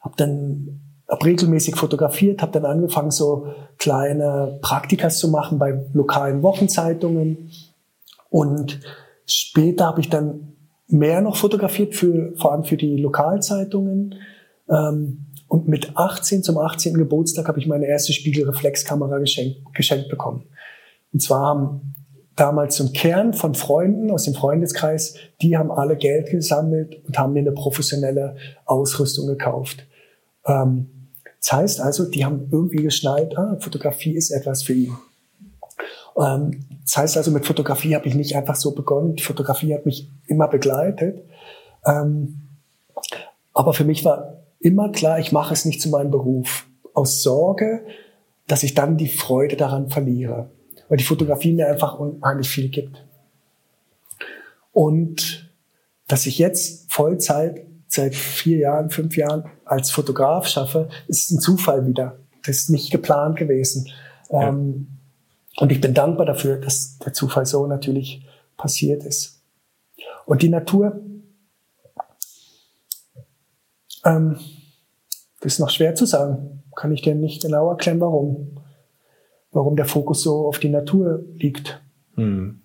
[0.00, 3.48] habe dann hab regelmäßig fotografiert, habe dann angefangen, so
[3.78, 7.50] kleine Praktikas zu machen bei lokalen Wochenzeitungen.
[8.28, 8.80] Und
[9.26, 10.52] später habe ich dann
[10.86, 14.14] mehr noch fotografiert, für, vor allem für die Lokalzeitungen.
[14.68, 16.94] Ähm, und mit 18, zum 18.
[16.94, 20.44] Geburtstag, habe ich meine erste Spiegelreflexkamera geschenkt, geschenkt bekommen.
[21.12, 21.94] Und zwar haben
[22.36, 27.32] damals ein Kern von Freunden aus dem Freundeskreis, die haben alle Geld gesammelt und haben
[27.32, 29.86] mir eine professionelle Ausrüstung gekauft.
[30.46, 31.08] Ähm,
[31.40, 34.96] das heißt also, die haben irgendwie geschnallt, ah, Fotografie ist etwas für ihn.
[36.18, 39.16] Ähm, das heißt also, mit Fotografie habe ich nicht einfach so begonnen.
[39.16, 41.24] Die Fotografie hat mich immer begleitet.
[41.86, 42.48] Ähm,
[43.52, 46.66] aber für mich war immer klar, ich mache es nicht zu meinem Beruf.
[46.92, 47.86] Aus Sorge,
[48.46, 50.50] dass ich dann die Freude daran verliere.
[50.88, 53.04] Weil die Fotografie mir einfach unheimlich viel gibt.
[54.72, 55.50] Und
[56.08, 61.86] dass ich jetzt Vollzeit seit vier Jahren, fünf Jahren als Fotograf schaffe, ist ein Zufall
[61.86, 62.16] wieder.
[62.46, 63.90] Das ist nicht geplant gewesen.
[64.30, 64.48] Ja.
[64.48, 64.86] Ähm,
[65.56, 68.24] und ich bin dankbar dafür, dass der Zufall so natürlich
[68.56, 69.42] passiert ist.
[70.24, 71.00] Und die Natur,
[74.04, 74.38] ähm,
[75.40, 76.62] das ist noch schwer zu sagen.
[76.76, 78.56] Kann ich dir nicht genau erklären, warum.
[79.52, 81.82] Warum der Fokus so auf die Natur liegt.
[82.14, 82.62] Hm.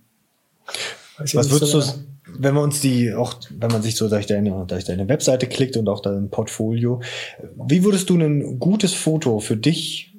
[1.18, 2.05] Was würdest so du,
[2.40, 5.78] wenn wir uns die auch, wenn man sich so durch deine, durch deine Webseite klickt
[5.78, 7.02] und auch dein Portfolio,
[7.68, 10.16] wie würdest du ein gutes Foto für dich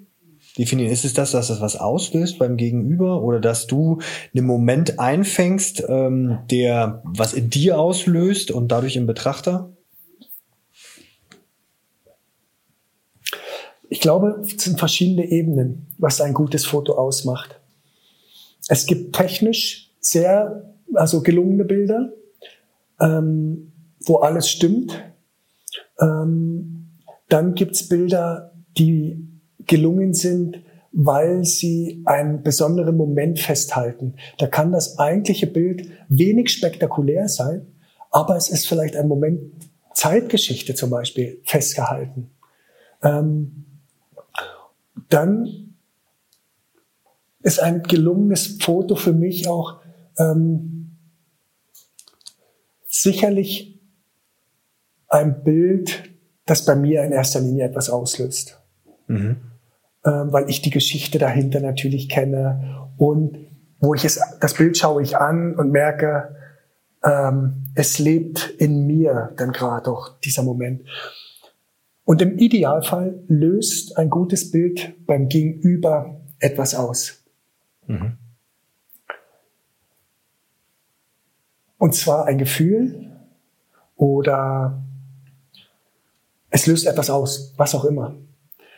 [0.58, 0.90] definieren?
[0.90, 4.00] Ist es das, dass das was auslöst beim Gegenüber oder dass du
[4.34, 9.70] einen Moment einfängst, ähm, der was in dir auslöst und dadurch im Betrachter?
[13.88, 17.60] Ich glaube, es sind verschiedene Ebenen, was ein gutes Foto ausmacht.
[18.68, 22.12] Es gibt technisch sehr, also gelungene Bilder,
[23.00, 23.72] ähm,
[24.04, 25.02] wo alles stimmt.
[26.00, 26.88] Ähm,
[27.28, 29.26] dann gibt's Bilder, die
[29.66, 30.60] gelungen sind,
[30.92, 34.14] weil sie einen besonderen Moment festhalten.
[34.38, 37.66] Da kann das eigentliche Bild wenig spektakulär sein,
[38.10, 39.40] aber es ist vielleicht ein Moment
[39.92, 42.30] Zeitgeschichte zum Beispiel festgehalten.
[43.02, 43.64] Ähm,
[45.08, 45.74] dann
[47.42, 49.80] ist ein gelungenes Foto für mich auch
[50.18, 50.75] ähm,
[53.02, 53.80] sicherlich
[55.08, 56.10] ein Bild,
[56.46, 58.60] das bei mir in erster Linie etwas auslöst.
[59.08, 59.36] Mhm.
[60.04, 63.38] Ähm, weil ich die Geschichte dahinter natürlich kenne und
[63.80, 66.36] wo ich es, das Bild schaue ich an und merke,
[67.04, 70.82] ähm, es lebt in mir dann gerade auch dieser Moment.
[72.04, 77.24] Und im Idealfall löst ein gutes Bild beim Gegenüber etwas aus.
[77.86, 78.18] Mhm.
[81.78, 83.12] Und zwar ein Gefühl
[83.96, 84.82] oder
[86.50, 88.16] es löst etwas aus, was auch immer.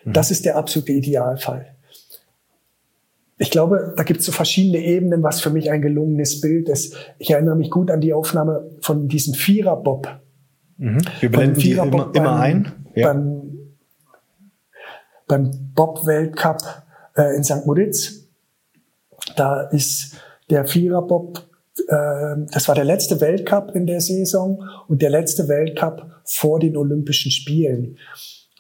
[0.04, 0.12] Mhm.
[0.12, 1.74] Das ist der absolute Idealfall.
[3.40, 6.96] Ich glaube, da gibt es so verschiedene Ebenen, was für mich ein gelungenes Bild ist.
[7.18, 10.08] Ich erinnere mich gut an die Aufnahme von diesem Vierer-Bob.
[10.76, 10.98] Mhm.
[11.20, 13.08] Wir blenden die immer, immer ein ja.
[13.08, 13.58] beim,
[15.28, 16.62] beim Bob-Weltcup
[17.16, 17.64] äh, in St.
[17.64, 18.26] Moritz.
[19.36, 20.16] Da ist
[20.50, 21.47] der Vierer-Bob,
[21.86, 27.30] das war der letzte Weltcup in der Saison und der letzte Weltcup vor den Olympischen
[27.30, 27.98] Spielen.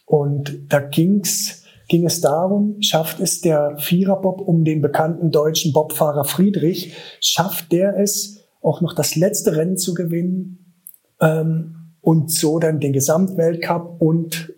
[0.06, 6.24] Und da ging's, ging es darum, schafft es der Viererbob um den bekannten deutschen Bobfahrer
[6.24, 10.74] Friedrich, schafft der es, auch noch das letzte Rennen zu gewinnen
[11.20, 14.52] ähm, und so dann den Gesamtweltcup und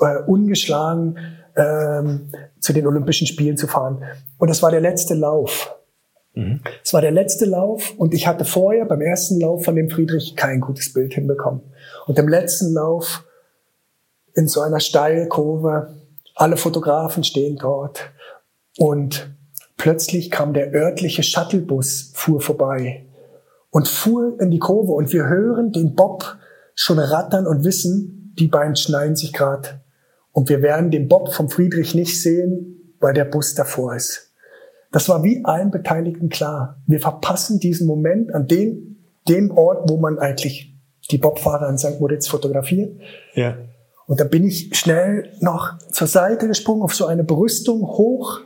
[0.00, 1.16] äh, ungeschlagen
[1.56, 2.30] ähm,
[2.60, 4.02] zu den Olympischen Spielen zu fahren.
[4.38, 5.77] Und das war der letzte Lauf.
[6.38, 6.60] Mhm.
[6.84, 10.36] Es war der letzte Lauf und ich hatte vorher beim ersten Lauf von dem Friedrich
[10.36, 11.62] kein gutes Bild hinbekommen.
[12.06, 13.24] Und im letzten Lauf
[14.34, 15.96] in so einer Steilkurve,
[16.36, 18.12] alle Fotografen stehen dort
[18.76, 19.34] Und
[19.76, 23.06] plötzlich kam der örtliche Shuttlebus, fuhr vorbei
[23.70, 26.36] und fuhr in die Kurve und wir hören den Bob
[26.76, 29.80] schon rattern und wissen, die beiden schneiden sich gerade.
[30.30, 34.27] Und wir werden den Bob vom Friedrich nicht sehen, weil der Bus davor ist.
[34.90, 36.80] Das war wie allen Beteiligten klar.
[36.86, 40.74] Wir verpassen diesen Moment an den, dem Ort, wo man eigentlich
[41.10, 42.00] die Bobfahrer in St.
[42.00, 42.98] Moritz fotografiert.
[43.34, 43.56] Ja.
[44.06, 48.40] Und da bin ich schnell noch zur Seite gesprungen auf so eine Brüstung hoch.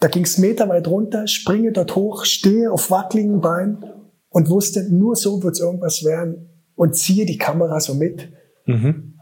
[0.00, 3.84] Da ging es meterweit runter, springe dort hoch, stehe auf wackeligen Beinen
[4.30, 8.32] und wusste, nur so wird es irgendwas werden und ziehe die Kamera so mit
[8.66, 9.14] mhm.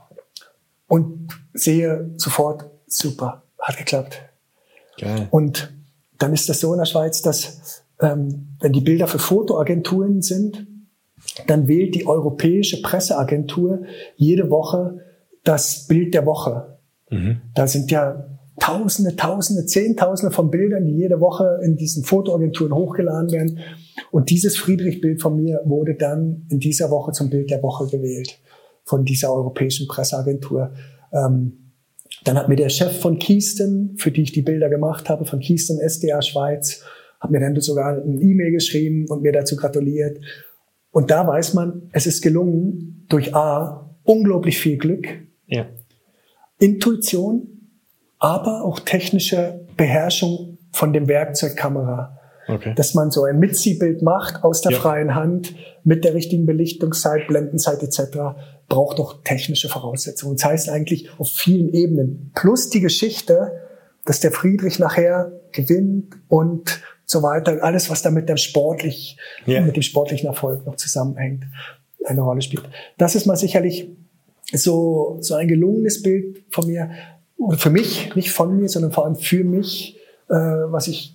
[0.89, 4.23] und sehe sofort, super, hat geklappt.
[4.99, 5.29] Geil.
[5.31, 5.73] Und
[6.23, 10.67] dann ist das so in der Schweiz, dass ähm, wenn die Bilder für Fotoagenturen sind,
[11.47, 13.83] dann wählt die europäische Presseagentur
[14.17, 14.99] jede Woche
[15.45, 16.79] das Bild der Woche.
[17.11, 17.41] Mhm.
[17.55, 18.29] Da sind ja
[18.61, 23.59] Tausende, Tausende, Zehntausende von Bildern, die jede Woche in diesen Fotoagenturen hochgeladen werden.
[24.11, 28.39] Und dieses Friedrich-Bild von mir wurde dann in dieser Woche zum Bild der Woche gewählt
[28.85, 30.71] von dieser europäischen Presseagentur.
[31.13, 31.62] Ähm,
[32.25, 35.41] dann hat mir der Chef von Kiesten, für die ich die Bilder gemacht habe, von
[35.41, 36.83] Kiesten SDA Schweiz,
[37.21, 40.19] hat mir dann sogar ein E-Mail geschrieben und mir dazu gratuliert.
[40.91, 45.07] Und da weiß man, es ist gelungen, durch A, unglaublich viel Glück,
[45.47, 45.67] ja.
[46.59, 47.49] Intuition,
[48.19, 52.19] aber auch technische Beherrschung von dem Werkzeug Kamera.
[52.49, 52.75] Okay.
[52.75, 54.79] Dass man so ein Mitziehbild macht aus der ja.
[54.79, 55.55] freien Hand
[55.85, 58.37] mit der richtigen Belichtungszeit, Blendenzeit etc.
[58.73, 60.37] braucht doch technische Voraussetzungen.
[60.37, 62.31] Das heißt eigentlich auf vielen Ebenen.
[62.35, 63.53] Plus die Geschichte,
[64.07, 67.63] dass der Friedrich nachher gewinnt und so weiter.
[67.63, 69.61] Alles, was da mit dem sportlich, ja.
[69.61, 71.45] mit dem sportlichen Erfolg noch zusammenhängt,
[72.07, 72.63] eine Rolle spielt.
[72.97, 73.91] Das ist mal sicherlich
[74.55, 76.91] so, so ein gelungenes Bild von mir,
[77.37, 79.99] oder für mich, nicht von mir, sondern vor allem für mich,
[80.31, 81.15] äh, was ich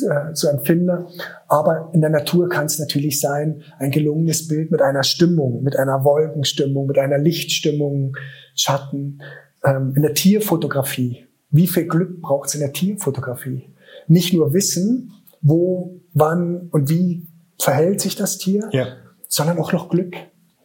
[0.00, 1.06] äh, so empfinde.
[1.48, 5.76] Aber in der Natur kann es natürlich sein, ein gelungenes Bild mit einer Stimmung, mit
[5.76, 8.16] einer Wolkenstimmung, mit einer Lichtstimmung,
[8.54, 9.20] Schatten.
[9.64, 13.74] Ähm, in der Tierfotografie, wie viel Glück braucht es in der Tierfotografie?
[14.06, 17.26] nicht nur wissen, wo, wann und wie
[17.60, 18.86] verhält sich das Tier, ja.
[19.28, 20.14] sondern auch noch Glück.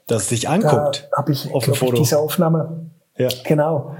[0.08, 1.08] Dass es sich anguckt.
[1.12, 1.94] Da habe ich, auf dem Foto.
[1.94, 2.90] Ich, diese Aufnahme.
[3.18, 3.30] Ja.
[3.46, 3.96] Genau.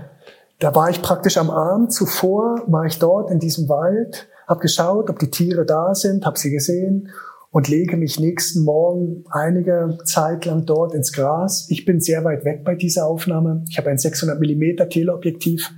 [0.60, 5.10] Da war ich praktisch am Abend zuvor, war ich dort in diesem Wald, habe geschaut,
[5.10, 7.10] ob die Tiere da sind, habe sie gesehen
[7.52, 11.68] und lege mich nächsten Morgen einige Zeit lang dort ins Gras.
[11.70, 13.64] Ich bin sehr weit weg bei dieser Aufnahme.
[13.70, 15.72] Ich habe ein 600 Millimeter Teleobjektiv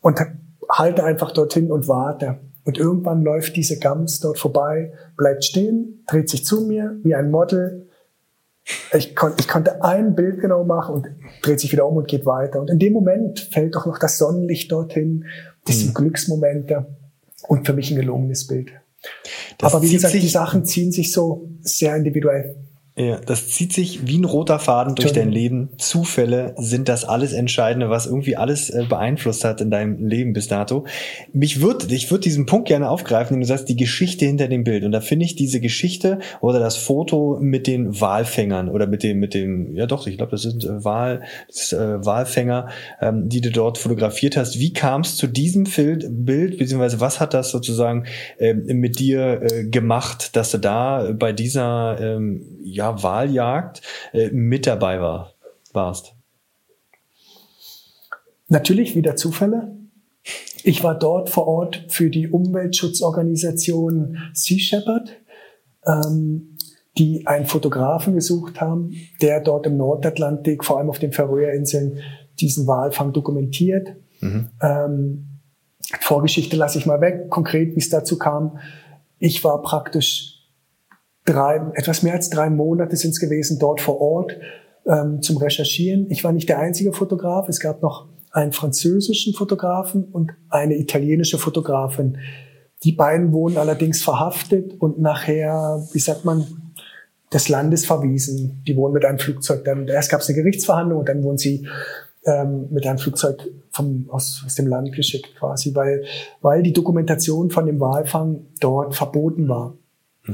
[0.00, 0.20] und
[0.68, 2.40] halte einfach dorthin und warte.
[2.64, 7.30] Und irgendwann läuft diese Gams dort vorbei, bleibt stehen, dreht sich zu mir wie ein
[7.30, 7.88] Model.
[8.92, 11.08] Ich, kon ich konnte ein Bild genau machen und
[11.42, 12.60] dreht sich wieder um und geht weiter.
[12.60, 15.24] Und in dem Moment fällt doch noch das Sonnenlicht dorthin.
[15.64, 15.94] Das sind mhm.
[15.94, 16.86] Glücksmomente
[17.50, 18.70] und für mich ein gelungenes Bild.
[19.58, 22.54] Das Aber wie gesagt, die Sachen ziehen sich so sehr individuell.
[23.00, 25.70] Ja, das zieht sich wie ein roter Faden durch dein Leben.
[25.78, 30.48] Zufälle sind das alles Entscheidende, was irgendwie alles äh, beeinflusst hat in deinem Leben bis
[30.48, 30.84] dato.
[31.32, 34.64] Mich würde, ich würde diesen Punkt gerne aufgreifen, den du sagst, die Geschichte hinter dem
[34.64, 34.84] Bild.
[34.84, 39.18] Und da finde ich diese Geschichte oder das Foto mit den Walfängern oder mit dem,
[39.18, 42.68] mit dem, ja doch, ich glaube, das sind äh, Wal, das, äh, Walfänger,
[43.00, 44.58] ähm, die du dort fotografiert hast.
[44.58, 48.04] Wie kam es zu diesem Bild, beziehungsweise was hat das sozusagen
[48.36, 54.66] äh, mit dir äh, gemacht, dass du da bei dieser ähm, ja, Wahljagd äh, mit
[54.66, 55.34] dabei war,
[55.72, 56.14] warst?
[58.48, 59.76] Natürlich wieder Zufälle.
[60.64, 65.16] Ich war dort vor Ort für die Umweltschutzorganisation Sea Shepherd,
[65.86, 66.56] ähm,
[66.98, 72.00] die einen Fotografen gesucht haben, der dort im Nordatlantik, vor allem auf den Färöerinseln,
[72.40, 73.94] diesen Walfang dokumentiert.
[74.20, 74.50] Mhm.
[74.60, 75.26] Ähm,
[76.00, 78.58] Vorgeschichte lasse ich mal weg, konkret, wie es dazu kam.
[79.18, 80.39] Ich war praktisch
[81.24, 84.36] drei, etwas mehr als drei Monate sind es gewesen dort vor Ort
[84.86, 86.10] ähm, zum Recherchieren.
[86.10, 87.48] Ich war nicht der einzige Fotograf.
[87.48, 92.18] Es gab noch einen französischen Fotografen und eine italienische Fotografin.
[92.84, 96.46] Die beiden wurden allerdings verhaftet und nachher, wie sagt man,
[97.32, 98.62] des Landes verwiesen.
[98.66, 101.68] Die wurden mit einem Flugzeug dann, erst gab es eine Gerichtsverhandlung und dann wurden sie
[102.24, 106.04] ähm, mit einem Flugzeug vom, aus, aus dem Land geschickt quasi, weil,
[106.40, 109.74] weil die Dokumentation von dem Walfang dort verboten war.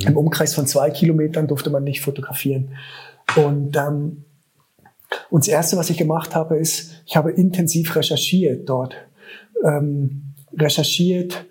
[0.03, 0.09] Mhm.
[0.09, 2.71] Im Umkreis von zwei Kilometern durfte man nicht fotografieren.
[3.37, 4.25] Und, ähm,
[5.31, 8.95] und das Erste, was ich gemacht habe, ist, ich habe intensiv recherchiert dort.
[9.65, 11.47] Ähm, recherchiert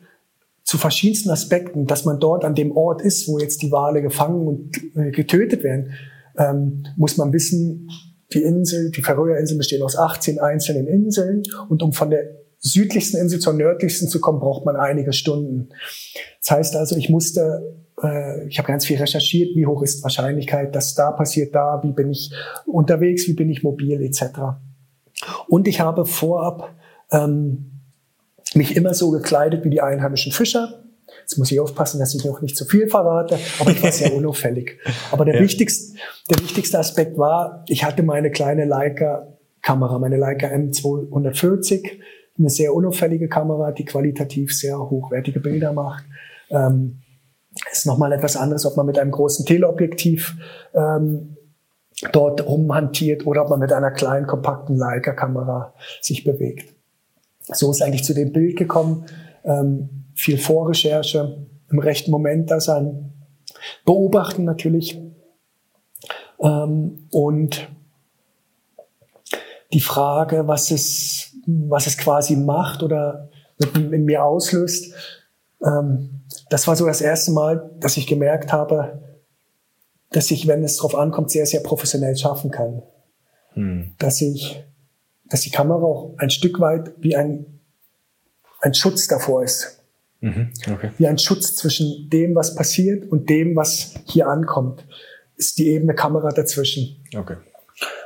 [0.64, 4.48] zu verschiedensten Aspekten, dass man dort an dem Ort ist, wo jetzt die Wale gefangen
[4.48, 5.94] und äh, getötet werden,
[6.38, 7.90] ähm, muss man wissen,
[8.34, 12.24] die Insel, die Färöerinseln bestehen aus 18 einzelnen Inseln und um von der
[12.58, 15.70] südlichsten Insel zur nördlichsten zu kommen, braucht man einige Stunden.
[16.42, 20.04] Das heißt also, ich musste, äh, ich habe ganz viel recherchiert, wie hoch ist die
[20.04, 22.32] Wahrscheinlichkeit, dass da passiert, da, wie bin ich
[22.66, 24.58] unterwegs, wie bin ich mobil etc.
[25.48, 26.74] Und ich habe vorab
[27.12, 27.72] ähm,
[28.54, 30.82] mich immer so gekleidet wie die einheimischen Fischer.
[31.22, 34.14] Jetzt muss ich aufpassen, dass ich noch nicht zu viel verrate, aber ich war sehr
[34.16, 34.78] unauffällig.
[35.12, 35.42] Aber der, ja.
[35.42, 35.98] wichtigste,
[36.30, 42.00] der wichtigste Aspekt war, ich hatte meine kleine Leica-Kamera, meine Leica M240,
[42.38, 46.04] eine sehr unauffällige Kamera, die qualitativ sehr hochwertige Bilder macht.
[46.50, 47.00] Ähm,
[47.72, 50.38] ist nochmal etwas anderes, ob man mit einem großen Teleobjektiv
[50.74, 51.38] ähm,
[52.12, 56.74] dort rumhantiert oder ob man mit einer kleinen, kompakten Leica-Kamera sich bewegt.
[57.42, 59.06] So ist eigentlich zu dem Bild gekommen.
[59.44, 63.14] Ähm, viel Vorrecherche, im rechten Moment da sein,
[63.86, 65.00] beobachten natürlich
[66.40, 67.68] ähm, und
[69.74, 73.30] die Frage, was es, was es quasi macht oder
[73.74, 74.94] in mir auslöst,
[75.64, 79.02] ähm, das war so das erste Mal, dass ich gemerkt habe,
[80.12, 82.84] dass ich, wenn es drauf ankommt, sehr, sehr professionell schaffen kann.
[83.54, 83.94] Hm.
[83.98, 84.64] Dass ich,
[85.26, 87.60] dass die Kamera auch ein Stück weit wie ein,
[88.62, 89.84] ein Schutz davor ist.
[90.22, 90.52] Mhm.
[90.72, 90.92] Okay.
[90.98, 94.86] Wie ein Schutz zwischen dem, was passiert und dem, was hier ankommt.
[95.38, 97.04] Ist die ebene Kamera dazwischen.
[97.16, 97.36] Okay.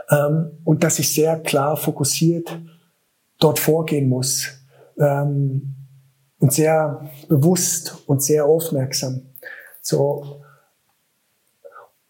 [0.10, 2.60] Ähm, und dass ich sehr klar fokussiert
[3.40, 4.50] dort vorgehen muss.
[5.00, 5.76] Ähm,
[6.40, 9.22] und sehr bewusst und sehr aufmerksam.
[9.82, 10.42] So,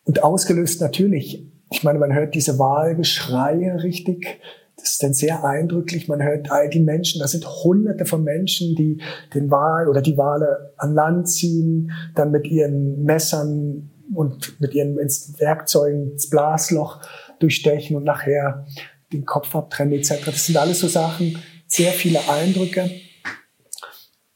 [0.06, 4.40] und ausgelöst natürlich, ich meine, man hört diese Wahlgeschreie richtig.
[4.76, 6.08] Das ist dann sehr eindrücklich.
[6.08, 9.02] Man hört all die Menschen, das sind hunderte von Menschen, die
[9.34, 14.96] den Wahl oder die Wale an Land ziehen, dann mit ihren Messern und mit ihren
[14.96, 17.02] Werkzeugen das Blasloch
[17.40, 18.66] durchstechen und nachher
[19.14, 20.26] den Kopf abtrennen etc.
[20.26, 21.38] Das sind alles so Sachen,
[21.68, 22.90] sehr viele Eindrücke.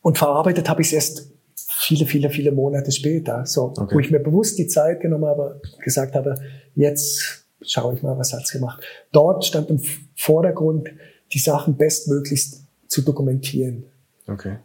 [0.04, 3.96] Und verarbeitet habe ich es erst viele, viele, viele Monate später, so, okay.
[3.96, 6.36] wo ich mir bewusst die Zeit genommen habe, gesagt habe,
[6.76, 8.84] jetzt schaue ich mal, was hat's gemacht.
[9.12, 9.82] Dort stand im
[10.16, 10.90] Vordergrund,
[11.34, 13.86] die Sachen bestmöglichst zu dokumentieren.
[14.28, 14.58] Okay.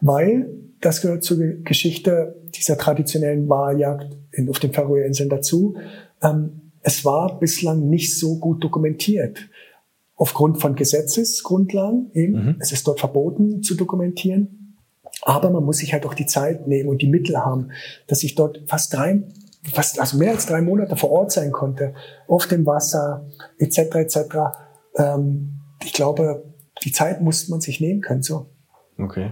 [0.00, 0.48] Weil
[0.80, 5.76] das gehört zur Geschichte dieser traditionellen Wahljagd in, auf den Färöerinseln dazu.
[6.22, 9.48] Ähm, es war bislang nicht so gut dokumentiert.
[10.16, 12.32] Aufgrund von Gesetzesgrundlagen eben.
[12.32, 12.56] Mhm.
[12.58, 14.57] Es ist dort verboten zu dokumentieren.
[15.22, 17.70] Aber man muss sich halt auch die Zeit nehmen und die Mittel haben,
[18.06, 19.22] dass ich dort fast drei,
[19.72, 21.94] fast, also mehr als drei Monate vor Ort sein konnte,
[22.26, 23.26] auf dem Wasser,
[23.58, 24.18] etc., etc.
[24.96, 26.44] Ähm, ich glaube,
[26.84, 28.46] die Zeit muss man sich nehmen können, so.
[29.00, 29.30] Okay.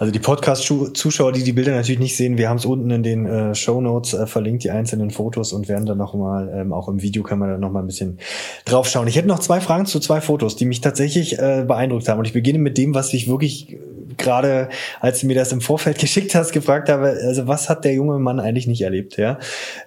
[0.00, 3.26] Also die Podcast-Zuschauer, die die Bilder natürlich nicht sehen, wir haben es unten in den
[3.26, 7.00] äh, Show Notes äh, verlinkt, die einzelnen Fotos und werden dann nochmal, ähm, auch im
[7.00, 8.18] Video kann man da nochmal ein bisschen
[8.64, 9.06] drauf schauen.
[9.06, 12.18] Ich hätte noch zwei Fragen zu zwei Fotos, die mich tatsächlich äh, beeindruckt haben.
[12.18, 13.78] Und ich beginne mit dem, was ich wirklich
[14.18, 14.68] gerade,
[15.00, 18.18] als du mir das im Vorfeld geschickt hast, gefragt habe, also was hat der junge
[18.18, 19.38] Mann eigentlich nicht erlebt, ja?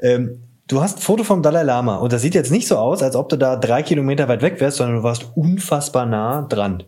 [0.01, 3.01] Ähm, Du hast ein Foto vom Dalai Lama und das sieht jetzt nicht so aus,
[3.01, 6.83] als ob du da drei Kilometer weit weg wärst, sondern du warst unfassbar nah dran.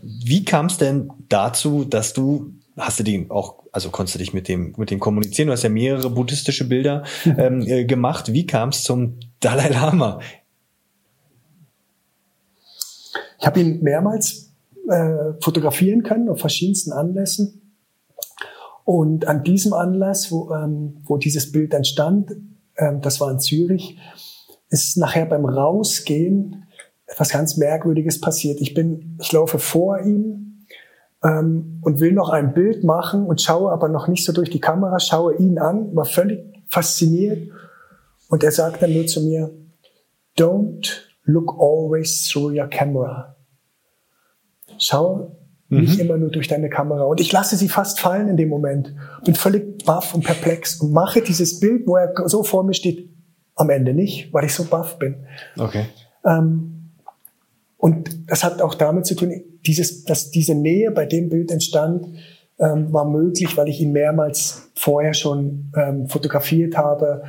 [0.00, 4.32] Wie kam es denn dazu, dass du, hast du den auch, also konntest du dich
[4.32, 8.32] mit dem, mit dem kommunizieren, du hast ja mehrere buddhistische Bilder ähm, äh, gemacht.
[8.32, 10.20] Wie kam es zum Dalai Lama?
[13.40, 14.43] Ich habe ihn mehrmals
[14.88, 17.60] äh, fotografieren können auf verschiedensten Anlässen.
[18.84, 22.32] Und an diesem Anlass, wo, ähm, wo dieses Bild entstand,
[22.76, 23.98] ähm, das war in Zürich,
[24.68, 26.66] ist nachher beim Rausgehen
[27.06, 28.60] etwas ganz Merkwürdiges passiert.
[28.60, 30.66] Ich bin, ich laufe vor ihm
[31.22, 34.60] ähm, und will noch ein Bild machen und schaue aber noch nicht so durch die
[34.60, 37.50] Kamera, schaue ihn an, war völlig fasziniert
[38.28, 39.50] und er sagt dann nur zu mir,
[40.36, 40.88] don't
[41.24, 43.33] look always through your camera.
[44.84, 45.36] Schau
[45.68, 45.80] mhm.
[45.80, 47.04] nicht immer nur durch deine Kamera.
[47.04, 48.94] Und ich lasse sie fast fallen in dem Moment.
[49.24, 53.10] Bin völlig baff und perplex und mache dieses Bild, wo er so vor mir steht,
[53.56, 55.16] am Ende nicht, weil ich so baff bin.
[55.58, 55.86] Okay.
[56.24, 56.90] Ähm,
[57.76, 59.32] und das hat auch damit zu tun,
[59.66, 62.06] dieses, dass diese Nähe bei dem Bild entstand,
[62.58, 67.24] ähm, war möglich, weil ich ihn mehrmals vorher schon ähm, fotografiert habe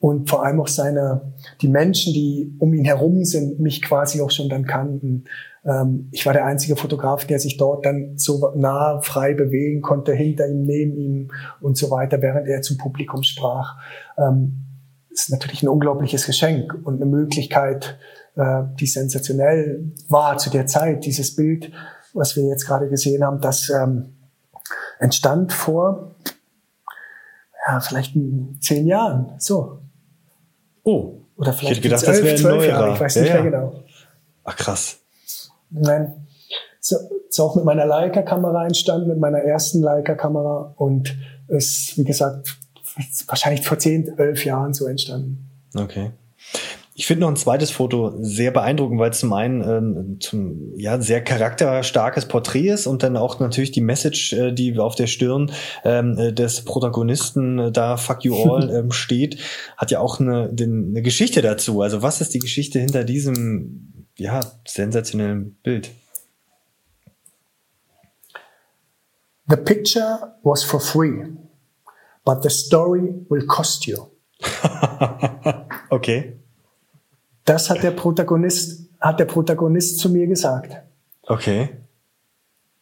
[0.00, 4.30] und vor allem auch seine, die Menschen, die um ihn herum sind, mich quasi auch
[4.30, 5.24] schon dann kannten.
[5.64, 10.12] Ähm, ich war der einzige Fotograf, der sich dort dann so nah frei bewegen konnte,
[10.12, 11.30] hinter ihm, neben ihm
[11.60, 13.76] und so weiter, während er zum Publikum sprach.
[14.16, 14.64] Ähm,
[15.10, 17.98] ist natürlich ein unglaubliches Geschenk und eine Möglichkeit,
[18.36, 21.04] äh, die sensationell war zu der Zeit.
[21.04, 21.72] Dieses Bild,
[22.14, 24.14] was wir jetzt gerade gesehen haben, das ähm,
[25.00, 26.14] entstand vor
[27.66, 28.16] ja, vielleicht
[28.60, 29.32] zehn Jahren.
[29.38, 29.80] So.
[30.88, 31.20] Oh.
[31.36, 32.66] Oder vielleicht ich hätte gedacht, elf, das wäre.
[32.66, 33.72] Jahre, ich weiß ja, nicht mehr genau.
[34.44, 35.00] Ach krass.
[35.70, 36.26] Nein.
[36.80, 36.96] So,
[37.28, 41.14] ist auch mit meiner Leica-Kamera entstanden, mit meiner ersten Leica-Kamera und
[41.48, 42.56] ist, wie gesagt,
[43.26, 45.50] wahrscheinlich vor zehn, elf Jahren so entstanden.
[45.76, 46.12] Okay.
[46.98, 51.00] Ich finde noch ein zweites Foto sehr beeindruckend, weil es zum einen ähm, zum ja
[51.00, 55.52] sehr charakterstarkes Porträt ist und dann auch natürlich die Message, äh, die auf der Stirn
[55.84, 59.38] ähm, äh, des Protagonisten äh, da Fuck you all ähm, steht,
[59.76, 61.82] hat ja auch eine, den, eine Geschichte dazu.
[61.82, 65.92] Also was ist die Geschichte hinter diesem ja sensationellen Bild?
[69.46, 71.28] The picture was for free,
[72.24, 73.98] but the story will cost you.
[75.90, 76.40] okay.
[77.48, 80.82] Das hat der Protagonist, hat der Protagonist zu mir gesagt.
[81.26, 81.70] Okay.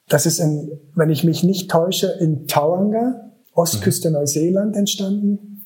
[0.09, 4.15] Das ist in, wenn ich mich nicht täusche, in Tauranga, Ostküste mhm.
[4.15, 5.65] Neuseeland entstanden.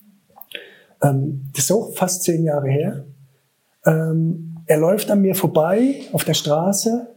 [1.02, 3.04] Ähm, das ist auch fast zehn Jahre her.
[3.86, 7.08] Ähm, er läuft an mir vorbei auf der Straße.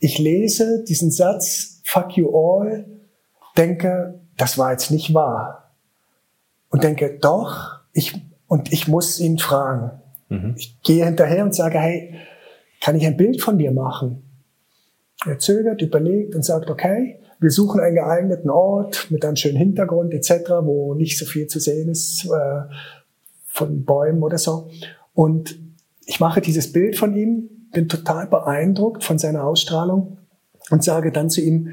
[0.00, 2.86] Ich lese diesen Satz, fuck you all,
[3.56, 5.70] denke, das war jetzt nicht wahr.
[6.70, 10.00] Und denke, doch, ich, und ich muss ihn fragen.
[10.28, 10.54] Mhm.
[10.56, 12.14] Ich gehe hinterher und sage, hey,
[12.80, 14.22] kann ich ein Bild von dir machen?
[15.26, 20.12] Er zögert, überlegt und sagt, okay, wir suchen einen geeigneten Ort mit einem schönen Hintergrund
[20.12, 22.74] etc., wo nicht so viel zu sehen ist äh,
[23.46, 24.70] von Bäumen oder so.
[25.14, 25.58] Und
[26.06, 30.18] ich mache dieses Bild von ihm, bin total beeindruckt von seiner Ausstrahlung
[30.70, 31.68] und sage dann zu ihm,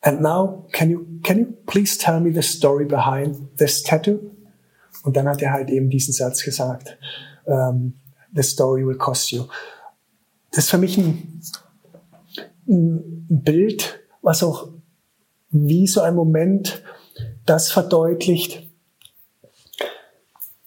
[0.00, 4.18] and now can you, can you please tell me the story behind this tattoo?
[5.04, 6.98] Und dann hat er halt eben diesen Satz gesagt
[7.48, 7.94] um,
[8.34, 9.44] The Story Will Cost You.
[10.50, 11.40] Das ist für mich ein,
[12.68, 14.68] ein Bild, was auch
[15.50, 16.82] wie so ein Moment
[17.46, 18.68] das verdeutlicht,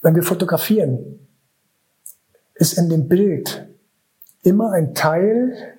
[0.02, 1.20] wenn wir fotografieren,
[2.56, 3.68] ist in dem Bild
[4.44, 5.78] immer ein Teil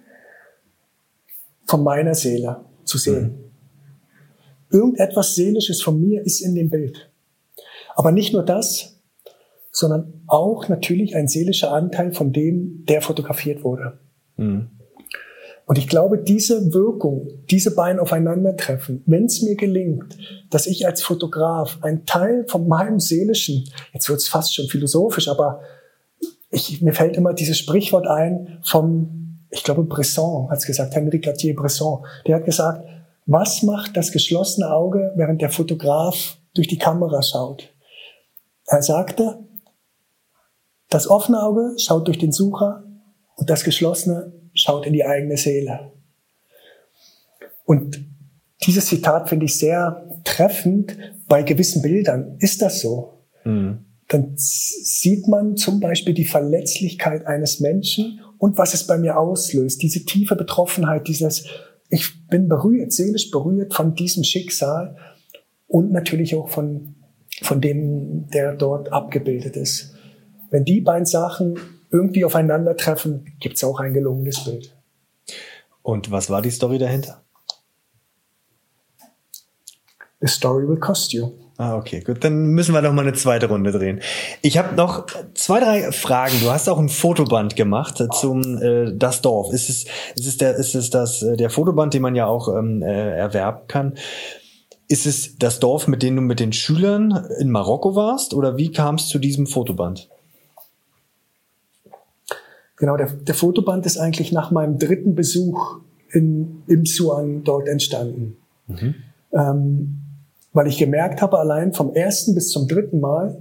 [1.67, 3.25] von meiner Seele zu sehen.
[3.25, 3.43] Mhm.
[4.71, 7.11] Irgendetwas Seelisches von mir ist in dem Bild.
[7.95, 8.92] Aber nicht nur das,
[9.73, 13.99] sondern auch natürlich ein seelischer Anteil von dem, der fotografiert wurde.
[14.37, 14.69] Mhm.
[15.65, 20.19] Und ich glaube, diese Wirkung, diese beiden aufeinandertreffen, wenn es mir gelingt,
[20.51, 25.29] dass ich als Fotograf ein Teil von meinem seelischen, jetzt wird es fast schon philosophisch,
[25.29, 25.63] aber
[26.51, 31.21] ich, mir fällt immer dieses Sprichwort ein vom, ich glaube, Bresson hat es gesagt, Henri
[31.21, 32.05] Cartier-Bresson.
[32.27, 32.85] Der hat gesagt,
[33.25, 37.73] was macht das geschlossene Auge, während der Fotograf durch die Kamera schaut?
[38.67, 39.39] Er sagte,
[40.93, 42.85] das offene Auge schaut durch den Sucher
[43.37, 45.93] und das geschlossene schaut in die eigene Seele.
[47.65, 48.05] Und
[48.65, 50.97] dieses Zitat finde ich sehr treffend.
[51.29, 53.25] Bei gewissen Bildern ist das so.
[53.45, 53.87] Mhm.
[54.09, 59.81] Dann sieht man zum Beispiel die Verletzlichkeit eines Menschen und was es bei mir auslöst.
[59.81, 61.47] Diese tiefe Betroffenheit, dieses,
[61.89, 64.97] ich bin berührt, seelisch berührt von diesem Schicksal
[65.67, 66.97] und natürlich auch von,
[67.41, 69.95] von dem, der dort abgebildet ist.
[70.53, 71.59] Wenn die beiden Sachen
[71.91, 74.77] irgendwie aufeinandertreffen, gibt es auch ein gelungenes Bild.
[75.83, 77.23] Und was war die Story dahinter?
[80.21, 81.33] The story will cost you.
[81.57, 82.23] Ah, okay, gut.
[82.23, 84.01] Dann müssen wir doch mal eine zweite Runde drehen.
[84.43, 86.35] Ich habe noch zwei, drei Fragen.
[86.43, 89.53] Du hast auch ein Fotoband gemacht zum äh, Das Dorf.
[89.53, 92.49] Ist es, ist es, der, ist es das, äh, der Fotoband, den man ja auch
[92.49, 93.95] ähm, äh, erwerben kann?
[94.87, 98.35] Ist es das Dorf, mit dem du mit den Schülern in Marokko warst?
[98.35, 100.11] Oder wie kam es zu diesem Fotoband?
[102.83, 105.79] Genau, der, der Fotoband ist eigentlich nach meinem dritten Besuch
[106.11, 108.37] in, im Suan dort entstanden.
[108.67, 108.95] Mhm.
[109.33, 110.01] Ähm,
[110.53, 113.41] weil ich gemerkt habe, allein vom ersten bis zum dritten Mal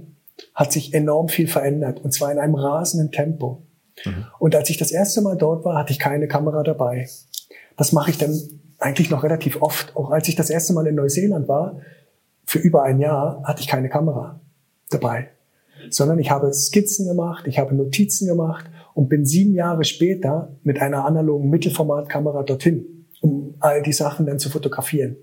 [0.54, 3.62] hat sich enorm viel verändert und zwar in einem rasenden Tempo.
[4.04, 4.26] Mhm.
[4.38, 7.08] Und als ich das erste Mal dort war, hatte ich keine Kamera dabei.
[7.76, 8.40] Das mache ich dann
[8.78, 9.96] eigentlich noch relativ oft.
[9.96, 11.80] Auch als ich das erste Mal in Neuseeland war,
[12.46, 14.38] für über ein Jahr, hatte ich keine Kamera
[14.88, 15.30] dabei.
[15.90, 20.80] Sondern ich habe Skizzen gemacht, ich habe Notizen gemacht und bin sieben Jahre später mit
[20.80, 25.16] einer analogen Mittelformatkamera dorthin, um all die Sachen dann zu fotografieren.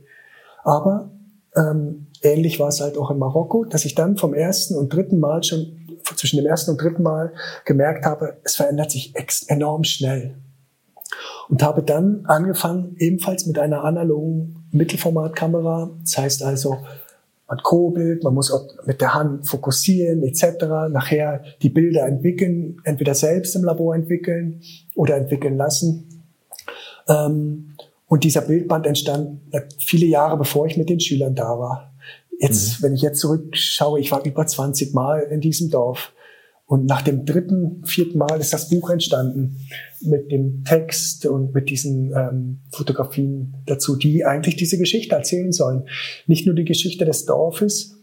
[0.63, 1.11] Aber
[1.55, 5.19] ähm, ähnlich war es halt auch in Marokko, dass ich dann vom ersten und dritten
[5.19, 5.79] Mal schon
[6.15, 7.33] zwischen dem ersten und dritten Mal
[7.65, 9.13] gemerkt habe, es verändert sich
[9.47, 10.35] enorm schnell.
[11.49, 16.77] Und habe dann angefangen, ebenfalls mit einer analogen Mittelformatkamera, das heißt also
[17.49, 20.65] man kurbelt, man muss auch mit der Hand fokussieren etc.
[20.91, 24.61] Nachher die Bilder entwickeln, entweder selbst im Labor entwickeln
[24.95, 26.23] oder entwickeln lassen.
[27.07, 27.75] Ähm,
[28.07, 29.41] und dieser Bildband entstand
[29.79, 31.91] viele Jahre bevor ich mit den Schülern da war.
[32.39, 32.85] Jetzt, mhm.
[32.85, 36.13] wenn ich jetzt zurückschaue, ich war über 20 Mal in diesem Dorf
[36.69, 39.57] Und nach dem dritten, vierten Mal ist das Buch entstanden
[40.01, 45.87] mit dem Text und mit diesen ähm, Fotografien dazu, die eigentlich diese Geschichte erzählen sollen.
[46.27, 47.95] Nicht nur die Geschichte des Dorfes,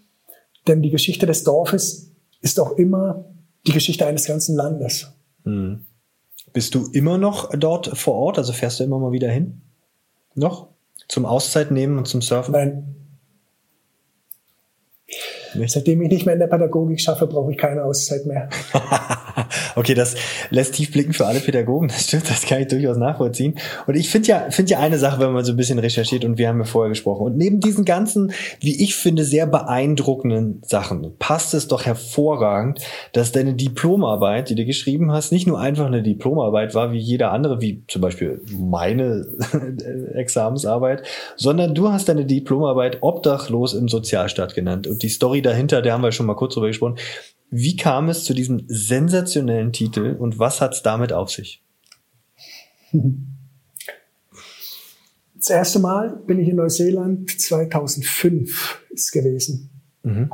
[0.66, 2.10] denn die Geschichte des Dorfes
[2.40, 3.26] ist auch immer
[3.68, 5.12] die Geschichte eines ganzen Landes.
[5.44, 5.86] Hm.
[6.52, 8.36] Bist du immer noch dort vor Ort?
[8.36, 9.60] Also fährst du immer mal wieder hin?
[10.34, 10.70] Noch?
[11.06, 12.50] Zum Auszeit nehmen und zum Surfen?
[12.50, 12.95] Nein.
[15.54, 15.72] Nicht?
[15.72, 18.48] Seitdem ich nicht mehr in der Pädagogik schaffe, brauche ich keine Auszeit mehr.
[19.76, 20.14] okay, das
[20.50, 21.88] lässt tief blicken für alle Pädagogen.
[21.88, 23.58] Das stimmt, das kann ich durchaus nachvollziehen.
[23.86, 26.38] Und ich finde ja, finde ja eine Sache, wenn man so ein bisschen recherchiert und
[26.38, 27.26] wir haben ja vorher gesprochen.
[27.26, 32.80] Und neben diesen ganzen, wie ich finde, sehr beeindruckenden Sachen passt es doch hervorragend,
[33.12, 37.32] dass deine Diplomarbeit, die du geschrieben hast, nicht nur einfach eine Diplomarbeit war, wie jeder
[37.32, 39.26] andere, wie zum Beispiel meine
[40.14, 41.02] Examensarbeit,
[41.36, 44.86] sondern du hast deine Diplomarbeit Obdachlos im Sozialstaat genannt.
[44.86, 46.96] Und die Story dahinter, der haben wir schon mal kurz drüber gesprochen.
[47.50, 51.62] Wie kam es zu diesem sensationellen Titel und was hat es damit auf sich?
[55.38, 59.70] Das erste Mal bin ich in Neuseeland 2005 ist gewesen.
[60.02, 60.30] Mhm.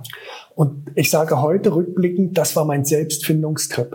[0.55, 3.95] Und ich sage heute rückblickend, das war mein Selbstfindungstrip.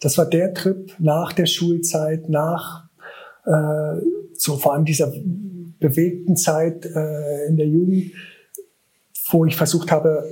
[0.00, 2.88] Das war der Trip nach der Schulzeit, nach
[3.44, 4.00] äh,
[4.32, 5.12] so vor allem dieser
[5.78, 8.12] bewegten Zeit äh, in der Jugend,
[9.30, 10.24] wo ich versucht habe,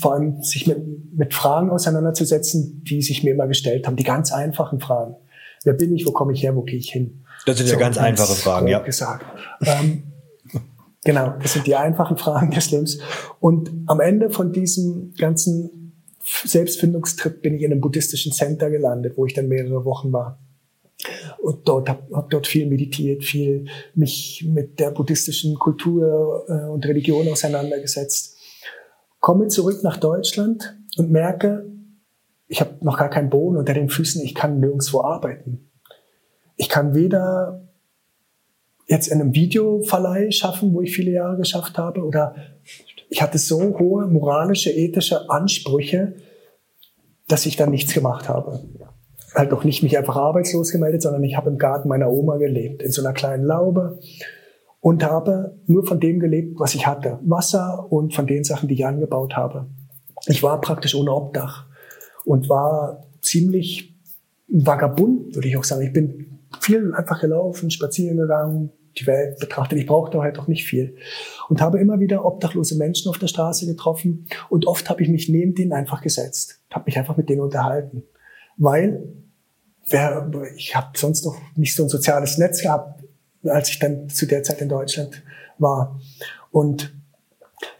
[0.00, 0.78] vor allem sich mit,
[1.16, 5.16] mit Fragen auseinanderzusetzen, die sich mir immer gestellt haben, die ganz einfachen Fragen.
[5.64, 7.24] Wer bin ich, wo komme ich her, wo gehe ich hin?
[7.46, 8.80] Das sind so, ja ganz einfache Fragen, ja.
[8.80, 9.24] Gesagt.
[9.64, 10.04] Ähm,
[11.04, 12.98] genau, das sind die einfachen Fragen des Lebens.
[13.38, 15.92] Und am Ende von diesem ganzen
[16.44, 20.38] Selbstfindungstrip bin ich in einem buddhistischen Center gelandet, wo ich dann mehrere Wochen war.
[21.38, 26.86] Und dort habe hab dort viel meditiert, viel mich mit der buddhistischen Kultur äh, und
[26.86, 28.36] Religion auseinandergesetzt.
[29.20, 31.66] Komme zurück nach Deutschland und merke,
[32.48, 35.70] ich habe noch gar keinen Boden unter den Füßen, ich kann nirgendwo arbeiten.
[36.56, 37.68] Ich kann weder
[38.86, 42.34] jetzt in einem Videoverleih schaffen, wo ich viele Jahre geschafft habe, oder
[43.08, 46.14] ich hatte so hohe moralische, ethische Ansprüche,
[47.28, 48.60] dass ich dann nichts gemacht habe
[49.34, 52.82] halt auch nicht mich einfach arbeitslos gemeldet, sondern ich habe im Garten meiner Oma gelebt,
[52.82, 53.98] in so einer kleinen Laube
[54.80, 57.18] und habe nur von dem gelebt, was ich hatte.
[57.22, 59.66] Wasser und von den Sachen, die ich angebaut habe.
[60.26, 61.66] Ich war praktisch ohne Obdach
[62.24, 63.94] und war ziemlich
[64.48, 65.82] vagabund, würde ich auch sagen.
[65.82, 69.78] Ich bin viel einfach gelaufen, spazieren gegangen, die Welt betrachtet.
[69.78, 70.96] Ich brauchte halt auch nicht viel.
[71.48, 74.26] Und habe immer wieder obdachlose Menschen auf der Straße getroffen.
[74.48, 78.02] Und oft habe ich mich neben denen einfach gesetzt, habe mich einfach mit denen unterhalten
[78.60, 79.02] weil
[79.88, 83.02] wer, ich habe sonst noch nicht so ein soziales Netz gehabt,
[83.42, 85.22] als ich dann zu der Zeit in Deutschland
[85.58, 85.98] war.
[86.50, 86.94] Und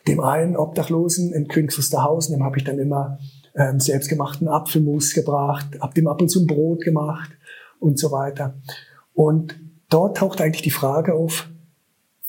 [0.09, 3.19] dem einen Obdachlosen in Königs Wusterhausen, dem habe ich dann immer
[3.55, 7.31] ähm, selbstgemachten Apfelmus gebracht, habe dem ab und zu ein Brot gemacht
[7.78, 8.55] und so weiter.
[9.12, 11.51] Und dort taucht eigentlich die Frage auf,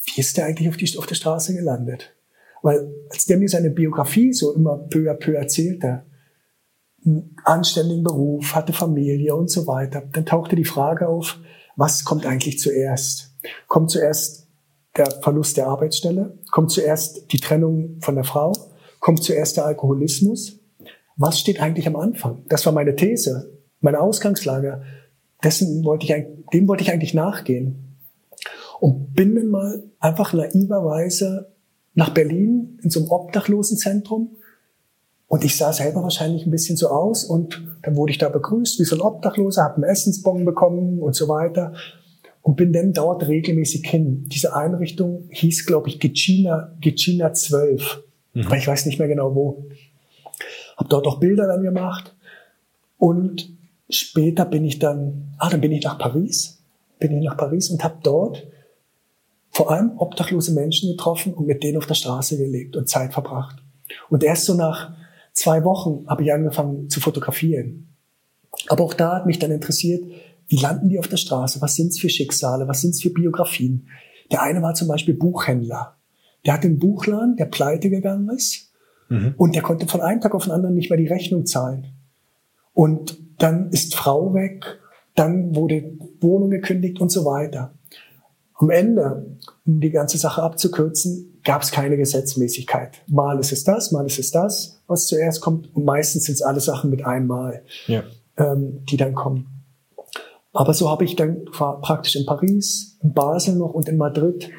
[0.03, 2.13] wie ist der eigentlich auf, die, auf der Straße gelandet?
[2.61, 6.03] Weil als der mir seine Biografie so immer peu à peu erzählte,
[7.05, 10.03] einen anständigen Beruf, hatte Familie und so weiter.
[10.11, 11.39] Dann tauchte die Frage auf,
[11.75, 13.33] was kommt eigentlich zuerst?
[13.67, 14.47] Kommt zuerst
[14.97, 16.37] der Verlust der Arbeitsstelle?
[16.51, 18.53] Kommt zuerst die Trennung von der Frau?
[18.99, 20.59] Kommt zuerst der Alkoholismus?
[21.17, 22.43] Was steht eigentlich am Anfang?
[22.49, 24.83] Das war meine These, meine Ausgangslage.
[25.43, 27.97] Dessen wollte ich, dem wollte ich eigentlich nachgehen.
[28.79, 31.51] Und bin dann mal einfach naiverweise
[31.93, 34.37] nach Berlin in so einem Obdachlosenzentrum
[35.31, 38.81] und ich sah selber wahrscheinlich ein bisschen so aus und dann wurde ich da begrüßt
[38.81, 41.71] wie so ein Obdachloser, habe einen Essensbon bekommen und so weiter
[42.41, 44.25] und bin dann dort regelmäßig hin.
[44.27, 48.03] Diese Einrichtung hieß, glaube ich, Gicina, Gicina 12,
[48.33, 48.45] mhm.
[48.45, 49.67] aber ich weiß nicht mehr genau wo.
[50.75, 52.13] Habe dort auch Bilder dann gemacht
[52.97, 53.53] und
[53.89, 56.61] später bin ich dann, ah, dann bin ich nach Paris,
[56.99, 58.45] bin ich nach Paris und habe dort
[59.49, 63.63] vor allem obdachlose Menschen getroffen und mit denen auf der Straße gelebt und Zeit verbracht.
[64.09, 64.99] Und erst so nach
[65.33, 67.95] zwei Wochen habe ich angefangen zu fotografieren.
[68.67, 70.03] Aber auch da hat mich dann interessiert,
[70.47, 71.61] wie landen die auf der Straße?
[71.61, 72.67] Was sind's für Schicksale?
[72.67, 73.87] Was sind's für Biografien?
[74.31, 75.95] Der eine war zum Beispiel Buchhändler.
[76.45, 78.71] Der hat einen Buchladen, der pleite gegangen ist.
[79.09, 79.33] Mhm.
[79.37, 81.87] Und der konnte von einem Tag auf den anderen nicht mehr die Rechnung zahlen.
[82.73, 84.79] Und dann ist Frau weg,
[85.15, 87.73] dann wurde Wohnung gekündigt und so weiter.
[88.55, 93.01] Am Ende, um die ganze Sache abzukürzen, gab es keine Gesetzmäßigkeit.
[93.07, 95.75] Mal ist es das, mal ist es das was zuerst kommt.
[95.75, 98.03] Und meistens sind es alle Sachen mit einmal, ja.
[98.37, 99.47] ähm, die dann kommen.
[100.53, 104.49] Aber so habe ich dann praktisch in Paris, in Basel noch und in Madrid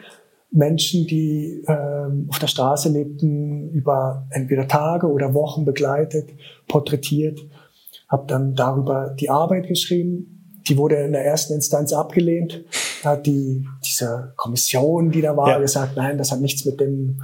[0.51, 6.31] Menschen, die ähm, auf der Straße lebten, über entweder Tage oder Wochen begleitet,
[6.67, 7.41] porträtiert,
[8.09, 10.61] habe dann darüber die Arbeit geschrieben.
[10.67, 12.65] Die wurde in der ersten Instanz abgelehnt.
[13.05, 15.59] Hat die, diese Kommission, die da war, ja.
[15.59, 17.23] gesagt, nein, das hat nichts mit dem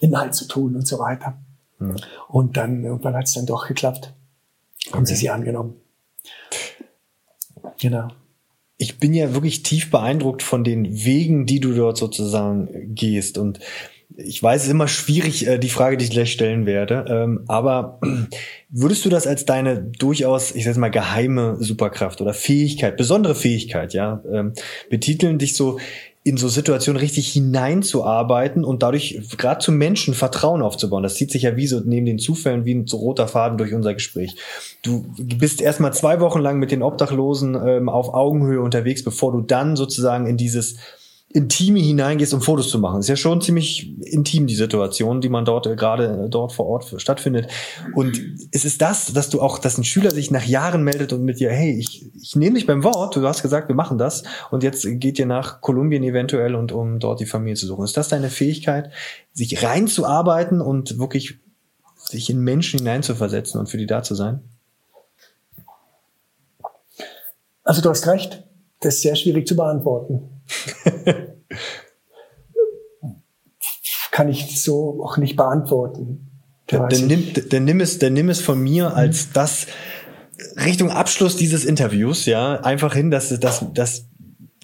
[0.00, 1.38] Inhalt zu tun und so weiter.
[1.78, 1.96] Mhm.
[2.28, 4.12] Und dann irgendwann hat es dann doch geklappt.
[4.92, 5.06] Haben okay.
[5.06, 5.74] sie sie angenommen.
[7.80, 8.08] Genau.
[8.76, 13.36] Ich bin ja wirklich tief beeindruckt von den Wegen, die du dort sozusagen gehst.
[13.36, 13.60] Und
[14.24, 17.04] ich weiß, es ist immer schwierig, äh, die Frage, die ich gleich stellen werde.
[17.08, 18.00] Ähm, aber
[18.68, 23.94] würdest du das als deine durchaus, ich sag mal, geheime Superkraft oder Fähigkeit, besondere Fähigkeit,
[23.94, 24.52] ja, ähm,
[24.88, 25.78] betiteln, dich so
[26.22, 31.02] in so Situationen richtig hineinzuarbeiten und dadurch gerade zu Menschen Vertrauen aufzubauen.
[31.02, 33.72] Das zieht sich ja wie so neben den Zufällen wie ein so roter Faden durch
[33.72, 34.36] unser Gespräch.
[34.82, 39.40] Du bist erstmal zwei Wochen lang mit den Obdachlosen ähm, auf Augenhöhe unterwegs, bevor du
[39.40, 40.76] dann sozusagen in dieses
[41.32, 42.98] Intime hineingehst, um Fotos zu machen.
[42.98, 46.66] ist ja schon ziemlich intim, die Situation, die man dort äh, gerade äh, dort vor
[46.66, 47.46] Ort stattfindet.
[47.94, 48.18] Und
[48.50, 51.38] ist es das, dass du auch, dass ein Schüler sich nach Jahren meldet und mit
[51.38, 54.64] dir, hey, ich, ich nehme dich beim Wort, du hast gesagt, wir machen das und
[54.64, 57.84] jetzt geht ihr nach Kolumbien eventuell und um dort die Familie zu suchen.
[57.84, 58.90] Ist das deine Fähigkeit,
[59.32, 61.38] sich reinzuarbeiten und wirklich
[61.94, 64.40] sich in Menschen hineinzuversetzen und für die da zu sein?
[67.62, 68.42] Also du hast recht,
[68.80, 70.42] das ist sehr schwierig zu beantworten.
[74.10, 76.26] Kann ich so auch nicht beantworten.
[76.66, 79.66] Dann, dann, nimm, dann, nimm es, dann nimm es von mir als das
[80.56, 84.06] Richtung Abschluss dieses Interviews, ja, einfach hin, dass, dass, dass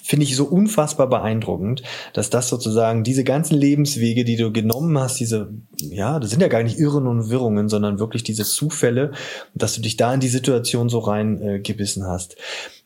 [0.06, 1.82] finde ich so unfassbar beeindruckend,
[2.12, 6.48] dass das sozusagen diese ganzen Lebenswege, die du genommen hast, diese, ja, das sind ja
[6.48, 9.10] gar nicht Irren und Wirrungen, sondern wirklich diese Zufälle,
[9.54, 12.36] dass du dich da in die Situation so reingebissen äh, hast.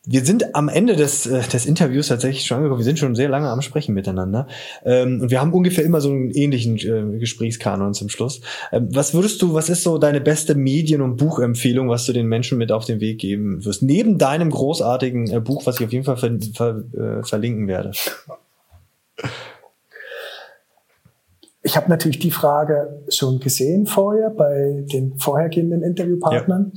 [0.03, 2.79] Wir sind am Ende des, äh, des Interviews tatsächlich schon angekommen.
[2.79, 4.47] Wir sind schon sehr lange am Sprechen miteinander.
[4.83, 8.41] Ähm, und wir haben ungefähr immer so einen ähnlichen äh, Gesprächskanon zum Schluss.
[8.71, 12.25] Ähm, was würdest du, was ist so deine beste Medien- und Buchempfehlung, was du den
[12.25, 13.83] Menschen mit auf den Weg geben wirst?
[13.83, 17.91] Neben deinem großartigen äh, Buch, was ich auf jeden Fall ver ver äh, verlinken werde.
[21.61, 26.71] Ich habe natürlich die Frage schon gesehen vorher bei den vorhergehenden Interviewpartnern.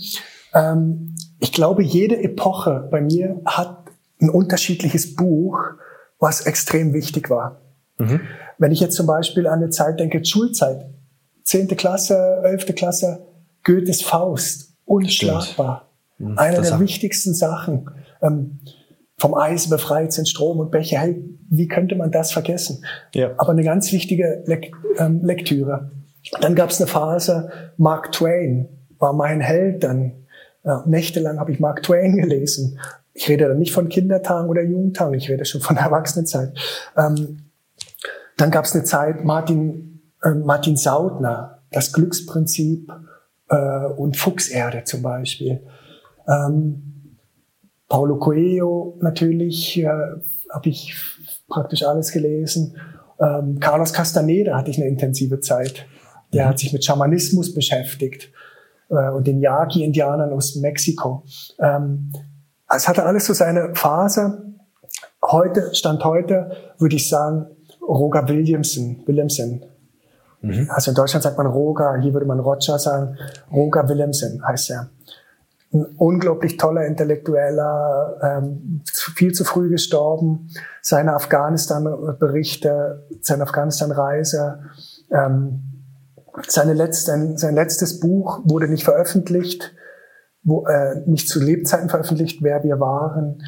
[0.53, 0.73] Ja.
[0.73, 1.14] Ähm,
[1.45, 3.85] ich glaube, jede Epoche bei mir hat
[4.19, 5.59] ein unterschiedliches Buch,
[6.19, 7.61] was extrem wichtig war.
[7.99, 8.23] Mhm.
[8.57, 10.87] Wenn ich jetzt zum Beispiel an eine Zeit denke, Schulzeit,
[11.43, 13.27] zehnte Klasse, elfte Klasse,
[13.63, 15.91] Goethes Faust, unschlagbar.
[16.17, 16.39] Mhm.
[16.39, 17.91] Eine der wichtigsten Sachen.
[18.23, 18.61] Ähm,
[19.19, 21.01] vom Eis befreit sind Strom und Becher.
[21.01, 22.87] Hey, wie könnte man das vergessen?
[23.13, 23.33] Ja.
[23.37, 25.91] Aber eine ganz wichtige Lek ähm, Lektüre.
[26.41, 30.24] Dann gab es eine Phase, Mark Twain war mein Held dann
[30.65, 32.79] ja, nächtelang habe ich Mark Twain gelesen.
[33.13, 36.53] Ich rede dann nicht von Kindertagen oder Jugendtagen, ich rede schon von der Erwachsenenzeit.
[36.97, 37.51] Ähm,
[38.37, 42.91] dann gab es eine Zeit Martin, äh, Martin Sautner, das Glücksprinzip
[43.49, 45.61] äh, und Fuchserde zum Beispiel.
[46.27, 47.17] Ähm,
[47.89, 50.97] Paulo Coelho natürlich äh, habe ich
[51.49, 52.77] praktisch alles gelesen.
[53.21, 55.87] Ähm, Carlos Castaneda hatte ich eine intensive Zeit.
[56.33, 58.33] Der hat sich mit Schamanismus beschäftigt
[58.89, 61.25] äh, und den Yaqui-Indianern aus Mexiko.
[61.59, 62.13] Ähm,
[62.69, 64.43] es hatte alles so seine Phase.
[65.23, 67.47] Heute, Stand heute, würde ich sagen,
[67.81, 69.65] Roger Williamson, Williamson.
[70.41, 70.69] Mhm.
[70.71, 73.17] Also in Deutschland sagt man Roger, hier würde man Roger sagen.
[73.53, 74.91] Roger Williamson heißt er.
[75.73, 78.83] Ein unglaublich toller Intellektueller, ähm,
[79.17, 80.49] viel zu früh gestorben.
[80.83, 84.61] Seine Afghanistan-Berichte, seine Afghanistan-Reise,
[85.11, 85.74] ähm,
[86.49, 89.75] seine letzte, sein, sein letztes Buch wurde nicht veröffentlicht,
[90.43, 93.43] wo, äh, nicht zu Lebzeiten veröffentlicht, wer wir waren.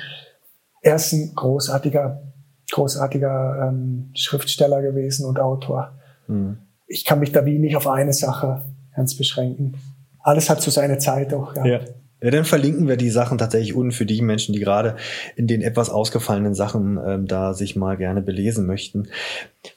[0.82, 2.22] Er ist ein großartiger,
[2.70, 5.98] großartiger ähm, Schriftsteller gewesen und Autor.
[6.26, 6.58] Mhm.
[6.86, 8.62] Ich kann mich da wie nicht auf eine Sache
[8.94, 9.76] ganz beschränken.
[10.20, 11.54] Alles hat so seine Zeit auch.
[11.54, 11.68] Gehabt.
[11.68, 11.80] Ja.
[12.22, 14.96] Ja, dann verlinken wir die Sachen tatsächlich unten für die Menschen, die gerade
[15.36, 19.08] in den etwas ausgefallenen Sachen ähm, da sich mal gerne belesen möchten.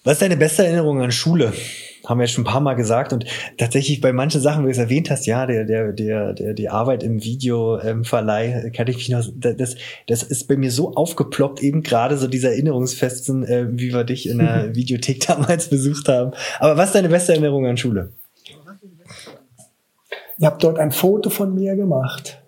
[0.03, 1.53] Was ist deine beste Erinnerung an Schule?
[2.05, 3.25] haben wir jetzt schon ein paar Mal gesagt und
[3.57, 6.69] tatsächlich bei manchen Sachen, wie du es erwähnt hast, ja, der, der, der, der, die
[6.69, 9.75] Arbeit im Videoverleih, ähm, kann ich mich noch, das,
[10.07, 14.27] das ist bei mir so aufgeploppt, eben gerade so dieser Erinnerungsfesten, äh, wie wir dich
[14.27, 16.31] in der Videothek damals besucht haben.
[16.59, 18.11] Aber was ist deine beste Erinnerung an Schule?
[20.39, 22.41] Ihr habt dort ein Foto von mir gemacht.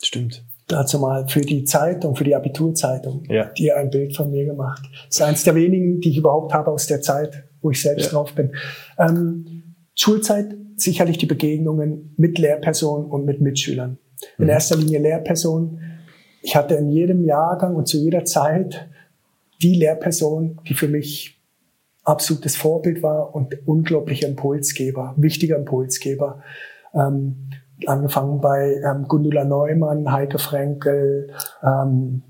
[0.00, 0.44] Stimmt.
[0.68, 3.46] Dazu mal für die Zeitung, für die Abiturzeitung, ja.
[3.56, 4.82] die ein Bild von mir gemacht.
[5.06, 8.06] Das ist eines der wenigen, die ich überhaupt habe aus der Zeit wo ich selbst
[8.06, 8.10] ja.
[8.10, 8.52] drauf bin.
[8.98, 13.98] Ähm, Schulzeit sicherlich die Begegnungen mit Lehrpersonen und mit Mitschülern.
[14.38, 14.50] In mhm.
[14.50, 15.80] erster Linie Lehrpersonen.
[16.42, 18.88] Ich hatte in jedem Jahrgang und zu jeder Zeit
[19.60, 21.42] die Lehrperson, die für mich
[22.04, 26.42] absolutes Vorbild war und unglaublicher Impulsgeber, wichtiger Impulsgeber.
[26.98, 27.50] Ähm,
[27.86, 31.30] angefangen bei ähm, Gundula Neumann, Heike Frenkel,
[31.62, 32.22] ähm,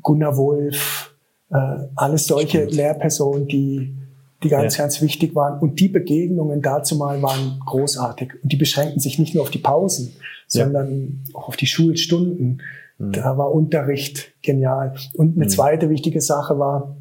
[0.00, 1.14] Gunnar Wolf,
[1.50, 1.56] äh,
[1.94, 2.74] alles solche Stimmt.
[2.74, 3.94] Lehrpersonen, die
[4.42, 4.84] die ganz, ja.
[4.84, 5.58] ganz wichtig waren.
[5.60, 8.34] Und die Begegnungen dazu mal waren großartig.
[8.42, 10.12] Und die beschränken sich nicht nur auf die Pausen,
[10.50, 10.64] ja.
[10.64, 12.62] sondern auch auf die Schulstunden.
[12.98, 13.12] Mhm.
[13.12, 14.94] Da war Unterricht genial.
[15.14, 15.50] Und eine mhm.
[15.50, 16.96] zweite wichtige Sache war,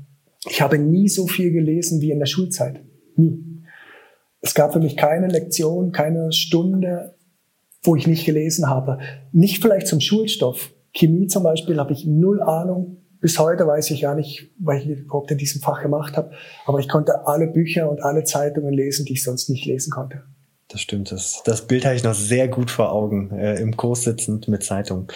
[0.50, 2.82] ich habe nie so viel gelesen wie in der Schulzeit.
[3.16, 3.44] Nie.
[4.42, 7.16] Es gab für mich keine Lektion, keine Stunde,
[7.84, 9.00] wo ich nicht gelesen habe.
[9.32, 10.72] Nicht vielleicht zum Schulstoff.
[10.94, 12.98] Chemie zum Beispiel habe ich null Ahnung.
[13.20, 16.32] Bis heute weiß ich gar nicht, weil ich überhaupt in diesem Fach gemacht habe.
[16.66, 20.24] Aber ich konnte alle Bücher und alle Zeitungen lesen, die ich sonst nicht lesen konnte.
[20.70, 21.14] Das stimmt.
[21.14, 24.66] Das, das Bild habe ich noch sehr gut vor Augen, äh, im Kurs sitzend mit
[24.66, 25.08] Zeitung.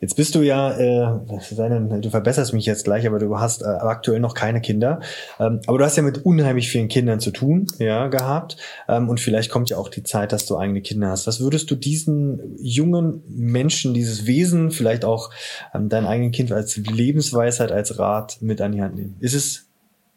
[0.00, 4.20] Jetzt bist du ja, äh, du verbesserst mich jetzt gleich, aber du hast äh, aktuell
[4.20, 5.00] noch keine Kinder.
[5.38, 8.56] Ähm, aber du hast ja mit unheimlich vielen Kindern zu tun, ja, gehabt.
[8.88, 11.26] Ähm, und vielleicht kommt ja auch die Zeit, dass du eigene Kinder hast.
[11.26, 15.30] Was würdest du diesen jungen Menschen, dieses Wesen, vielleicht auch
[15.74, 19.16] ähm, dein eigenen Kind als Lebensweisheit, als Rat mit an die Hand nehmen?
[19.20, 19.66] Ist es,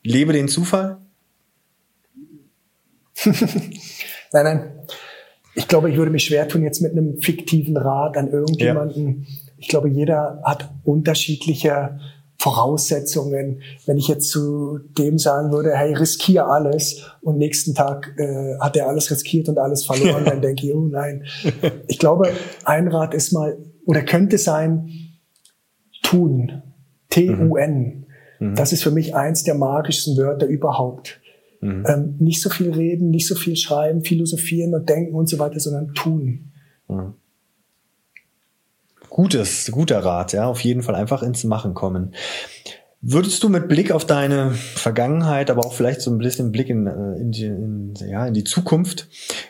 [0.03, 0.99] lebe den Zufall?
[4.33, 4.71] nein, nein.
[5.55, 9.49] Ich glaube, ich würde mich schwer tun, jetzt mit einem fiktiven Rat an irgendjemanden ja
[9.59, 11.99] ich glaube, jeder hat unterschiedliche
[12.37, 13.61] Voraussetzungen.
[13.85, 18.77] Wenn ich jetzt zu dem sagen würde, hey, riskier alles und nächsten Tag äh, hat
[18.77, 21.25] er alles riskiert und alles verloren, dann denke ich, oh nein.
[21.87, 22.31] Ich glaube,
[22.63, 24.89] ein Rat ist mal oder könnte sein,
[26.01, 26.63] tun.
[27.09, 28.05] T-U-N.
[28.39, 28.55] Mhm.
[28.55, 31.18] Das ist für mich eins der magischsten Wörter überhaupt.
[31.61, 31.85] Mhm.
[31.87, 35.59] Ähm, nicht so viel reden, nicht so viel schreiben, philosophieren und denken und so weiter,
[35.59, 36.51] sondern tun.
[36.87, 37.13] Mhm
[39.09, 42.15] gutes, guter Rat, ja, auf jeden Fall einfach ins Machen kommen.
[43.01, 46.87] Würdest du mit Blick auf deine Vergangenheit, aber auch vielleicht so ein bisschen Blick in,
[46.87, 49.07] äh, in, die, in, ja, in die Zukunft,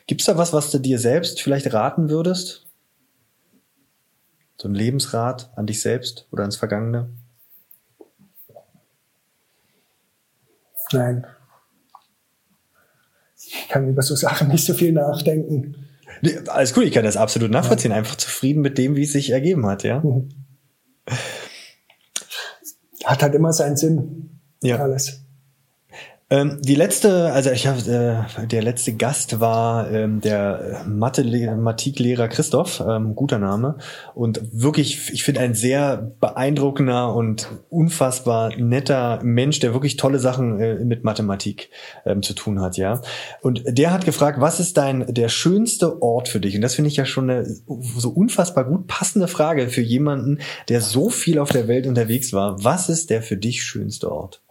[0.07, 2.68] gibt's da was, was du dir selbst vielleicht raten würdest?
[4.57, 7.10] So ein Lebensrat an dich selbst oder ans Vergangene?
[10.91, 11.26] Nein.
[13.52, 15.76] Ich kann über so Sachen nicht so viel nachdenken.
[16.48, 17.92] Alles gut, ich kann das absolut nachvollziehen.
[17.92, 20.02] Einfach zufrieden mit dem, wie es sich ergeben hat, ja.
[20.02, 20.30] Mhm.
[23.06, 24.42] Hat halt immer seinen Sinn.
[24.62, 24.78] Ja.
[24.78, 25.24] Alles.
[26.32, 32.84] Ähm, die letzte, also ich habe, äh, der letzte Gast war ähm, der Mathematiklehrer Christoph,
[32.88, 33.78] ähm, guter Name
[34.14, 40.60] und wirklich, ich finde ein sehr beeindruckender und unfassbar netter Mensch, der wirklich tolle Sachen
[40.60, 41.72] äh, mit Mathematik
[42.06, 43.02] ähm, zu tun hat, ja.
[43.42, 46.56] Und der hat gefragt, was ist dein der schönste Ort für dich?
[46.56, 50.38] Und das finde ich ja schon eine so unfassbar gut passende Frage für jemanden,
[50.68, 52.64] der so viel auf der Welt unterwegs war.
[52.64, 54.44] Was ist der für dich schönste Ort?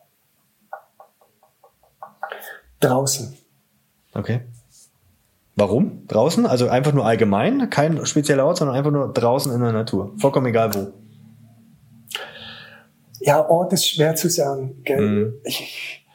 [2.80, 3.36] Draußen.
[4.14, 4.40] Okay.
[5.56, 6.06] Warum?
[6.06, 6.46] Draußen?
[6.46, 10.12] Also einfach nur allgemein, kein spezieller Ort, sondern einfach nur draußen in der Natur.
[10.18, 10.92] Vollkommen egal wo.
[13.20, 14.80] Ja, Ort ist schwer zu sagen.
[14.84, 15.00] Gell?
[15.00, 15.34] Mhm.
[15.44, 16.06] Ich,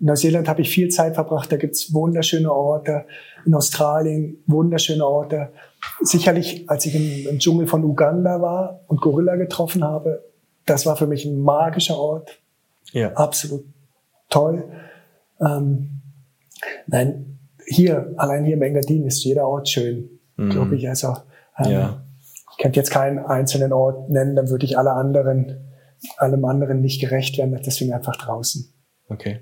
[0.00, 3.06] in Neuseeland habe ich viel Zeit verbracht, da gibt's wunderschöne Orte.
[3.46, 5.52] In Australien wunderschöne Orte.
[6.00, 10.24] Sicherlich, als ich im, im Dschungel von Uganda war und Gorilla getroffen habe,
[10.66, 12.38] das war für mich ein magischer Ort.
[12.92, 13.12] Ja.
[13.12, 13.64] Absolut
[14.30, 14.64] toll.
[15.40, 16.00] Ähm,
[16.86, 20.50] nein, hier, allein hier im Engadin ist jeder Ort schön, mhm.
[20.50, 20.88] glaube ich.
[20.88, 21.16] Also
[21.58, 22.04] ähm, ja.
[22.50, 25.70] ich könnte jetzt keinen einzelnen Ort nennen, dann würde ich alle anderen,
[26.16, 27.58] allem anderen nicht gerecht werden.
[27.64, 28.72] Deswegen einfach draußen.
[29.08, 29.40] Okay.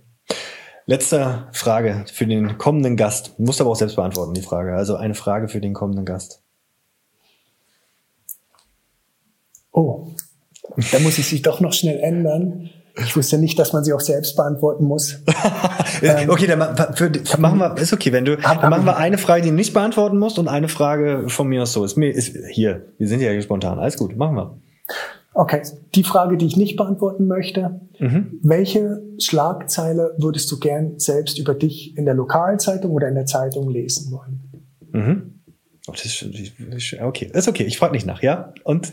[0.86, 3.38] Letzte Frage für den kommenden Gast.
[3.38, 4.74] Musst aber auch selbst beantworten, die Frage.
[4.74, 6.42] Also eine Frage für den kommenden Gast.
[9.70, 10.08] Oh,
[10.90, 12.70] da muss ich sich doch noch schnell ändern.
[12.96, 15.22] Ich wusste nicht, dass man sie auch selbst beantworten muss.
[16.28, 19.42] okay, dann für, für, machen wir, ist okay, wenn du, dann machen wir eine Frage,
[19.42, 21.84] die du nicht beantworten musst und eine Frage von mir aus so.
[21.84, 23.78] Ist mir, ist, hier, wir sind ja hier spontan.
[23.78, 24.58] Alles gut, machen wir.
[25.34, 25.62] Okay,
[25.94, 27.80] die Frage, die ich nicht beantworten möchte.
[27.98, 28.38] Mhm.
[28.42, 33.70] Welche Schlagzeile würdest du gern selbst über dich in der Lokalzeitung oder in der Zeitung
[33.70, 34.40] lesen wollen?
[34.92, 35.40] Mhm.
[35.86, 36.26] Oh, das ist,
[37.00, 38.52] okay, ist okay, ich frage nicht nach, ja?
[38.64, 38.92] Und?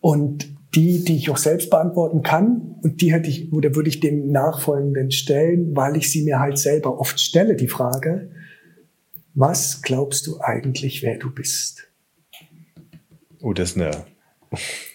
[0.00, 4.00] Und die, die ich auch selbst beantworten kann und die hätte ich oder würde ich
[4.00, 8.30] dem Nachfolgenden stellen, weil ich sie mir halt selber oft stelle, die Frage,
[9.34, 11.88] was glaubst du eigentlich, wer du bist?
[13.40, 14.04] Oh, das ist eine.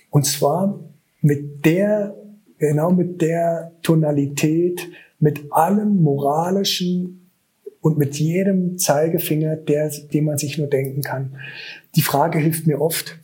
[0.10, 0.80] Und zwar
[1.22, 2.16] mit der,
[2.58, 4.90] genau mit der Tonalität,
[5.20, 7.30] mit allem moralischen
[7.82, 11.38] und mit jedem Zeigefinger, der, den man sich nur denken kann.
[11.96, 13.20] Die Frage hilft mir oft,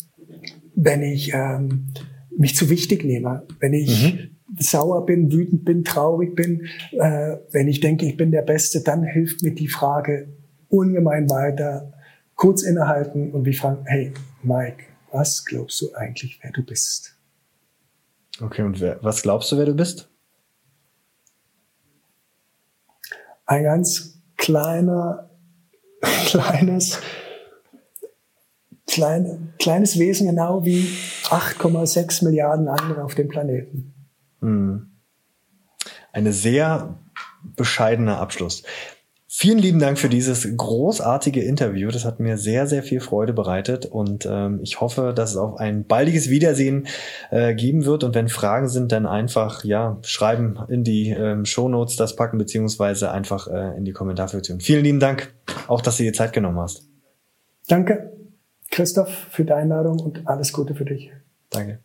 [0.76, 1.88] wenn ich ähm,
[2.38, 4.36] mich zu wichtig nehme, wenn ich mhm.
[4.60, 9.04] sauer bin, wütend bin, traurig bin, äh, wenn ich denke, ich bin der Beste, dann
[9.04, 10.30] hilft mir die Frage
[10.70, 11.92] ungemein weiter.
[12.36, 14.14] Kurz innehalten und wie fragen, hey,
[14.44, 17.18] Mike, was glaubst du eigentlich, wer du bist?
[18.42, 20.10] Okay, und wer, was glaubst du, wer du bist?
[23.46, 25.30] Ein ganz kleiner,
[26.26, 27.00] kleines,
[28.96, 30.88] klein, kleines Wesen, genau wie
[31.26, 33.94] 8,6 Milliarden andere auf dem Planeten.
[34.42, 34.90] Hm.
[36.14, 36.98] Eine sehr
[37.58, 38.64] bescheidener Abschluss.
[39.28, 41.92] Vielen lieben Dank für dieses großartige Interview.
[41.92, 45.58] Das hat mir sehr, sehr viel Freude bereitet und ähm, ich hoffe, dass es auch
[45.58, 46.88] ein baldiges Wiedersehen
[47.32, 48.06] äh, geben wird.
[48.06, 52.38] Und wenn Fragen sind, dann einfach ja schreiben in die ähm, Show Notes das packen
[52.38, 54.62] beziehungsweise einfach äh, in die Kommentarfunktion.
[54.62, 55.34] Vielen lieben Dank,
[55.68, 56.88] auch dass du dir Zeit genommen hast.
[57.68, 58.15] Danke,
[58.76, 61.10] Christoph, für die Einladung und alles Gute für dich.
[61.50, 61.80] Danke.